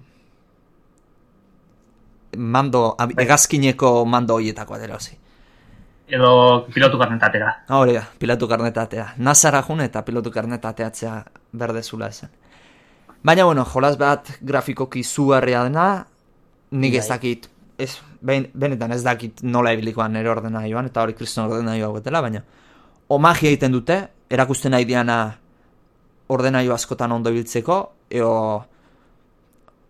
Mando, 2.36 2.96
egazkineko 3.18 4.04
mando 4.06 4.34
horietako 4.34 4.74
adela, 4.74 4.98
edo 6.08 6.66
pilotu 6.72 6.98
karnetatera. 6.98 7.64
Hori 7.68 7.94
da, 7.94 8.04
pilotu 8.18 8.48
karnetatea. 8.48 9.14
Nazara 9.18 9.62
jun 9.62 9.80
eta 9.80 10.02
pilotu 10.04 10.30
karnetateatzea 10.30 11.24
berdezula 11.52 12.08
esan. 12.08 12.30
Baina, 13.22 13.44
bueno, 13.44 13.64
jolas 13.64 13.96
bat 13.96 14.28
grafikoki 14.40 15.02
zugarria 15.04 15.62
dena, 15.64 16.06
nik 16.70 16.94
ez 16.94 17.08
Bai. 17.08 17.16
dakit, 17.16 17.48
ez, 17.78 17.98
ben, 18.20 18.48
benetan 18.54 18.92
ez 18.92 19.02
dakit 19.04 19.42
nola 19.42 19.72
ebilikoan 19.74 20.12
nire 20.14 20.30
ordena 20.30 20.64
joan, 20.68 20.86
eta 20.90 21.02
hori 21.02 21.14
kriston 21.18 21.48
ordena 21.50 21.76
joa 21.78 21.92
betela, 21.98 22.20
baina 22.22 22.42
omagia 23.14 23.50
egiten 23.50 23.72
dute, 23.74 23.98
erakusten 24.30 24.72
nahi 24.74 24.86
diana 24.88 25.18
ordenaio 26.32 26.74
askotan 26.74 27.12
ondo 27.12 27.32
ibiltzeko, 27.34 27.80
eo 28.10 28.30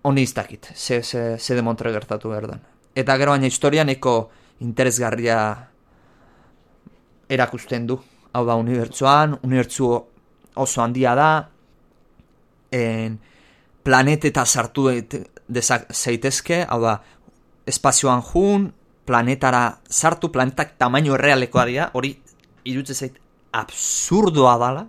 honi 0.05 0.23
ez 0.23 0.33
dakit, 0.35 0.73
ze, 0.75 1.03
ze, 1.03 1.37
ze 1.39 1.55
demontre 1.55 1.93
gertatu 1.93 2.33
behar 2.33 2.49
den. 2.51 2.65
Eta 2.95 3.17
gero 3.19 3.33
baina 3.35 3.47
historia 3.47 3.85
neko 3.85 4.31
interesgarria 4.61 5.39
erakusten 7.29 7.87
du. 7.87 7.99
Hau 8.35 8.45
da, 8.47 8.57
unibertsuan, 8.59 9.39
unibertsu 9.43 9.89
oso 10.61 10.83
handia 10.83 11.15
da, 11.15 11.31
en, 12.75 13.19
planeteta 13.85 14.45
sartu 14.45 14.89
dezak 15.47 15.91
zeitezke, 15.93 16.65
hau 16.69 16.81
da, 16.83 16.99
espazioan 17.67 18.23
jun, 18.23 18.73
planetara 19.07 19.79
sartu, 19.91 20.31
planetak 20.33 20.75
tamaino 20.79 21.15
errealekoa 21.15 21.65
dira, 21.69 21.91
hori 21.93 22.15
irutze 22.65 22.95
zait 22.95 23.19
absurdoa 23.53 24.59
dala. 24.59 24.87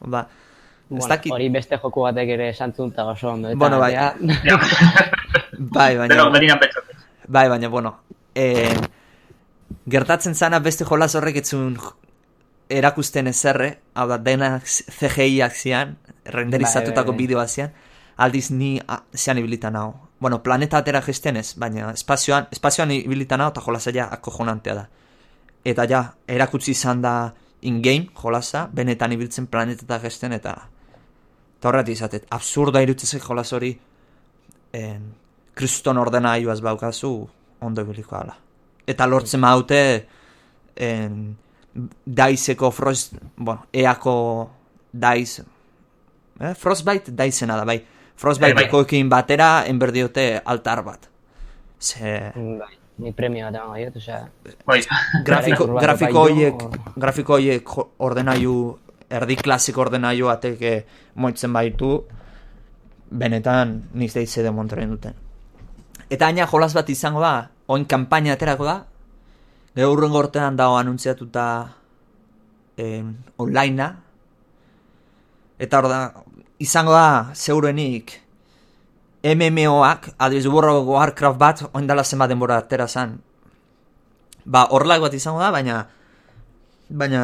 Ez 0.00 0.08
Bueno, 0.88 1.06
dakit, 1.08 1.32
hori 1.32 1.50
beste 1.52 1.76
joku 1.76 2.00
batek 2.06 2.30
ere 2.32 2.46
esantzun 2.48 2.94
eta 2.94 3.04
oso 3.04 3.28
ondo. 3.34 3.48
Eta, 3.50 3.58
Bueno, 3.60 3.78
bai. 3.78 3.92
ja, 3.92 4.14
bai, 5.76 5.96
baina... 5.98 6.14
Denok 6.14 6.32
berinan 6.32 6.58
pentsatzen. 6.58 6.96
Bai, 7.28 7.48
baina, 7.52 7.68
bueno, 7.68 7.90
e, 8.34 8.72
gertatzen 9.90 10.34
zana 10.34 10.60
beste 10.64 10.86
jolas 10.88 11.14
horrek 11.14 11.36
etzun 11.42 11.76
erakusten 12.72 13.26
ezerre, 13.28 13.80
hau 13.94 14.06
da, 14.08 14.16
denak 14.16 14.64
CGI-ak 14.64 15.52
zian, 15.52 15.96
renderizatutako 16.24 17.12
Bai, 17.12 17.18
bai, 17.18 17.18
bai. 17.18 17.26
bideoa 17.26 17.46
zian, 17.48 17.76
aldiz 18.16 18.50
ni 18.50 18.78
a, 18.88 19.02
zean 19.14 19.38
ibilitan 19.44 19.76
hau. 19.76 19.92
Bueno, 20.20 20.42
planeta 20.42 20.78
atera 20.78 21.02
gesten 21.02 21.36
ez, 21.36 21.52
baina 21.56 21.92
espazioan, 21.94 22.48
espazioan 22.50 22.90
ibilitan 22.90 23.40
hau 23.40 23.52
eta 23.52 23.62
jolasaia 23.62 24.08
akojonantea 24.18 24.74
da. 24.74 24.88
Eta 25.64 25.86
ja, 25.90 26.02
erakutsi 26.26 26.72
izan 26.74 27.02
da 27.02 27.12
in-game 27.62 28.10
jolasa, 28.18 28.66
benetan 28.72 29.12
ibiltzen 29.14 29.46
planeteta 29.46 29.98
gesten 30.02 30.34
eta 30.34 30.56
eta 31.58 31.70
horret 31.70 31.88
izatet, 31.90 32.26
absurda 32.30 32.80
irutzezek 32.84 33.24
jolas 33.24 33.50
hori 33.52 33.72
en, 34.78 35.08
kriston 35.58 35.98
ordena 35.98 36.36
aioaz 36.38 36.60
baukazu 36.62 37.10
ondo 37.66 37.82
ibiliko 37.82 38.14
ala. 38.16 38.36
Eta 38.86 39.06
lortzen 39.10 39.42
maute 39.42 39.80
en, 40.76 41.18
daizeko 42.06 42.70
frost, 42.70 43.14
bueno, 43.36 43.66
eako 43.72 44.14
daiz, 44.92 45.40
eh? 46.40 46.54
frostbite 46.54 47.12
daizena 47.14 47.58
da, 47.58 47.66
bai. 47.66 47.78
Frostbiteekoekin 48.18 49.08
batera 49.10 49.64
enberdiote 49.70 50.40
altar 50.44 50.82
bat. 50.82 51.08
Ze, 51.78 52.32
bai, 52.34 52.74
ni 52.98 53.12
premio 53.14 53.46
bat 53.46 53.54
emango 53.54 53.76
diot, 53.78 53.96
osea, 54.00 54.24
Bai, 54.66 54.80
grafiko, 55.24 55.68
Bai, 55.70 55.82
grafiko 55.84 56.24
bai, 56.24 56.32
hoiek, 56.32 56.64
grafiko 56.98 57.36
hoiek 57.36 57.74
ordenailu, 58.02 58.56
erdi 59.08 59.36
klasiko 59.38 59.84
ordenailu 59.86 60.28
ateke 60.32 60.72
moitzen 61.14 61.54
baitu, 61.54 61.92
benetan 63.10 63.78
niz 63.94 64.12
deize 64.16 64.42
demontren 64.42 64.90
duten. 64.90 65.14
Eta 66.10 66.26
aina 66.26 66.48
jolas 66.50 66.74
bat 66.74 66.90
izango 66.90 67.22
da, 67.22 67.50
oin 67.68 67.86
kanpaina 67.86 68.34
aterako 68.34 68.66
da, 68.66 68.76
gero 69.76 69.92
hurrengo 69.92 70.18
urtean 70.24 70.56
dago 70.58 70.76
anuntziatuta 70.80 71.46
en, 72.82 73.14
onlinea, 73.38 73.92
eta 75.58 75.78
hor 75.78 75.88
da, 75.90 76.00
izango 76.58 76.92
da, 76.92 77.30
zeurenik, 77.34 78.20
MMOak, 79.22 80.12
adibidez 80.18 80.46
World 80.50 80.82
of 80.82 80.86
Warcraft 80.88 81.38
bat, 81.38 81.62
oin 81.74 81.86
dala 81.86 82.04
zenbat 82.04 82.30
denbora 82.30 82.58
atera 82.62 82.86
zan. 82.88 83.16
Ba, 84.44 84.66
horrelak 84.70 85.02
bat 85.02 85.14
izango 85.14 85.40
da, 85.42 85.50
baina, 85.54 85.80
baina, 86.88 87.22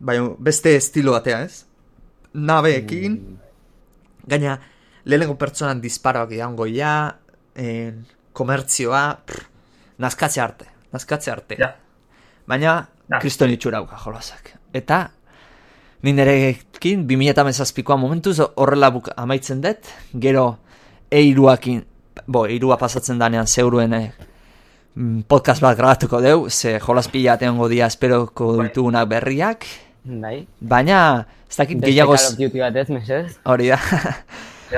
baina 0.00 0.30
beste 0.38 0.74
estilo 0.76 1.12
batea, 1.14 1.42
ez? 1.44 1.64
Nabeekin, 2.34 3.18
gaina, 4.26 4.56
lehenengo 5.04 5.36
pertsonan 5.38 5.80
disparoak 5.84 6.32
idango 6.34 6.66
ja, 6.66 6.94
en, 7.54 8.02
komertzioa, 8.34 9.04
prr, 9.28 9.44
naskatze 10.02 10.40
arte, 10.42 10.66
naskatze 10.92 11.30
arte. 11.30 11.60
ja. 11.60 11.74
Baina, 12.46 12.88
Ja. 13.04 13.18
kriston 13.20 13.50
itxura 13.52 13.82
dauka 13.82 13.98
jolasak. 14.00 14.54
Eta, 14.72 15.10
ni 16.04 16.12
nerekin, 16.12 17.06
2008koa 17.08 17.96
momentuz 17.96 18.36
horrela 18.60 18.90
buk 18.92 19.08
amaitzen 19.16 19.62
dut, 19.64 19.88
gero 20.20 20.58
eiruakin, 21.14 21.80
bo, 22.28 22.44
eirua 22.44 22.76
pasatzen 22.80 23.18
danean 23.18 23.48
zeuruen 23.48 23.94
eh, 23.96 24.10
mm, 24.94 25.24
podcast 25.30 25.64
bat 25.64 25.78
grabatuko 25.78 26.20
deu, 26.20 26.50
ze 26.50 26.76
jolas 26.82 27.08
pila 27.08 27.38
ateango 27.38 27.70
dia 27.72 27.88
esperoko 27.88 28.50
Bai. 28.58 28.68
ditugunak 28.68 29.08
berriak, 29.08 29.64
bai. 30.04 30.46
baina, 30.60 30.98
ez 31.48 31.56
dakit 31.56 31.80
Beste 31.80 31.90
gehiago, 31.90 32.18
Call 32.18 32.32
of 32.34 32.38
Duty 32.42 32.60
bat 32.66 32.76
ez, 32.76 32.88
mesez? 32.90 33.38
hori 33.48 33.72
da, 33.72 33.80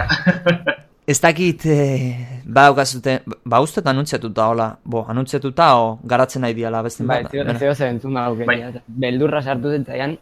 ez 1.11 1.19
dakit, 1.27 1.67
eh, 1.67 2.39
badaukazute, 2.47 3.17
ba 3.45 3.61
uste 3.67 3.83
eta 3.83 3.91
anuntziatuta, 3.91 4.47
hola, 4.55 4.71
bo, 4.85 5.03
anuntziatuta, 5.11 5.73
o 5.83 5.99
garatzen 6.07 6.47
nahi 6.47 6.55
diala 6.55 6.87
beste 6.87 7.03
Bai, 7.03 7.25
bat. 7.25 7.35
Beno. 7.35 7.59
zeo 7.59 7.75
zer 7.75 7.91
entzun 7.97 8.15
Bai. 8.47 8.61
Beldurra 8.87 9.43
sartu 9.43 9.75
zentzaian, 9.75 10.19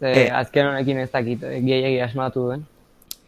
ze 0.00 0.06
Eh. 0.26 0.30
azken 0.38 0.66
honekin 0.66 0.98
ez 0.98 1.10
dakit, 1.10 1.42
eh, 1.42 1.60
gehiagi 1.60 2.00
asmatu 2.00 2.40
duen. 2.40 2.66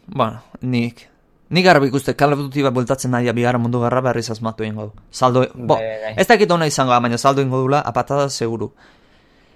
Bueno, 0.07 0.39
nik... 0.61 1.07
Nik 1.49 1.65
garbi 1.65 1.87
ikuste, 1.87 2.13
Call 2.15 2.33
of 2.33 2.39
Duty 2.39 2.61
bat 2.61 2.73
bueltatzen 2.73 3.09
nahi 3.11 3.31
bigarren 3.33 3.61
mundu 3.61 3.79
garra 3.81 4.01
berriz 4.01 4.29
asmatu 4.29 4.63
ingo 4.63 4.83
du. 4.83 4.91
Saldo, 5.09 5.47
bo, 5.55 5.75
Bai, 5.75 5.85
bai, 5.87 5.99
bai. 6.03 6.13
ez 6.17 6.27
dakit 6.27 6.51
ona 6.51 6.67
izango 6.67 6.91
baina 7.01 7.17
saldo 7.17 7.41
ingo 7.41 7.57
dula, 7.57 7.79
apatada 7.81 8.29
seguru. 8.29 8.71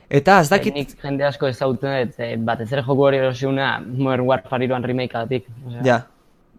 Eta 0.09 0.39
ez 0.41 0.49
dakit, 0.49 0.73
Nik 0.73 0.95
jende 1.03 1.23
asko 1.23 1.47
ezagutzen 1.47 2.07
dut, 2.07 2.19
eh, 2.19 2.35
batez 2.37 2.71
ere 2.73 2.81
joku 2.81 3.01
hori 3.05 3.17
erosiuna 3.17 3.79
Modern 3.85 4.25
Warfare 4.25 4.63
iruan 4.65 4.83
remake 4.83 5.15
atik. 5.17 5.45
ja, 5.83 6.07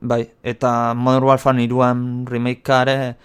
bai, 0.01 0.31
eta 0.45 0.95
Modern 0.95 1.25
Warfare 1.25 1.63
iruan 1.65 2.27
remakeare 2.27 3.17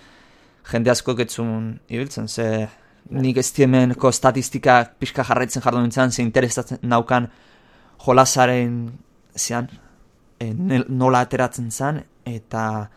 jende 0.71 0.89
asko 0.89 1.13
getzun 1.15 1.79
ibiltzen, 1.89 2.27
ze 2.27 2.67
nik 3.09 3.37
ez 3.37 3.51
diemenko 3.55 4.11
statistikak 4.11 4.95
pixka 4.99 5.23
jarraitzen 5.23 5.63
jardun 5.63 5.87
nintzen, 5.87 6.11
ze 6.11 6.21
interesatzen 6.21 6.79
naukan 6.81 7.29
jolasaren 8.05 8.91
zean, 9.35 9.69
e, 10.39 10.53
nola 10.87 11.23
ateratzen 11.25 11.71
zen, 11.71 12.03
eta 12.25 12.89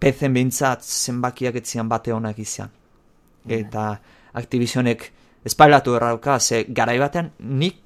PC-en 0.00 0.34
behintzat 0.34 0.84
zenbakiak 0.84 1.56
etzian 1.62 1.88
bate 1.88 2.12
honak 2.12 2.38
izan. 2.38 2.70
Eta 3.46 4.00
Activisionek 4.36 5.12
espailatu 5.44 5.94
errauka, 5.96 6.38
ze 6.40 6.64
garai 6.68 6.98
batean 6.98 7.30
nik 7.38 7.78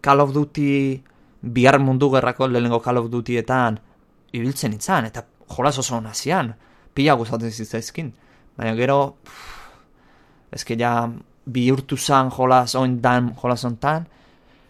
Call 0.00 0.20
of 0.20 0.32
Duty 0.32 1.02
bihar 1.42 1.78
mundu 1.78 2.10
gerrako 2.10 2.48
lehenengo 2.48 2.80
Call 2.80 2.98
of 2.98 3.10
Dutyetan 3.10 3.80
ibiltzen 4.32 4.72
itzan, 4.72 5.04
eta 5.04 5.24
jolas 5.48 5.78
oso 5.78 5.96
hona 5.96 6.14
zian, 6.14 6.54
pila 6.94 7.14
gustatzen 7.14 7.52
zitzaizkin. 7.52 8.12
Baina 8.56 8.74
gero, 8.76 9.16
pff, 9.24 9.57
eske 10.52 10.76
ja 10.78 11.08
bihurtu 11.46 11.96
zan 11.96 12.30
jolas 12.30 12.74
oin 12.74 13.00
dan 13.00 13.34
jolas 13.42 13.64
ontan, 13.64 14.06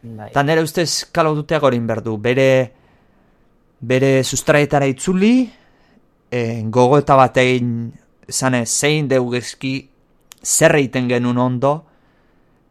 Bai. 0.00 0.28
Eta 0.30 0.42
nire 0.46 0.62
ustez 0.62 1.08
Call 1.12 1.26
of 1.26 1.34
Dutyak 1.36 1.62
hori 1.66 1.78
berdu, 1.82 2.16
bere, 2.22 2.72
bere 3.80 4.22
sustraietara 4.22 4.86
itzuli, 4.86 5.50
e, 6.30 6.62
gogoeta 6.70 7.16
bat 7.18 7.36
egin, 7.42 7.90
zane, 8.30 8.64
zein 8.66 9.08
deugezki 9.10 9.88
zer 10.44 10.76
egiten 10.78 11.08
genuen 11.10 11.38
ondo, 11.42 11.72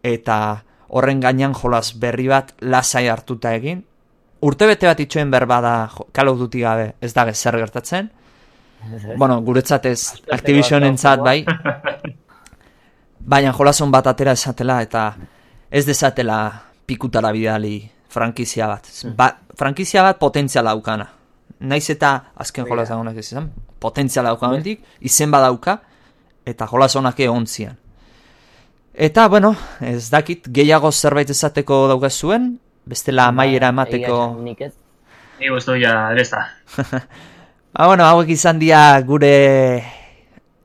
eta 0.03 0.63
horren 0.87 1.19
gainean 1.19 1.53
jolas 1.53 1.91
berri 1.99 2.29
bat 2.31 2.53
lasai 2.61 3.09
hartuta 3.11 3.53
egin. 3.59 3.83
Urtebete 4.47 4.87
bat 4.87 4.99
itxoen 5.03 5.31
berba 5.31 5.59
da 5.61 5.75
jo- 5.91 6.07
Call 6.13 6.29
of 6.29 6.39
Duty 6.39 6.59
gabe 6.63 6.93
ez 7.01 7.13
da 7.13 7.27
zer 7.33 7.57
gertatzen. 7.57 8.09
Bueno, 9.17 9.41
guretzat 9.41 9.85
ez 9.85 10.13
aztertzeko. 10.31 11.23
bai. 11.23 11.45
Baina 13.27 13.51
jolason 13.53 13.91
bat 13.91 14.07
atera 14.07 14.31
esatela 14.37 14.79
eta 14.81 15.09
ez 15.69 15.85
dezatela 15.85 16.39
pikutara 16.87 17.31
bidali 17.35 17.81
frankizia 18.09 18.67
bat. 18.71 18.87
Ba, 19.15 19.33
frankizia 19.59 20.03
bat 20.05 20.19
potentziala 20.19 20.71
daukana. 20.71 21.09
Naiz 21.59 21.89
eta 21.89 22.31
azken 22.35 22.63
Hori 22.63 22.71
jolas 22.71 22.89
dagoenak 22.89 23.17
ez 23.17 23.25
izan, 23.25 23.49
potentziala 23.81 24.31
dauka 24.31 24.51
mendik, 24.51 24.83
izen 25.01 25.31
badauka, 25.33 25.79
eta 26.45 26.67
jolas 26.69 26.95
honak 26.95 27.19
ontzian. 27.33 27.75
Eta, 28.93 29.27
bueno, 29.27 29.55
ez 29.81 30.09
dakit, 30.09 30.47
gehiago 30.49 30.91
zerbait 30.91 31.29
esateko 31.29 31.87
daukazuen, 31.91 32.59
bestela 32.85 33.27
amaiera 33.27 33.71
Ba, 33.71 33.85
egia 33.85 34.07
emateko... 34.07 34.21
esan, 34.31 34.43
Nik 34.45 34.61
ez. 34.61 34.73
Ni 35.39 35.49
guztu 35.53 35.75
ja, 35.77 36.13
ez 36.17 36.29
da. 36.31 36.47
Ah, 37.77 37.85
bueno, 37.85 38.07
hauek 38.07 38.31
izan 38.33 38.57
dira 38.57 38.97
gure 39.05 39.83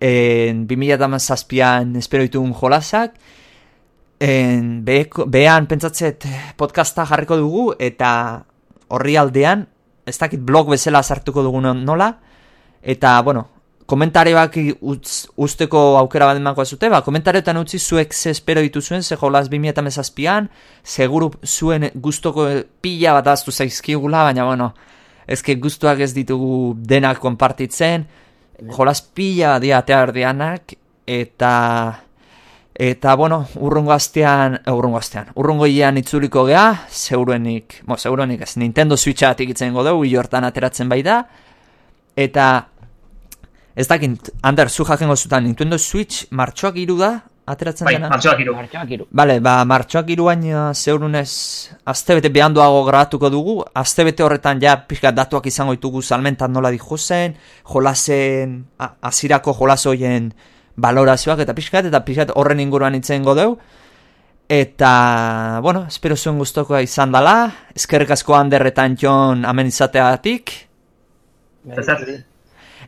en, 0.02 0.66
2008an 0.66 1.96
espero 1.96 2.26
ditugun 2.26 2.52
jolasak. 2.58 3.14
En, 4.22 4.84
beheko- 4.86 5.26
behan 5.26 5.66
pentsatzet 5.70 6.26
podcasta 6.56 7.06
jarriko 7.06 7.36
dugu 7.38 7.72
eta 7.78 8.44
horri 8.88 9.16
aldean 9.18 9.66
ez 10.06 10.18
dakit 10.18 10.40
blog 10.42 10.70
bezala 10.70 11.02
sartuko 11.02 11.42
dugun 11.42 11.84
nola, 11.84 12.08
eta, 12.82 13.20
bueno, 13.22 13.48
komentarioak 13.86 14.56
utz, 14.80 15.28
usteko 15.36 15.96
aukera 15.98 16.26
bat 16.30 16.38
emango 16.38 16.64
zute, 16.64 16.88
ba, 16.90 17.02
komentarioetan 17.06 17.58
utzi 17.60 17.78
zuek 17.78 18.12
ze 18.14 18.30
espero 18.30 18.60
dituzuen, 18.60 19.02
ze 19.02 19.16
jolaz 19.16 19.48
2008an, 19.50 20.48
seguru 20.82 21.30
zuen 21.44 21.90
gustoko 21.94 22.48
pila 22.80 23.12
bat 23.18 23.26
aztu 23.34 23.52
zaizkigula, 23.52 24.24
baina, 24.24 24.44
bueno, 24.44 24.72
ezke 25.26 25.54
guztuak 25.54 26.00
ez 26.00 26.12
ditugu 26.14 26.74
denak 26.76 27.18
konpartitzen, 27.22 28.06
jolaz 28.70 29.00
pila 29.02 29.58
dia 29.62 29.82
teardianak, 29.82 30.74
eta... 31.06 31.52
Eta, 32.72 33.12
bueno, 33.20 33.42
urrungo 33.60 33.92
astean, 33.92 34.54
eh, 34.56 34.72
urrungo 34.72 34.96
astean, 34.96 35.26
urrungo 35.36 35.66
ian 35.68 35.98
itzuliko 36.00 36.46
gea, 36.48 36.86
zeuruenik, 36.88 37.82
bo, 37.84 37.98
zeuruenik 38.00 38.40
ez, 38.46 38.54
Nintendo 38.56 38.96
Switcha 38.96 39.28
atik 39.34 39.52
itzen 39.52 39.74
godeu, 39.76 40.00
hortan 40.18 40.46
ateratzen 40.48 40.88
bai 40.88 41.02
da, 41.04 41.18
eta, 42.16 42.46
ez 43.76 43.86
dakit, 43.86 44.32
Ander, 44.40 44.70
zu 44.70 44.86
jakengo 44.88 45.16
zutan, 45.16 45.44
Nintendo 45.44 45.76
Switch 45.78 46.32
martxoak 46.32 46.80
iru 46.80 46.96
da, 46.96 47.12
ateratzen 47.46 47.86
bai, 47.86 47.94
dena? 47.96 48.08
martxoak 48.12 48.40
iru. 48.44 48.54
Martxoak 48.54 48.90
iru. 48.94 49.06
Bale, 49.10 49.40
ba, 49.42 49.56
martxoak 49.68 50.10
iruain 50.14 50.44
zeurunez, 50.74 51.32
azte 51.84 52.16
bete 52.18 52.30
behanduago 52.30 52.84
grabatuko 52.86 53.30
dugu, 53.30 53.58
azte 53.74 54.04
bete 54.06 54.22
horretan 54.22 54.62
ja 54.62 54.76
pixka 54.86 55.12
datuak 55.12 55.46
izango 55.50 55.74
ditugu 55.74 56.02
salmentan 56.02 56.52
nola 56.52 56.70
dijo 56.70 56.98
zen, 56.98 57.36
jolasen, 57.64 58.64
azirako 58.78 59.54
jolasoien, 59.58 60.32
balorazioak 60.76 61.42
eta 61.44 61.54
pixkat, 61.54 61.90
eta 61.90 62.04
pixkat 62.04 62.34
horren 62.34 62.60
inguruan 62.60 62.94
itzen 62.94 63.24
godeu. 63.26 63.56
Eta, 64.52 65.60
bueno, 65.62 65.86
espero 65.88 66.16
zuen 66.16 66.38
guztokoa 66.38 66.82
izan 66.84 67.12
dela, 67.14 67.46
eskerrik 67.74 68.10
asko 68.12 68.36
handerretan 68.36 68.98
jon 69.00 69.46
amen 69.48 69.70
izateatik. 69.70 70.52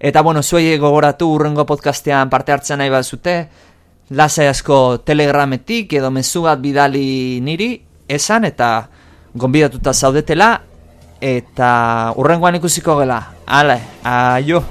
Eta, 0.04 0.22
bueno, 0.22 0.42
zuei 0.42 0.76
gogoratu 0.78 1.30
urrengo 1.32 1.64
podcastean 1.64 2.28
parte 2.28 2.52
hartzen 2.52 2.82
nahi 2.82 2.90
bat 2.92 3.06
zute, 3.06 3.36
lasai 4.14 4.46
asko 4.48 4.98
telegrametik 5.06 5.92
edo 5.98 6.10
mezu 6.14 6.44
bat 6.46 6.62
bidali 6.62 7.40
niri, 7.44 7.74
esan, 8.08 8.46
eta 8.46 8.70
gonbidatuta 9.34 9.92
zaudetela, 9.92 10.52
eta 11.20 12.14
urrengoan 12.20 12.60
ikusiko 12.60 12.98
gela. 13.02 13.20
Ale, 13.46 13.80
aio! 14.04 14.62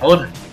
Agur! 0.00 0.43